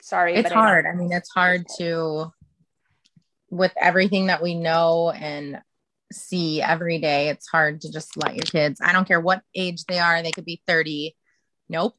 Sorry, 0.00 0.34
it's 0.34 0.52
hard. 0.52 0.86
I, 0.86 0.90
I 0.90 0.94
mean, 0.94 1.12
it's 1.12 1.30
hard 1.30 1.66
to 1.78 2.32
with 3.50 3.72
everything 3.80 4.26
that 4.26 4.42
we 4.42 4.54
know 4.54 5.10
and 5.10 5.60
see 6.12 6.62
every 6.62 6.98
day. 6.98 7.28
It's 7.28 7.48
hard 7.48 7.80
to 7.82 7.92
just 7.92 8.16
let 8.16 8.34
your 8.34 8.44
kids. 8.44 8.80
I 8.82 8.92
don't 8.92 9.06
care 9.06 9.20
what 9.20 9.42
age 9.54 9.84
they 9.84 9.98
are. 9.98 10.22
They 10.22 10.32
could 10.32 10.44
be 10.44 10.62
30. 10.66 11.16
Nope. 11.68 11.94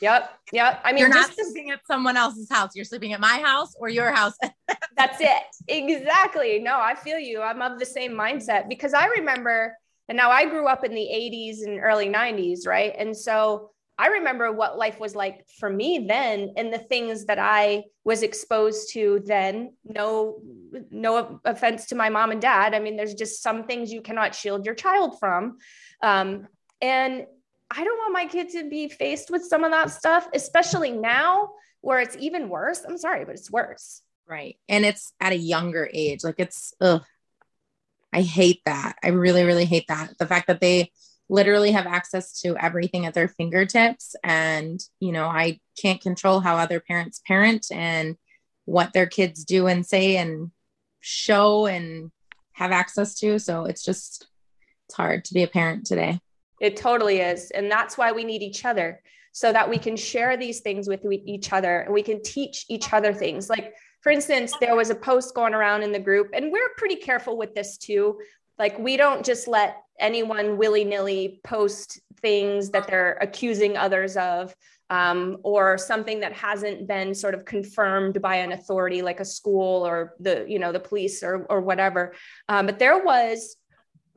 Yep. 0.00 0.30
Yep. 0.52 0.80
I 0.84 0.92
mean, 0.92 1.00
you're 1.00 1.08
not 1.08 1.32
sleeping 1.32 1.70
at 1.70 1.86
someone 1.86 2.16
else's 2.16 2.50
house. 2.50 2.70
You're 2.74 2.84
sleeping 2.84 3.12
at 3.12 3.20
my 3.20 3.40
house 3.42 3.74
or 3.78 3.88
your 3.88 4.12
house. 4.12 4.34
that's 4.96 5.20
it. 5.20 5.42
Exactly. 5.68 6.58
No, 6.58 6.78
I 6.78 6.94
feel 6.94 7.18
you. 7.18 7.40
I'm 7.40 7.62
of 7.62 7.78
the 7.78 7.86
same 7.86 8.12
mindset 8.12 8.68
because 8.68 8.92
I 8.92 9.06
remember, 9.06 9.76
and 10.08 10.16
now 10.16 10.30
I 10.30 10.46
grew 10.46 10.66
up 10.66 10.84
in 10.84 10.94
the 10.94 11.00
80s 11.00 11.64
and 11.64 11.80
early 11.80 12.08
90s, 12.08 12.66
right? 12.66 12.94
And 12.98 13.16
so 13.16 13.70
I 14.00 14.06
remember 14.06 14.50
what 14.50 14.78
life 14.78 14.98
was 14.98 15.14
like 15.14 15.46
for 15.58 15.68
me 15.68 16.06
then 16.08 16.54
and 16.56 16.72
the 16.72 16.78
things 16.78 17.26
that 17.26 17.38
I 17.38 17.84
was 18.02 18.22
exposed 18.22 18.94
to 18.94 19.22
then. 19.26 19.74
No, 19.84 20.40
no 20.90 21.38
offense 21.44 21.84
to 21.88 21.94
my 21.94 22.08
mom 22.08 22.30
and 22.30 22.40
dad. 22.40 22.74
I 22.74 22.78
mean, 22.78 22.96
there's 22.96 23.12
just 23.12 23.42
some 23.42 23.64
things 23.64 23.92
you 23.92 24.00
cannot 24.00 24.34
shield 24.34 24.64
your 24.64 24.74
child 24.74 25.18
from. 25.18 25.58
Um, 26.02 26.48
and 26.80 27.26
I 27.70 27.84
don't 27.84 27.98
want 27.98 28.14
my 28.14 28.24
kid 28.24 28.48
to 28.52 28.70
be 28.70 28.88
faced 28.88 29.30
with 29.30 29.44
some 29.44 29.64
of 29.64 29.70
that 29.70 29.90
stuff, 29.90 30.26
especially 30.32 30.92
now 30.92 31.50
where 31.82 32.00
it's 32.00 32.16
even 32.18 32.48
worse. 32.48 32.82
I'm 32.88 32.96
sorry, 32.96 33.26
but 33.26 33.34
it's 33.34 33.50
worse. 33.50 34.00
Right. 34.26 34.56
And 34.66 34.86
it's 34.86 35.12
at 35.20 35.34
a 35.34 35.36
younger 35.36 35.90
age. 35.92 36.24
Like 36.24 36.36
it's, 36.38 36.72
ugh. 36.80 37.02
I 38.14 38.22
hate 38.22 38.62
that. 38.64 38.96
I 39.04 39.08
really, 39.08 39.44
really 39.44 39.66
hate 39.66 39.88
that. 39.88 40.16
The 40.18 40.26
fact 40.26 40.46
that 40.46 40.62
they 40.62 40.90
literally 41.30 41.70
have 41.70 41.86
access 41.86 42.40
to 42.40 42.56
everything 42.56 43.06
at 43.06 43.14
their 43.14 43.28
fingertips. 43.28 44.16
And, 44.24 44.80
you 44.98 45.12
know, 45.12 45.26
I 45.26 45.60
can't 45.80 46.00
control 46.00 46.40
how 46.40 46.56
other 46.56 46.80
parents 46.80 47.22
parent 47.26 47.66
and 47.70 48.16
what 48.64 48.92
their 48.92 49.06
kids 49.06 49.44
do 49.44 49.68
and 49.68 49.86
say 49.86 50.16
and 50.16 50.50
show 50.98 51.66
and 51.66 52.10
have 52.52 52.72
access 52.72 53.14
to. 53.20 53.38
So 53.38 53.64
it's 53.64 53.84
just, 53.84 54.26
it's 54.86 54.96
hard 54.96 55.24
to 55.26 55.34
be 55.34 55.44
a 55.44 55.48
parent 55.48 55.86
today. 55.86 56.20
It 56.60 56.76
totally 56.76 57.20
is. 57.20 57.50
And 57.52 57.70
that's 57.70 57.96
why 57.96 58.12
we 58.12 58.24
need 58.24 58.42
each 58.42 58.64
other 58.64 59.00
so 59.32 59.52
that 59.52 59.70
we 59.70 59.78
can 59.78 59.96
share 59.96 60.36
these 60.36 60.60
things 60.60 60.88
with 60.88 61.04
each 61.04 61.52
other 61.52 61.80
and 61.82 61.94
we 61.94 62.02
can 62.02 62.20
teach 62.22 62.66
each 62.68 62.92
other 62.92 63.14
things. 63.14 63.48
Like, 63.48 63.72
for 64.02 64.10
instance, 64.10 64.52
there 64.60 64.74
was 64.74 64.90
a 64.90 64.94
post 64.94 65.34
going 65.34 65.54
around 65.54 65.82
in 65.82 65.92
the 65.92 65.98
group, 65.98 66.30
and 66.32 66.50
we're 66.50 66.70
pretty 66.78 66.96
careful 66.96 67.36
with 67.36 67.54
this 67.54 67.76
too. 67.76 68.18
Like, 68.60 68.78
we 68.78 68.96
don't 68.96 69.26
just 69.26 69.48
let 69.48 69.82
anyone 69.98 70.56
willy 70.56 70.84
nilly 70.84 71.40
post 71.42 72.00
things 72.20 72.70
that 72.70 72.86
they're 72.86 73.18
accusing 73.20 73.76
others 73.76 74.16
of. 74.16 74.54
Um, 74.90 75.36
or 75.44 75.78
something 75.78 76.18
that 76.18 76.32
hasn't 76.32 76.88
been 76.88 77.14
sort 77.14 77.34
of 77.34 77.44
confirmed 77.44 78.20
by 78.20 78.34
an 78.34 78.50
authority 78.50 79.02
like 79.02 79.20
a 79.20 79.24
school 79.24 79.86
or 79.86 80.16
the 80.18 80.44
you 80.48 80.58
know 80.58 80.72
the 80.72 80.80
police 80.80 81.22
or 81.22 81.46
or 81.48 81.60
whatever 81.60 82.12
um, 82.48 82.66
but 82.66 82.80
there 82.80 82.98
was 82.98 83.56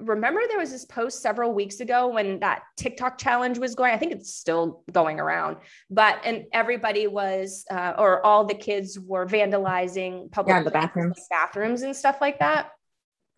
remember 0.05 0.41
there 0.47 0.57
was 0.57 0.71
this 0.71 0.85
post 0.85 1.21
several 1.21 1.53
weeks 1.53 1.79
ago 1.79 2.07
when 2.07 2.39
that 2.39 2.63
TikTok 2.77 3.17
challenge 3.17 3.57
was 3.57 3.75
going. 3.75 3.93
I 3.93 3.97
think 3.97 4.11
it's 4.11 4.33
still 4.33 4.83
going 4.91 5.19
around, 5.19 5.57
but 5.89 6.19
and 6.23 6.45
everybody 6.51 7.07
was 7.07 7.65
uh, 7.69 7.93
or 7.97 8.25
all 8.25 8.45
the 8.45 8.53
kids 8.53 8.99
were 8.99 9.25
vandalizing 9.25 10.31
public 10.31 10.55
yeah, 10.55 10.63
the 10.63 10.71
bathrooms, 10.71 11.19
bathrooms 11.29 11.81
and 11.83 11.95
stuff 11.95 12.17
like 12.21 12.39
that. 12.39 12.71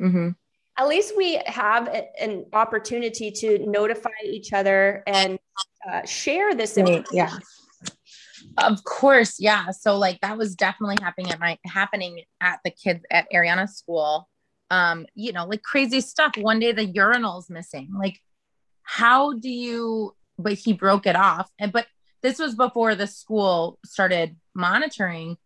Mm-hmm. 0.02 0.30
At 0.78 0.88
least 0.88 1.14
we 1.16 1.42
have 1.46 1.88
a, 1.88 2.08
an 2.22 2.46
opportunity 2.54 3.32
to 3.32 3.60
notify 3.66 4.10
each 4.26 4.54
other 4.54 5.04
and 5.08 5.40
uh, 5.90 6.06
share 6.06 6.54
this. 6.54 6.78
Right, 6.78 7.06
yeah. 7.12 7.38
Of 8.58 8.84
course, 8.84 9.40
yeah. 9.40 9.72
So 9.72 9.98
like 9.98 10.20
that 10.22 10.38
was 10.38 10.56
definitely 10.56 10.98
happening 11.02 11.32
at 11.32 11.40
my 11.40 11.58
happening 11.66 12.24
at 12.42 12.60
the 12.64 12.72
kids 12.72 13.04
at 13.10 13.28
Ariana 13.34 13.70
school 13.70 14.28
um 14.72 15.06
you 15.14 15.32
know 15.32 15.46
like 15.46 15.62
crazy 15.64 16.02
stuff 16.02 16.34
one 16.38 16.60
day 16.60 16.72
the 16.72 16.86
urinal's 16.86 17.50
missing 17.50 17.90
like 17.98 18.20
how 18.82 19.34
do 19.34 19.50
you 19.50 20.16
but 20.38 20.54
he 20.54 20.74
broke 20.74 21.06
it 21.06 21.16
off 21.16 21.50
and 21.60 21.72
but 21.72 21.88
this 22.22 22.40
was 22.40 22.56
before 22.56 22.96
the 22.96 23.08
school 23.08 23.78
started 23.86 24.36
monitoring 24.56 25.38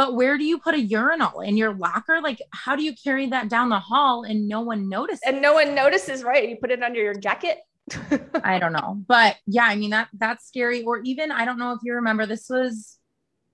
but 0.00 0.14
where 0.14 0.38
do 0.38 0.44
you 0.44 0.56
put 0.56 0.74
a 0.74 0.80
urinal? 0.80 1.40
In 1.40 1.58
your 1.58 1.74
locker? 1.74 2.22
Like 2.22 2.40
how 2.54 2.74
do 2.74 2.82
you 2.82 2.94
carry 2.94 3.26
that 3.26 3.50
down 3.50 3.68
the 3.68 3.78
hall 3.78 4.24
and 4.24 4.48
no 4.48 4.62
one 4.62 4.88
notices 4.88 5.20
and 5.26 5.42
no 5.42 5.52
one 5.52 5.74
notices 5.74 6.24
right? 6.24 6.48
You 6.48 6.56
put 6.56 6.70
it 6.70 6.82
under 6.82 6.98
your 6.98 7.12
jacket? 7.12 7.58
I 8.42 8.58
don't 8.58 8.72
know. 8.72 9.02
But 9.06 9.36
yeah 9.46 9.64
i 9.64 9.76
mean 9.76 9.90
that 9.90 10.08
that's 10.14 10.46
scary. 10.46 10.82
Or 10.84 11.02
even 11.02 11.30
i 11.30 11.44
don't 11.44 11.58
know 11.58 11.72
if 11.72 11.80
you 11.82 11.92
remember 11.96 12.24
this 12.24 12.48
was 12.48 12.98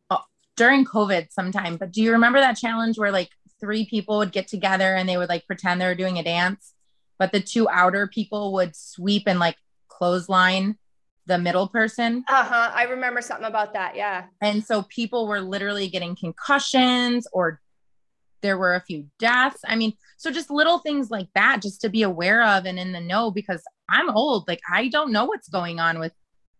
oh, 0.09 0.22
during 0.57 0.84
covid 0.84 1.32
sometime 1.32 1.78
but 1.78 1.90
do 1.90 2.01
you 2.01 2.12
remember 2.12 2.38
that 2.38 2.57
challenge 2.57 2.97
where 2.97 3.11
like 3.11 3.30
three 3.59 3.84
people 3.84 4.18
would 4.18 4.30
get 4.30 4.47
together 4.47 4.94
and 4.94 5.09
they 5.09 5.16
would 5.16 5.28
like 5.28 5.49
pretend 5.49 5.80
they 5.80 5.86
were 5.86 5.97
doing 5.97 6.16
a 6.16 6.22
dance, 6.22 6.74
but 7.18 7.32
the 7.32 7.40
two 7.40 7.68
outer 7.68 8.07
people 8.07 8.53
would 8.53 8.76
sweep 8.76 9.24
and 9.26 9.40
like 9.40 9.57
clothesline 9.88 10.78
the 11.26 11.38
middle 11.38 11.68
person. 11.68 12.24
Uh 12.28 12.44
huh. 12.44 12.70
I 12.74 12.84
remember 12.84 13.20
something 13.20 13.46
about 13.46 13.72
that. 13.74 13.96
Yeah. 13.96 14.24
And 14.40 14.64
so 14.64 14.82
people 14.82 15.26
were 15.26 15.40
literally 15.40 15.88
getting 15.88 16.16
concussions 16.16 17.26
or 17.32 17.60
there 18.42 18.58
were 18.58 18.74
a 18.74 18.80
few 18.80 19.06
deaths. 19.18 19.60
I 19.66 19.76
mean, 19.76 19.94
so 20.18 20.30
just 20.30 20.50
little 20.50 20.78
things 20.78 21.10
like 21.10 21.28
that 21.34 21.62
just 21.62 21.80
to 21.80 21.88
be 21.88 22.02
aware 22.02 22.44
of 22.44 22.64
and 22.64 22.78
in 22.78 22.92
the 22.92 23.00
know 23.00 23.30
because 23.30 23.62
I'm 23.88 24.10
old. 24.10 24.46
Like 24.46 24.60
I 24.72 24.88
don't 24.88 25.12
know 25.12 25.24
what's 25.24 25.48
going 25.48 25.80
on 25.80 25.98
with 25.98 26.12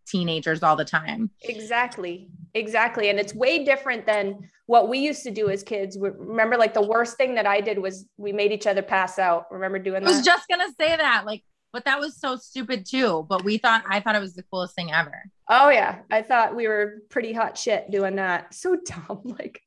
teenagers 0.07 0.63
all 0.63 0.77
the 0.77 0.85
time. 0.85 1.31
Exactly. 1.43 2.29
Exactly. 2.55 3.11
And 3.11 3.19
it's 3.19 3.35
way 3.35 3.65
different 3.65 4.07
than 4.07 4.49
what 4.67 4.89
we 4.89 4.99
used 4.99 5.23
to 5.25 5.31
do 5.31 5.49
as 5.49 5.63
kids. 5.63 5.97
Remember, 5.99 6.57
like 6.57 6.75
the 6.75 6.83
worst 6.83 7.17
thing 7.17 7.35
that 7.35 7.47
I 7.47 7.61
did 7.61 7.79
was 7.79 8.07
we 8.17 8.33
made 8.33 8.53
each 8.53 8.67
other 8.67 8.83
pass 8.83 9.19
out. 9.19 9.47
Remember 9.51 9.79
doing 9.79 10.03
that? 10.03 10.13
I 10.13 10.17
was 10.17 10.25
just 10.25 10.49
going 10.49 10.61
to 10.61 10.75
say 10.81 10.97
that. 10.97 11.25
Like, 11.27 11.43
but 11.77 11.85
that 11.85 12.01
was 12.01 12.19
so 12.19 12.37
stupid 12.37 12.87
too. 12.87 13.27
But 13.29 13.45
we 13.45 13.59
thought, 13.59 13.85
I 13.87 14.01
thought 14.01 14.17
it 14.17 14.21
was 14.21 14.33
the 14.33 14.43
coolest 14.45 14.75
thing 14.75 14.93
ever. 14.95 15.25
Oh, 15.51 15.69
yeah. 15.69 15.99
I 16.11 16.23
thought 16.23 16.57
we 16.57 16.69
were 16.69 17.03
pretty 17.11 17.35
hot 17.35 17.59
shit 17.59 17.91
doing 17.91 18.17
that. 18.17 18.47
So 18.55 18.79
dumb. 18.83 19.21
Like, 19.25 19.61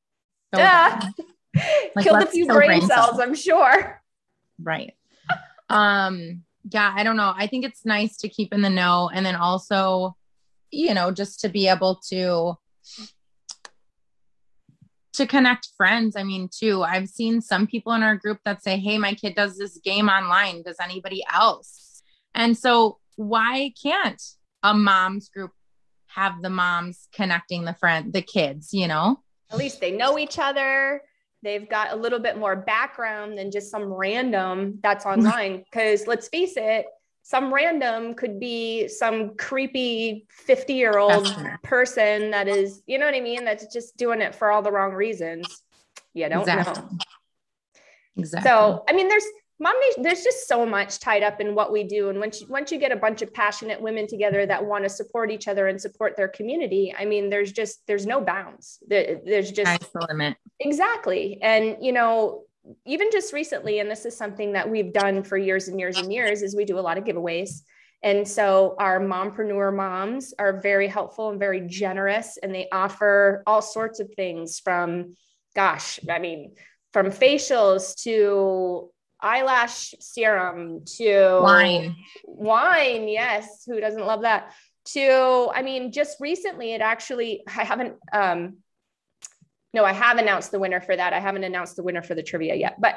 so 0.55 0.59
duh. 0.59 1.01
Like, 1.95 2.05
Killed 2.05 2.23
a 2.23 2.25
few 2.25 2.47
brain, 2.47 2.67
brain 2.67 2.81
cells, 2.81 3.09
cells, 3.09 3.19
I'm 3.19 3.35
sure. 3.35 4.01
Right. 4.59 4.93
um, 5.69 6.41
yeah, 6.71 6.91
I 6.95 7.03
don't 7.03 7.15
know. 7.15 7.31
I 7.37 7.45
think 7.45 7.63
it's 7.63 7.85
nice 7.85 8.17
to 8.17 8.29
keep 8.29 8.55
in 8.55 8.63
the 8.63 8.71
know. 8.71 9.11
And 9.13 9.23
then 9.23 9.35
also, 9.35 10.15
you 10.71 10.95
know, 10.95 11.11
just 11.11 11.41
to 11.41 11.49
be 11.49 11.67
able 11.67 12.01
to 12.09 12.57
to 15.13 15.27
connect 15.27 15.69
friends. 15.77 16.15
I 16.15 16.23
mean, 16.23 16.49
too, 16.51 16.81
I've 16.81 17.09
seen 17.09 17.41
some 17.41 17.67
people 17.67 17.93
in 17.93 18.01
our 18.01 18.15
group 18.15 18.39
that 18.45 18.63
say, 18.63 18.77
Hey, 18.79 18.97
my 18.97 19.13
kid 19.13 19.35
does 19.35 19.57
this 19.57 19.77
game 19.77 20.07
online. 20.07 20.63
Does 20.63 20.77
anybody 20.81 21.23
else? 21.31 21.88
And 22.33 22.57
so, 22.57 22.99
why 23.15 23.73
can't 23.81 24.21
a 24.63 24.73
mom's 24.73 25.29
group 25.29 25.51
have 26.07 26.41
the 26.41 26.49
moms 26.49 27.07
connecting 27.13 27.65
the 27.65 27.73
friend, 27.73 28.13
the 28.13 28.21
kids, 28.21 28.73
you 28.73 28.87
know? 28.87 29.21
At 29.51 29.57
least 29.57 29.79
they 29.79 29.91
know 29.91 30.17
each 30.17 30.39
other. 30.39 31.01
They've 31.41 31.69
got 31.69 31.93
a 31.93 31.95
little 31.95 32.19
bit 32.19 32.37
more 32.37 32.55
background 32.55 33.37
than 33.37 33.51
just 33.51 33.71
some 33.71 33.85
random 33.85 34.79
that's 34.81 35.05
online. 35.07 35.59
Because 35.59 36.07
let's 36.07 36.27
face 36.27 36.53
it, 36.55 36.85
some 37.23 37.53
random 37.53 38.15
could 38.15 38.39
be 38.39 38.87
some 38.87 39.35
creepy 39.37 40.25
50 40.29 40.73
year 40.73 40.97
old 40.97 41.27
person 41.63 42.31
that 42.31 42.47
is, 42.47 42.81
you 42.87 42.97
know 42.97 43.05
what 43.05 43.15
I 43.15 43.21
mean? 43.21 43.45
That's 43.45 43.71
just 43.71 43.97
doing 43.97 44.21
it 44.21 44.33
for 44.33 44.51
all 44.51 44.61
the 44.61 44.71
wrong 44.71 44.93
reasons. 44.93 45.61
You 46.13 46.27
don't 46.27 46.41
exactly. 46.41 46.81
know. 46.81 46.89
Exactly. 48.17 48.49
So, 48.49 48.83
I 48.89 48.93
mean, 48.93 49.07
there's 49.07 49.25
mom 49.59 49.73
there's 49.97 50.23
just 50.23 50.47
so 50.47 50.65
much 50.65 50.99
tied 50.99 51.23
up 51.23 51.41
in 51.41 51.53
what 51.53 51.71
we 51.71 51.83
do. 51.83 52.09
And 52.09 52.19
once 52.19 52.41
you, 52.41 52.47
once 52.47 52.71
you 52.71 52.79
get 52.79 52.91
a 52.91 52.95
bunch 52.95 53.21
of 53.21 53.33
passionate 53.33 53.81
women 53.81 54.07
together 54.07 54.45
that 54.45 54.65
want 54.65 54.85
to 54.85 54.89
support 54.89 55.31
each 55.31 55.47
other 55.47 55.67
and 55.67 55.79
support 55.79 56.15
their 56.15 56.29
community 56.29 56.93
i 56.97 57.05
mean 57.05 57.29
there's 57.29 57.51
just 57.51 57.85
there's 57.87 58.05
no 58.05 58.21
bounds. 58.21 58.79
There, 58.87 59.19
there's 59.25 59.51
just 59.51 59.93
the 59.93 60.07
limit. 60.09 60.37
Exactly. 60.59 61.39
And 61.41 61.77
you 61.81 61.91
know 61.91 62.43
even 62.85 63.09
just 63.11 63.33
recently, 63.33 63.79
and 63.79 63.89
this 63.89 64.05
is 64.05 64.15
something 64.15 64.53
that 64.53 64.69
we've 64.69 64.93
done 64.93 65.23
for 65.23 65.37
years 65.37 65.67
and 65.67 65.79
years 65.79 65.97
and 65.97 66.11
years, 66.11 66.41
is 66.41 66.55
we 66.55 66.65
do 66.65 66.77
a 66.77 66.81
lot 66.81 66.97
of 66.97 67.03
giveaways. 67.03 67.61
And 68.01 68.27
so 68.27 68.75
our 68.79 68.99
mompreneur 68.99 69.75
moms 69.75 70.33
are 70.39 70.61
very 70.61 70.87
helpful 70.87 71.29
and 71.29 71.39
very 71.39 71.61
generous, 71.67 72.37
and 72.41 72.53
they 72.53 72.67
offer 72.71 73.43
all 73.45 73.61
sorts 73.61 73.99
of 73.99 74.09
things 74.15 74.59
from, 74.59 75.15
gosh, 75.55 75.99
I 76.09 76.19
mean, 76.19 76.55
from 76.93 77.07
facials 77.07 78.01
to 78.03 78.89
eyelash 79.21 79.93
serum 79.99 80.85
to 80.97 81.39
wine. 81.41 81.95
Wine, 82.25 83.07
yes. 83.07 83.63
Who 83.65 83.79
doesn't 83.79 84.05
love 84.05 84.21
that? 84.21 84.53
To, 84.93 85.51
I 85.53 85.61
mean, 85.61 85.91
just 85.91 86.17
recently, 86.19 86.73
it 86.73 86.81
actually, 86.81 87.43
I 87.47 87.63
haven't, 87.63 87.95
um, 88.11 88.57
no, 89.73 89.83
I 89.85 89.93
have 89.93 90.17
announced 90.17 90.51
the 90.51 90.59
winner 90.59 90.81
for 90.81 90.95
that. 90.95 91.13
I 91.13 91.19
haven't 91.19 91.43
announced 91.43 91.75
the 91.75 91.83
winner 91.83 92.01
for 92.01 92.15
the 92.15 92.23
trivia 92.23 92.55
yet, 92.55 92.81
but 92.81 92.95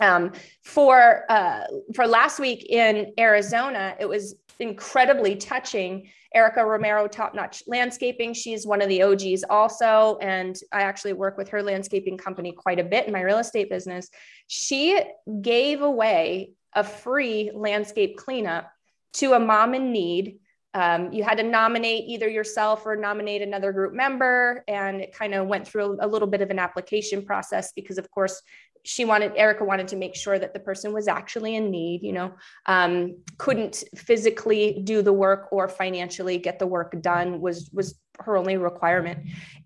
um, 0.00 0.32
for 0.62 1.24
uh, 1.28 1.64
for 1.94 2.06
last 2.06 2.38
week 2.38 2.66
in 2.68 3.12
Arizona, 3.18 3.94
it 3.98 4.08
was 4.08 4.36
incredibly 4.58 5.36
touching. 5.36 6.10
Erica 6.32 6.64
Romero, 6.64 7.08
Top 7.08 7.34
Notch 7.34 7.64
Landscaping, 7.66 8.34
she's 8.34 8.64
one 8.64 8.80
of 8.80 8.88
the 8.88 9.02
OGs 9.02 9.42
also, 9.50 10.16
and 10.22 10.56
I 10.70 10.82
actually 10.82 11.12
work 11.12 11.36
with 11.36 11.48
her 11.48 11.60
landscaping 11.60 12.16
company 12.16 12.52
quite 12.52 12.78
a 12.78 12.84
bit 12.84 13.08
in 13.08 13.12
my 13.12 13.22
real 13.22 13.38
estate 13.38 13.68
business. 13.68 14.08
She 14.46 15.00
gave 15.42 15.82
away 15.82 16.52
a 16.72 16.84
free 16.84 17.50
landscape 17.52 18.16
cleanup 18.16 18.70
to 19.14 19.32
a 19.32 19.40
mom 19.40 19.74
in 19.74 19.90
need 19.90 20.38
um, 20.72 21.12
you 21.12 21.24
had 21.24 21.38
to 21.38 21.42
nominate 21.42 22.04
either 22.06 22.28
yourself 22.28 22.86
or 22.86 22.94
nominate 22.94 23.42
another 23.42 23.72
group 23.72 23.92
member 23.92 24.62
and 24.68 25.00
it 25.00 25.12
kind 25.12 25.34
of 25.34 25.48
went 25.48 25.66
through 25.66 25.98
a 26.00 26.06
little 26.06 26.28
bit 26.28 26.42
of 26.42 26.50
an 26.50 26.60
application 26.60 27.24
process 27.24 27.72
because 27.72 27.98
of 27.98 28.08
course 28.10 28.40
she 28.84 29.04
wanted 29.04 29.32
erica 29.36 29.64
wanted 29.64 29.88
to 29.88 29.96
make 29.96 30.14
sure 30.14 30.38
that 30.38 30.52
the 30.54 30.60
person 30.60 30.92
was 30.92 31.08
actually 31.08 31.56
in 31.56 31.70
need 31.70 32.02
you 32.02 32.12
know 32.12 32.32
um, 32.66 33.16
couldn't 33.38 33.84
physically 33.96 34.80
do 34.84 35.02
the 35.02 35.12
work 35.12 35.48
or 35.52 35.68
financially 35.68 36.38
get 36.38 36.58
the 36.58 36.66
work 36.66 37.00
done 37.02 37.40
was 37.40 37.70
was 37.72 37.98
her 38.20 38.36
only 38.36 38.56
requirement. 38.56 39.20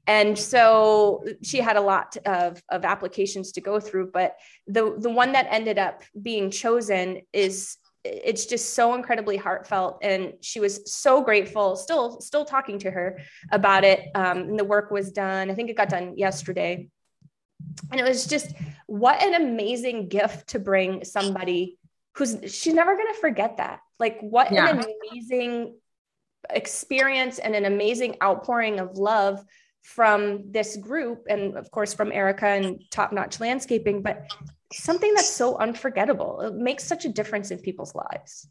And 0.07 0.39
so 0.39 1.25
she 1.43 1.59
had 1.59 1.77
a 1.77 1.81
lot 1.81 2.17
of, 2.27 2.62
of 2.69 2.85
applications 2.85 3.53
to 3.53 3.61
go 3.61 3.81
through 3.81 4.11
but 4.12 4.37
the 4.67 4.97
the 4.99 5.11
one 5.11 5.33
that 5.33 5.47
ended 5.51 5.79
up 5.79 6.03
being 6.21 6.51
chosen 6.51 7.23
is 7.33 7.77
it's 8.05 8.45
just 8.45 8.75
so 8.75 8.95
incredibly 8.95 9.39
heartfelt. 9.39 9.99
And 10.03 10.35
she 10.43 10.61
was 10.61 10.93
so 10.93 11.23
grateful 11.23 11.75
still 11.77 12.21
still 12.21 12.45
talking 12.45 12.79
to 12.81 12.91
her 12.91 13.21
about 13.51 13.85
it. 13.85 14.11
Um, 14.15 14.39
and 14.39 14.59
the 14.59 14.65
work 14.65 14.91
was 14.91 15.11
done. 15.11 15.51
I 15.51 15.55
think 15.55 15.71
it 15.71 15.77
got 15.77 15.89
done 15.89 16.19
yesterday 16.19 16.89
and 17.91 18.01
it 18.01 18.05
was 18.05 18.27
just 18.27 18.53
what 18.87 19.23
an 19.23 19.35
amazing 19.35 20.09
gift 20.09 20.49
to 20.49 20.59
bring 20.59 21.05
somebody 21.05 21.79
who's 22.17 22.37
she's 22.47 22.75
never 22.75 22.95
going 22.95 23.12
to 23.12 23.21
forget 23.21 23.57
that 23.57 23.81
like 23.99 24.19
what 24.21 24.53
yeah. 24.53 24.69
an 24.69 24.85
amazing 25.11 25.75
experience 26.51 27.39
and 27.39 27.55
an 27.55 27.65
amazing 27.65 28.17
outpouring 28.23 28.79
of 28.79 28.97
love 28.97 29.43
from 29.83 30.51
this 30.51 30.77
group 30.77 31.27
and 31.29 31.57
of 31.57 31.71
course 31.71 31.93
from 31.93 32.12
erica 32.12 32.47
and 32.47 32.81
top 32.91 33.12
notch 33.12 33.41
landscaping 33.41 34.03
but 34.03 34.27
something 34.75 35.15
that's 35.15 35.33
so 35.33 35.57
unforgettable. 35.57 36.41
It 36.41 36.55
makes 36.55 36.85
such 36.85 37.05
a 37.05 37.09
difference 37.09 37.51
in 37.51 37.59
people's 37.59 37.95
lives. 37.95 38.49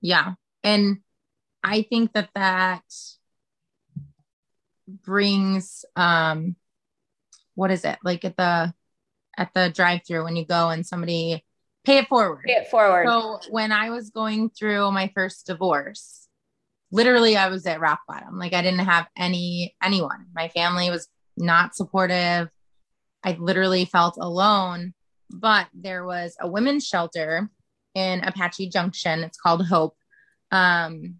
Yeah. 0.00 0.34
And 0.62 0.98
I 1.62 1.82
think 1.82 2.12
that 2.12 2.30
that 2.34 2.82
brings 4.86 5.84
um 5.96 6.56
what 7.54 7.70
is 7.70 7.84
it? 7.84 7.98
Like 8.04 8.24
at 8.24 8.36
the 8.36 8.72
at 9.36 9.54
the 9.54 9.70
drive-through 9.70 10.24
when 10.24 10.36
you 10.36 10.44
go 10.44 10.68
and 10.68 10.86
somebody 10.86 11.44
pay 11.84 11.98
it 11.98 12.08
forward. 12.08 12.44
Pay 12.46 12.52
it 12.52 12.68
forward. 12.68 13.06
So 13.06 13.40
when 13.50 13.72
I 13.72 13.90
was 13.90 14.10
going 14.10 14.50
through 14.50 14.92
my 14.92 15.10
first 15.14 15.46
divorce, 15.46 16.28
literally 16.90 17.36
I 17.36 17.48
was 17.48 17.66
at 17.66 17.80
rock 17.80 18.00
bottom. 18.06 18.38
Like 18.38 18.52
I 18.52 18.62
didn't 18.62 18.80
have 18.80 19.06
any 19.16 19.74
anyone. 19.82 20.26
My 20.34 20.48
family 20.48 20.90
was 20.90 21.08
not 21.36 21.74
supportive. 21.74 22.48
I 23.24 23.36
literally 23.38 23.84
felt 23.84 24.16
alone 24.20 24.94
but 25.32 25.66
there 25.72 26.04
was 26.04 26.36
a 26.40 26.48
women's 26.48 26.86
shelter 26.86 27.50
in 27.94 28.20
Apache 28.20 28.68
Junction. 28.68 29.20
It's 29.20 29.38
called 29.38 29.66
Hope. 29.66 29.96
Um, 30.50 31.16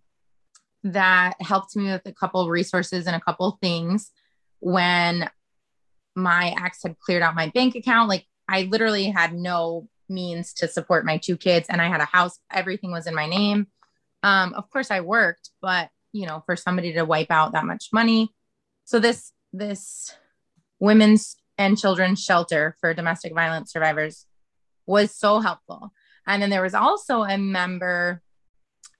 that 0.84 1.34
helped 1.40 1.74
me 1.76 1.84
with 1.84 2.02
a 2.06 2.12
couple 2.12 2.48
resources 2.50 3.06
and 3.06 3.16
a 3.16 3.20
couple 3.20 3.58
things 3.62 4.10
when 4.60 5.30
my 6.14 6.54
ex 6.62 6.80
had 6.82 6.98
cleared 6.98 7.22
out 7.22 7.34
my 7.34 7.48
bank 7.48 7.74
account. 7.74 8.08
Like 8.08 8.26
I 8.48 8.62
literally 8.62 9.06
had 9.06 9.32
no 9.34 9.88
means 10.08 10.52
to 10.54 10.68
support 10.68 11.06
my 11.06 11.18
two 11.18 11.36
kids 11.36 11.68
and 11.68 11.80
I 11.80 11.88
had 11.88 12.00
a 12.00 12.06
house, 12.06 12.38
everything 12.50 12.92
was 12.92 13.06
in 13.06 13.14
my 13.14 13.26
name. 13.26 13.68
Um, 14.22 14.54
of 14.54 14.70
course 14.70 14.90
I 14.90 15.00
worked, 15.00 15.50
but 15.60 15.88
you 16.12 16.26
know, 16.26 16.42
for 16.44 16.56
somebody 16.56 16.92
to 16.92 17.04
wipe 17.04 17.30
out 17.30 17.52
that 17.52 17.64
much 17.64 17.88
money. 17.92 18.32
So 18.84 19.00
this 19.00 19.32
this 19.52 20.14
women's 20.78 21.36
and 21.58 21.78
children's 21.78 22.22
shelter 22.22 22.76
for 22.80 22.94
domestic 22.94 23.34
violence 23.34 23.72
survivors 23.72 24.26
was 24.86 25.14
so 25.14 25.40
helpful. 25.40 25.92
And 26.26 26.42
then 26.42 26.50
there 26.50 26.62
was 26.62 26.74
also 26.74 27.22
a 27.22 27.38
member 27.38 28.22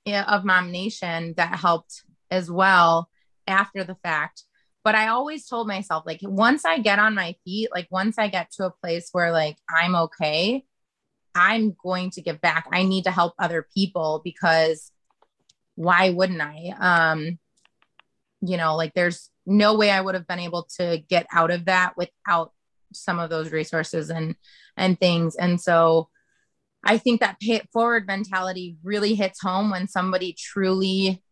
of 0.07 0.45
Mom 0.45 0.71
Nation 0.71 1.35
that 1.37 1.59
helped 1.59 2.03
as 2.31 2.51
well 2.51 3.09
after 3.47 3.85
the 3.85 3.97
fact. 3.97 4.45
But 4.85 4.95
I 4.95 5.09
always 5.09 5.47
told 5.47 5.69
myself, 5.69 6.05
like, 6.07 6.21
once 6.23 6.65
I 6.65 6.79
get 6.79 6.99
on 6.99 7.15
my 7.15 7.37
feet, 7.45 7.69
like, 7.73 7.87
once 7.91 8.19
I 8.19 8.29
get 8.29 8.51
to 8.53 8.67
a 8.67 8.71
place 8.71 9.09
where, 9.13 9.31
like, 9.31 9.57
I'm 9.71 9.95
okay, 9.95 10.65
I'm 11.35 11.77
going 11.83 12.11
to 12.13 12.23
give 12.23 12.41
back. 12.41 12.67
I 12.73 12.83
need 12.83 13.05
to 13.05 13.11
help 13.11 13.35
other 13.39 13.67
people 13.75 14.21
because 14.25 14.91
why 15.77 16.11
wouldn't 16.11 16.41
I? 16.41 16.75
Um, 16.79 17.39
you 18.41 18.57
know, 18.57 18.77
like, 18.77 18.93
there's 18.95 19.31
no 19.47 19.77
way 19.77 19.91
I 19.91 20.01
would 20.01 20.15
have 20.15 20.27
been 20.27 20.41
able 20.41 20.69
to 20.79 21.03
get 21.09 21.27
out 21.33 21.51
of 21.51 21.67
that 21.67 21.97
without 21.97 22.53
some 22.93 23.19
of 23.19 23.31
those 23.31 23.53
resources 23.53 24.11
and 24.11 24.35
and 24.77 24.99
things. 24.99 25.37
And 25.37 25.61
so 25.61 26.09
I 26.85 26.99
think 26.99 27.21
that 27.21 27.41
pay 27.41 27.55
it 27.55 27.69
forward 27.73 28.07
mentality 28.07 28.77
really 28.83 29.15
hits 29.15 29.41
home 29.41 29.71
when 29.71 29.89
somebody 29.89 30.35
truly 30.37 31.23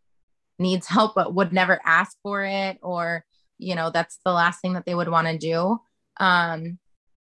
needs 0.59 0.87
help 0.87 1.15
but 1.15 1.35
would 1.35 1.53
never 1.53 1.81
ask 1.85 2.17
for 2.23 2.45
it 2.45 2.79
or 2.83 3.25
you 3.61 3.75
know 3.75 3.91
that's 3.91 4.19
the 4.25 4.33
last 4.33 4.61
thing 4.61 4.75
that 4.75 4.85
they 4.85 4.95
would 4.95 5.09
want 5.09 5.27
to 5.29 5.39
do. 5.39 5.79
Um, 6.19 6.79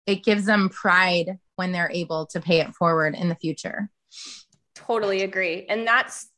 it 0.06 0.24
gives 0.24 0.46
them 0.46 0.70
pride 0.70 1.38
when 1.56 1.72
they're 1.72 1.90
able 1.92 2.26
to 2.26 2.40
pay 2.40 2.60
it 2.60 2.74
forward 2.74 3.14
in 3.14 3.28
the 3.28 3.34
future. 3.34 3.90
Totally 4.74 5.22
agree. 5.22 5.66
And 5.68 5.86
that's 5.86 6.28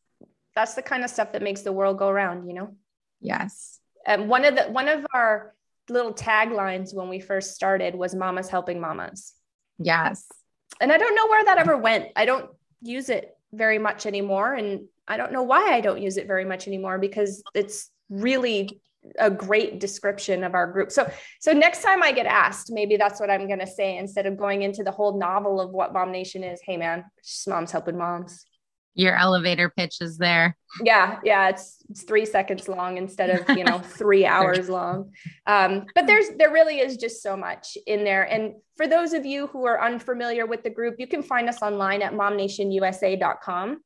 that's 0.55 0.75
the 0.75 0.83
kind 0.83 1.05
of 1.05 1.11
stuff 1.11 1.33
that 1.33 1.43
makes 1.43 1.63
the 1.63 1.73
world 1.73 1.99
go 1.99 2.09
around, 2.09 2.49
you 2.49 2.55
know? 2.55 2.75
Yes 3.21 3.81
and 4.07 4.29
one 4.29 4.45
of 4.45 4.57
the 4.57 4.63
one 4.65 4.89
of 4.89 5.07
our 5.13 5.55
little 5.89 6.13
taglines 6.13 6.95
when 6.95 7.09
we 7.09 7.21
first 7.21 7.55
started 7.55 7.95
was 7.95 8.15
mamas 8.15 8.49
helping 8.49 8.81
mamas 8.81 9.35
yes 9.79 10.27
and 10.81 10.93
i 10.93 10.99
don't 10.99 11.15
know 11.15 11.27
where 11.29 11.45
that 11.45 11.59
ever 11.59 11.77
went 11.77 12.09
i 12.17 12.25
don't 12.25 12.51
use 12.83 13.09
it 13.09 13.37
very 13.53 13.79
much 13.79 14.07
anymore 14.07 14.55
and 14.55 14.87
i 15.09 15.17
don't 15.17 15.33
know 15.33 15.43
why 15.43 15.75
i 15.75 15.81
don't 15.81 16.01
use 16.01 16.17
it 16.17 16.27
very 16.27 16.45
much 16.45 16.67
anymore 16.67 16.99
because 16.99 17.43
it's 17.55 17.91
really 18.09 18.81
a 19.19 19.31
great 19.31 19.81
description 19.81 20.45
of 20.45 20.55
our 20.55 20.71
group 20.71 20.93
so 20.93 21.11
so 21.41 21.53
next 21.53 21.83
time 21.83 22.03
i 22.03 22.13
get 22.13 22.27
asked 22.27 22.71
maybe 22.71 22.97
that's 22.97 23.19
what 23.19 23.31
i'm 23.31 23.47
going 23.47 23.59
to 23.59 23.67
say 23.67 23.97
instead 23.97 24.27
of 24.27 24.37
going 24.37 24.63
into 24.63 24.83
the 24.83 24.91
whole 24.91 25.19
novel 25.19 25.61
of 25.61 25.71
what 25.71 25.93
mom 25.93 26.13
nation 26.13 26.45
is 26.45 26.61
hey 26.65 26.77
man 26.77 27.05
just 27.25 27.49
moms 27.49 27.73
helping 27.73 27.97
moms 27.97 28.45
your 28.95 29.17
elevator 29.17 29.71
pitch 29.71 29.99
is 30.01 30.19
there. 30.19 30.57
Yeah, 30.83 31.21
yeah, 31.25 31.49
it's 31.49 31.83
it's 31.89 32.03
three 32.03 32.27
seconds 32.27 32.69
long 32.69 32.99
instead 32.99 33.31
of 33.31 33.57
you 33.57 33.65
know 33.65 33.79
three 33.85 34.27
hours 34.27 34.69
long. 34.69 35.13
Um, 35.47 35.87
but 35.95 36.07
there's 36.07 36.27
there 36.37 36.53
really 36.53 36.81
is 36.81 36.97
just 36.97 37.23
so 37.23 37.37
much 37.37 37.77
in 37.87 38.05
there. 38.05 38.25
And 38.25 38.55
for 38.77 38.87
those 38.89 39.13
of 39.13 39.25
you 39.25 39.47
who 39.49 39.65
are 39.67 39.83
unfamiliar 39.83 40.45
with 40.45 40.65
the 40.65 40.71
group, 40.71 40.97
you 40.99 41.07
can 41.07 41.23
find 41.23 41.49
us 41.49 41.63
online 41.63 42.03
at 42.03 42.13
momnationusa.com. 42.13 43.81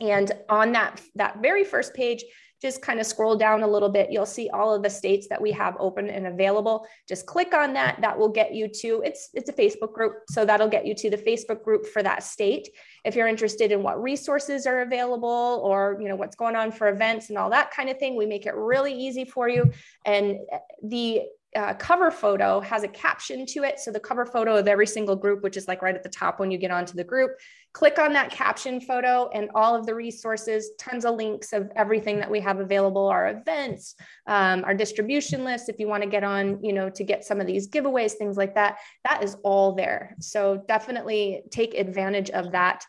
And 0.00 0.32
on 0.48 0.72
that 0.72 1.00
that 1.16 1.42
very 1.42 1.64
first 1.64 1.94
page, 1.94 2.24
just 2.62 2.80
kind 2.80 3.00
of 3.00 3.06
scroll 3.06 3.36
down 3.36 3.64
a 3.64 3.66
little 3.66 3.88
bit. 3.88 4.12
You'll 4.12 4.24
see 4.24 4.48
all 4.50 4.72
of 4.72 4.82
the 4.82 4.88
states 4.88 5.26
that 5.28 5.42
we 5.42 5.50
have 5.50 5.76
open 5.80 6.08
and 6.08 6.28
available. 6.28 6.86
Just 7.08 7.26
click 7.26 7.52
on 7.52 7.72
that. 7.72 8.00
That 8.00 8.16
will 8.16 8.28
get 8.28 8.54
you 8.54 8.68
to 8.68 9.02
it's 9.04 9.30
it's 9.34 9.50
a 9.50 9.52
Facebook 9.52 9.92
group, 9.92 10.14
so 10.28 10.44
that'll 10.44 10.68
get 10.68 10.86
you 10.86 10.94
to 10.94 11.10
the 11.10 11.18
Facebook 11.18 11.64
group 11.64 11.86
for 11.86 12.02
that 12.02 12.22
state. 12.22 12.68
If 13.04 13.16
you're 13.16 13.26
interested 13.26 13.72
in 13.72 13.82
what 13.82 14.00
resources 14.00 14.66
are 14.66 14.82
available 14.82 15.60
or 15.64 15.98
you 16.00 16.08
know 16.08 16.16
what's 16.16 16.36
going 16.36 16.54
on 16.54 16.70
for 16.70 16.88
events 16.88 17.28
and 17.28 17.36
all 17.36 17.50
that 17.50 17.72
kind 17.72 17.90
of 17.90 17.98
thing, 17.98 18.16
we 18.16 18.26
make 18.26 18.46
it 18.46 18.54
really 18.54 18.94
easy 18.94 19.24
for 19.24 19.48
you. 19.48 19.72
And 20.06 20.38
the 20.82 21.22
uh, 21.54 21.74
cover 21.74 22.10
photo 22.10 22.60
has 22.60 22.82
a 22.82 22.88
caption 22.88 23.44
to 23.44 23.62
it. 23.62 23.78
So 23.78 23.90
the 23.90 24.00
cover 24.00 24.24
photo 24.24 24.56
of 24.56 24.66
every 24.66 24.86
single 24.86 25.16
group, 25.16 25.42
which 25.42 25.56
is 25.56 25.68
like 25.68 25.82
right 25.82 25.94
at 25.94 26.02
the 26.02 26.08
top 26.08 26.40
when 26.40 26.50
you 26.50 26.56
get 26.56 26.70
onto 26.70 26.94
the 26.94 27.04
group, 27.04 27.32
click 27.72 27.98
on 27.98 28.12
that 28.14 28.30
caption 28.30 28.80
photo 28.80 29.28
and 29.34 29.50
all 29.54 29.74
of 29.74 29.84
the 29.84 29.94
resources, 29.94 30.70
tons 30.78 31.04
of 31.04 31.16
links 31.16 31.52
of 31.52 31.70
everything 31.76 32.18
that 32.18 32.30
we 32.30 32.40
have 32.40 32.58
available, 32.58 33.06
our 33.06 33.28
events, 33.28 33.94
um, 34.26 34.64
our 34.64 34.74
distribution 34.74 35.44
list. 35.44 35.68
If 35.68 35.78
you 35.78 35.88
want 35.88 36.02
to 36.02 36.08
get 36.08 36.24
on, 36.24 36.62
you 36.64 36.72
know, 36.72 36.88
to 36.88 37.04
get 37.04 37.24
some 37.24 37.40
of 37.40 37.46
these 37.46 37.68
giveaways, 37.68 38.12
things 38.12 38.36
like 38.36 38.54
that, 38.54 38.78
that 39.04 39.22
is 39.22 39.36
all 39.44 39.74
there. 39.74 40.16
So 40.20 40.64
definitely 40.68 41.42
take 41.50 41.74
advantage 41.74 42.30
of 42.30 42.52
that. 42.52 42.84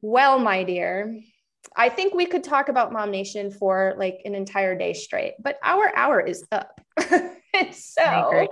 Well, 0.00 0.38
my 0.38 0.64
dear, 0.64 1.20
I 1.76 1.90
think 1.90 2.14
we 2.14 2.26
could 2.26 2.44
talk 2.44 2.68
about 2.68 2.92
Mom 2.92 3.10
Nation 3.10 3.50
for 3.50 3.94
like 3.98 4.22
an 4.24 4.34
entire 4.34 4.76
day 4.76 4.94
straight, 4.94 5.34
but 5.38 5.58
our 5.62 5.94
hour 5.94 6.20
is 6.20 6.44
up. 6.50 6.80
so, 7.72 8.48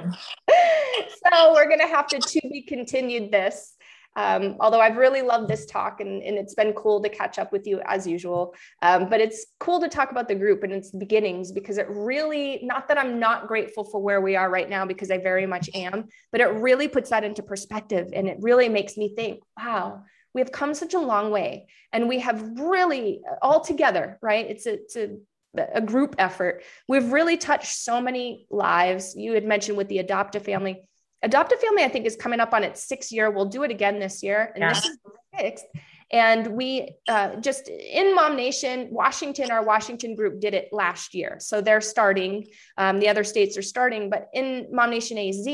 so 0.51 1.53
we're 1.53 1.69
gonna 1.69 1.87
have 1.89 2.07
to 2.09 2.19
to 2.19 2.41
be 2.49 2.63
continued 2.63 3.31
this. 3.31 3.75
Um, 4.17 4.57
although 4.61 4.81
I've 4.81 4.97
really 4.97 5.23
loved 5.23 5.49
this 5.49 5.67
talk 5.67 6.01
and, 6.01 6.23
and, 6.23 6.39
it's 6.39 6.55
been 6.55 6.73
cool 6.75 7.03
to 7.03 7.09
catch 7.09 7.39
up 7.39 7.51
with 7.51 7.67
you 7.67 7.81
as 7.85 8.07
usual. 8.07 8.55
Um, 8.81 9.09
but 9.11 9.21
it's 9.21 9.47
cool 9.59 9.81
to 9.81 9.89
talk 9.89 10.13
about 10.13 10.29
the 10.29 10.37
group 10.37 10.63
and 10.63 10.73
its 10.73 10.93
beginnings 10.93 11.51
because 11.51 11.79
it 11.79 11.87
really, 11.91 12.61
not 12.63 12.87
that 12.87 12.97
I'm 12.99 13.19
not 13.19 13.49
grateful 13.49 13.83
for 13.83 14.01
where 14.01 14.21
we 14.21 14.37
are 14.37 14.49
right 14.49 14.71
now, 14.71 14.87
because 14.87 15.11
I 15.11 15.19
very 15.19 15.47
much 15.47 15.69
am, 15.75 16.07
but 16.31 16.41
it 16.41 16.45
really 16.45 16.87
puts 16.87 17.11
that 17.11 17.25
into 17.25 17.43
perspective. 17.43 18.11
And 18.15 18.29
it 18.29 18.37
really 18.41 18.69
makes 18.69 18.97
me 18.97 19.15
think, 19.17 19.41
wow, 19.59 20.05
we 20.33 20.41
have 20.41 20.53
come 20.53 20.75
such 20.75 20.95
a 20.95 20.99
long 21.01 21.33
way 21.33 21.67
and 21.93 22.09
we 22.09 22.21
have 22.21 22.41
really 22.59 23.21
all 23.43 23.61
together, 23.61 24.19
right? 24.23 24.47
It's 24.49 24.67
a, 24.67 24.75
it's 24.75 24.97
a, 24.97 25.17
a 25.57 25.81
group 25.81 26.15
effort. 26.19 26.63
We've 26.89 27.13
really 27.13 27.37
touched 27.37 27.77
so 27.77 28.01
many 28.01 28.47
lives. 28.51 29.15
You 29.17 29.35
had 29.35 29.45
mentioned 29.45 29.77
with 29.77 29.89
the 29.89 29.99
adoptive 29.99 30.45
family 30.45 30.89
Adoptive 31.25 31.59
Family, 31.59 31.83
I 31.83 31.89
think, 31.89 32.07
is 32.07 32.17
coming 32.17 32.39
up 32.39 32.53
on 32.53 32.63
its 32.63 32.83
sixth 32.83 33.11
year. 33.11 33.31
We'll 33.31 33.47
do 33.47 33.63
it 33.63 33.71
again 33.71 33.99
this 33.99 34.23
year, 34.23 34.53
and 34.55 34.63
this 34.63 34.85
is 34.85 34.99
the 35.05 35.39
sixth. 35.39 35.65
And 36.13 36.49
we 36.49 36.95
uh, 37.09 37.37
just 37.37 37.69
in 37.69 38.15
Mom 38.15 38.37
Nation, 38.37 38.89
Washington, 38.91 39.51
our 39.51 39.65
Washington 39.65 40.15
group 40.15 40.39
did 40.39 40.53
it 40.53 40.69
last 40.71 41.15
year. 41.15 41.39
So 41.41 41.61
they're 41.61 41.81
starting. 41.81 42.47
Um, 42.77 43.01
the 43.01 43.09
other 43.09 43.25
states 43.25 43.57
are 43.57 43.63
starting. 43.63 44.11
But 44.11 44.29
in 44.35 44.69
Mom 44.71 44.91
Nation 44.91 45.17
AZ, 45.17 45.47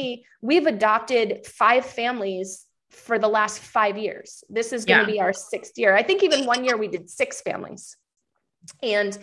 we've 0.42 0.66
adopted 0.66 1.46
five 1.46 1.86
families 1.86 2.66
for 2.90 3.18
the 3.18 3.28
last 3.28 3.60
five 3.60 3.96
years. 3.96 4.42
This 4.50 4.72
is 4.72 4.84
going 4.84 5.06
to 5.06 5.12
yeah. 5.12 5.18
be 5.18 5.20
our 5.20 5.32
sixth 5.32 5.78
year. 5.78 5.94
I 5.94 6.02
think 6.02 6.24
even 6.24 6.44
one 6.44 6.64
year 6.64 6.76
we 6.76 6.88
did 6.88 7.08
six 7.08 7.40
families. 7.40 7.96
And 8.82 9.16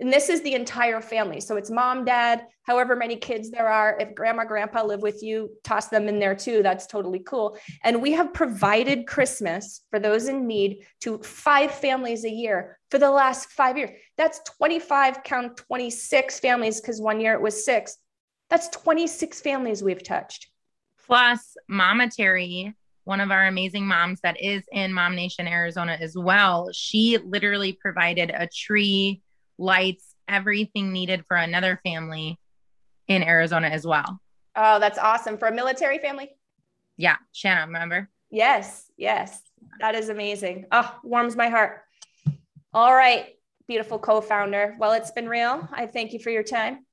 and 0.00 0.12
this 0.12 0.28
is 0.28 0.42
the 0.42 0.54
entire 0.54 1.00
family. 1.00 1.40
So 1.40 1.56
it's 1.56 1.70
mom, 1.70 2.04
dad, 2.04 2.46
however 2.62 2.96
many 2.96 3.16
kids 3.16 3.50
there 3.50 3.68
are. 3.68 3.96
If 4.00 4.14
grandma, 4.14 4.44
grandpa 4.44 4.82
live 4.82 5.02
with 5.02 5.22
you, 5.22 5.50
toss 5.62 5.88
them 5.88 6.08
in 6.08 6.18
there 6.18 6.34
too. 6.34 6.62
That's 6.62 6.86
totally 6.86 7.20
cool. 7.20 7.56
And 7.84 8.02
we 8.02 8.12
have 8.12 8.34
provided 8.34 9.06
Christmas 9.06 9.82
for 9.90 10.00
those 10.00 10.26
in 10.26 10.46
need 10.46 10.84
to 11.02 11.18
five 11.18 11.70
families 11.70 12.24
a 12.24 12.30
year 12.30 12.78
for 12.90 12.98
the 12.98 13.10
last 13.10 13.50
five 13.50 13.78
years. 13.78 13.90
That's 14.16 14.40
25, 14.58 15.22
count 15.22 15.56
26 15.56 16.40
families, 16.40 16.80
because 16.80 17.00
one 17.00 17.20
year 17.20 17.34
it 17.34 17.40
was 17.40 17.64
six. 17.64 17.96
That's 18.50 18.68
26 18.68 19.40
families 19.40 19.82
we've 19.82 20.02
touched. 20.02 20.48
Plus, 21.06 21.56
Mama 21.68 22.10
Terry, 22.10 22.74
one 23.04 23.20
of 23.20 23.30
our 23.30 23.46
amazing 23.46 23.86
moms 23.86 24.20
that 24.22 24.40
is 24.40 24.64
in 24.72 24.92
Mom 24.92 25.14
Nation, 25.14 25.46
Arizona 25.46 25.96
as 26.00 26.16
well, 26.16 26.70
she 26.72 27.18
literally 27.18 27.72
provided 27.72 28.30
a 28.34 28.48
tree 28.48 29.20
lights, 29.58 30.14
everything 30.28 30.92
needed 30.92 31.24
for 31.26 31.36
another 31.36 31.80
family 31.84 32.38
in 33.08 33.22
Arizona 33.22 33.68
as 33.68 33.86
well. 33.86 34.20
Oh, 34.56 34.78
that's 34.78 34.98
awesome. 34.98 35.38
For 35.38 35.48
a 35.48 35.54
military 35.54 35.98
family? 35.98 36.30
Yeah. 36.96 37.16
Shanna, 37.32 37.66
remember? 37.66 38.08
Yes. 38.30 38.90
Yes. 38.96 39.42
That 39.80 39.94
is 39.94 40.08
amazing. 40.08 40.66
Oh, 40.70 40.98
warms 41.02 41.36
my 41.36 41.48
heart. 41.48 41.82
All 42.72 42.94
right. 42.94 43.26
Beautiful 43.66 43.98
co 43.98 44.20
founder. 44.20 44.76
Well, 44.78 44.92
it's 44.92 45.10
been 45.10 45.28
real. 45.28 45.68
I 45.72 45.86
thank 45.86 46.12
you 46.12 46.18
for 46.18 46.30
your 46.30 46.42
time. 46.42 46.84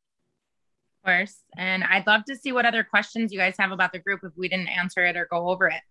Of 1.04 1.06
course. 1.06 1.42
And 1.58 1.84
I'd 1.84 2.08
love 2.08 2.26
to 2.26 2.36
see 2.36 2.52
what 2.52 2.66
other 2.66 2.84
questions 2.84 3.32
you 3.32 3.40
guys 3.40 3.56
have 3.60 3.72
about 3.72 3.92
the 3.92 4.00
group 4.00 4.22
if 4.24 4.32
we 4.38 4.48
didn't 4.48 4.68
answer 4.68 5.06
it 5.06 5.18
or 5.18 5.28
go 5.30 5.50
over 5.50 5.68
it. 5.68 5.82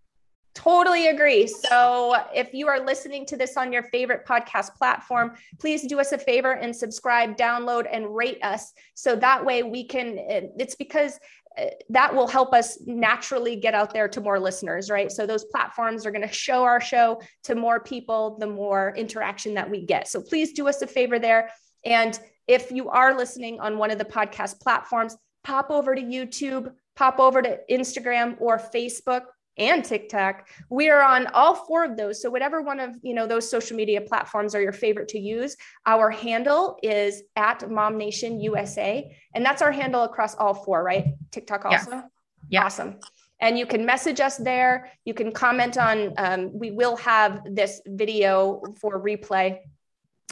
Totally 0.55 1.07
agree. 1.07 1.47
So, 1.47 2.17
if 2.35 2.53
you 2.53 2.67
are 2.67 2.85
listening 2.85 3.25
to 3.27 3.37
this 3.37 3.57
on 3.57 3.73
your 3.73 3.85
favorite 3.85 4.27
podcast 4.27 4.75
platform, 4.75 5.33
please 5.61 5.87
do 5.87 6.01
us 6.01 6.11
a 6.11 6.19
favor 6.19 6.53
and 6.53 6.75
subscribe, 6.75 7.37
download, 7.37 7.87
and 7.91 8.15
rate 8.15 8.43
us. 8.43 8.73
So 8.95 9.15
that 9.17 9.45
way 9.45 9.63
we 9.63 9.85
can, 9.85 10.17
it's 10.19 10.75
because 10.75 11.21
uh, 11.57 11.67
that 11.89 12.15
will 12.15 12.27
help 12.27 12.53
us 12.53 12.79
naturally 12.85 13.57
get 13.57 13.75
out 13.75 13.93
there 13.93 14.09
to 14.09 14.21
more 14.21 14.41
listeners, 14.41 14.91
right? 14.91 15.13
So, 15.13 15.25
those 15.25 15.45
platforms 15.45 16.05
are 16.05 16.11
going 16.11 16.27
to 16.27 16.33
show 16.33 16.65
our 16.65 16.81
show 16.81 17.21
to 17.45 17.55
more 17.55 17.79
people 17.79 18.37
the 18.41 18.49
more 18.49 18.93
interaction 18.97 19.55
that 19.55 19.71
we 19.71 19.87
get. 19.87 20.09
So, 20.09 20.21
please 20.21 20.53
do 20.53 20.67
us 20.69 20.83
a 20.83 20.87
favor 20.89 21.21
there. 21.21 21.51
And 21.85 22.19
if 22.49 22.73
you 22.73 22.89
are 22.89 23.17
listening 23.17 23.61
on 23.61 23.79
one 23.79 23.93
of 23.93 23.99
the 23.99 24.05
podcast 24.05 24.61
platforms, 24.61 25.17
pop 25.45 25.71
over 25.71 25.95
to 25.95 26.03
YouTube, 26.03 26.73
pop 26.97 27.21
over 27.21 27.41
to 27.41 27.61
Instagram 27.71 28.37
or 28.41 28.59
Facebook 28.59 29.23
and 29.61 29.85
TikTok. 29.85 30.49
We 30.71 30.89
are 30.89 31.03
on 31.03 31.27
all 31.29 31.55
four 31.55 31.85
of 31.85 31.97
those. 31.97 32.21
So 32.21 32.31
whatever 32.31 32.63
one 32.63 32.81
of 32.81 32.97
you 33.03 33.15
know 33.15 33.27
those 33.27 33.49
social 33.49 33.77
media 33.77 34.01
platforms 34.01 34.55
are 34.55 34.63
your 34.63 34.73
favorite 34.73 35.09
to 35.09 35.19
use, 35.19 35.57
our 35.87 36.11
handle 36.11 36.79
is 36.83 37.23
at 37.37 37.71
Mom 37.71 37.97
Nation 37.97 38.41
USA, 38.41 39.17
and 39.35 39.45
that's 39.45 39.63
our 39.63 39.71
handle 39.71 40.03
across 40.03 40.35
all 40.35 40.55
four. 40.55 40.83
Right? 40.83 41.15
TikTok 41.31 41.67
also. 41.67 41.91
Yeah. 41.91 42.03
yeah. 42.49 42.65
Awesome. 42.65 42.99
And 43.43 43.59
you 43.59 43.65
can 43.65 43.87
message 43.87 44.21
us 44.21 44.37
there. 44.37 44.91
You 45.05 45.15
can 45.15 45.31
comment 45.31 45.79
on. 45.79 46.15
Um, 46.17 46.51
we 46.59 46.71
will 46.73 46.97
have 46.97 47.43
this 47.45 47.81
video 47.87 48.63
for 48.81 49.01
replay 49.01 49.61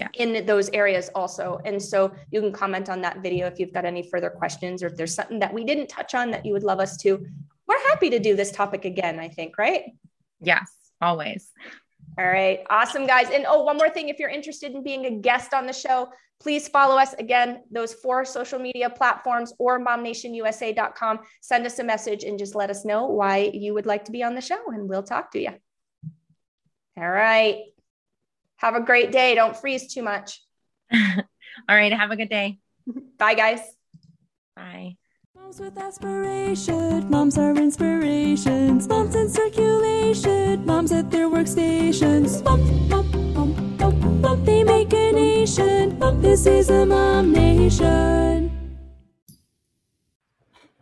yeah. 0.01 0.09
in 0.15 0.47
those 0.47 0.69
areas 0.71 1.11
also. 1.15 1.59
And 1.65 1.83
so 1.83 2.13
you 2.31 2.41
can 2.41 2.53
comment 2.53 2.89
on 2.89 3.01
that 3.03 3.23
video 3.23 3.47
if 3.47 3.59
you've 3.59 3.73
got 3.73 3.85
any 3.85 4.03
further 4.03 4.31
questions 4.31 4.83
or 4.83 4.87
if 4.87 4.97
there's 4.97 5.15
something 5.15 5.39
that 5.39 5.53
we 5.53 5.65
didn't 5.65 5.89
touch 5.89 6.15
on 6.15 6.31
that 6.31 6.45
you 6.45 6.53
would 6.53 6.63
love 6.63 6.81
us 6.81 6.97
to 6.99 7.27
we're 7.69 7.89
happy 7.89 8.11
to 8.11 8.19
do 8.19 8.35
this 8.35 8.51
topic 8.51 8.85
again, 8.85 9.21
I 9.21 9.29
think, 9.29 9.59
right? 9.59 9.85
Yes, 10.41 10.75
always. 11.01 11.53
All 12.19 12.27
right. 12.27 12.61
Awesome, 12.69 13.07
guys. 13.07 13.31
And 13.31 13.45
oh, 13.47 13.63
one 13.63 13.77
more 13.77 13.91
thing 13.91 14.09
if 14.09 14.19
you're 14.19 14.29
interested 14.29 14.73
in 14.73 14.83
being 14.83 15.07
a 15.07 15.11
guest 15.11 15.55
on 15.55 15.67
the 15.67 15.73
show, 15.73 16.09
please 16.41 16.67
follow 16.67 16.97
us 16.97 17.15
again, 17.15 17.63
those 17.71 17.95
four 17.95 18.25
social 18.25 18.59
media 18.59 18.91
platforms 18.91 19.53
or 19.59 19.79
momnationusa.com. 19.79 21.21
Send 21.43 21.67
us 21.67 21.79
a 21.79 21.85
message 21.85 22.25
and 22.25 22.39
just 22.39 22.55
let 22.57 22.71
us 22.71 22.85
know 22.85 23.07
why 23.07 23.51
you 23.53 23.75
would 23.75 23.87
like 23.87 24.05
to 24.07 24.13
be 24.13 24.25
on 24.25 24.35
the 24.35 24.41
show, 24.41 24.59
and 24.69 24.89
we'll 24.89 25.03
talk 25.03 25.31
to 25.33 25.41
you. 25.41 25.51
All 26.97 27.09
right. 27.09 27.59
Have 28.57 28.75
a 28.75 28.81
great 28.81 29.13
day. 29.13 29.37
Don't 29.37 29.57
freeze 29.57 29.93
too 29.93 30.03
much. 30.03 30.43
All 30.93 30.99
right. 31.69 31.93
Have 31.93 32.11
a 32.11 32.17
good 32.17 32.31
day. 32.31 32.59
Bye, 33.19 33.35
guys. 33.35 33.61
Bye. 34.57 34.97
Moms 35.49 35.61
with 35.61 35.79
aspiration, 35.79 37.09
moms 37.09 37.39
are 37.39 37.57
inspirations, 37.57 38.87
moms 38.87 39.15
in 39.15 39.31
circulation, 39.31 40.67
moms 40.67 40.93
at 40.93 41.11
their 41.11 41.27
workstations. 41.27 42.45
Mom, 42.45 42.61
mom, 42.91 43.33
mom, 43.33 43.77
mom, 43.79 44.21
mom, 44.21 44.45
they 44.45 44.63
make 44.63 44.93
a 44.93 45.11
nation. 45.11 45.99
Mom, 45.99 46.21
this 46.21 46.45
is 46.45 46.69
a 46.69 46.85
mom 46.85 47.33
nation. 47.33 48.58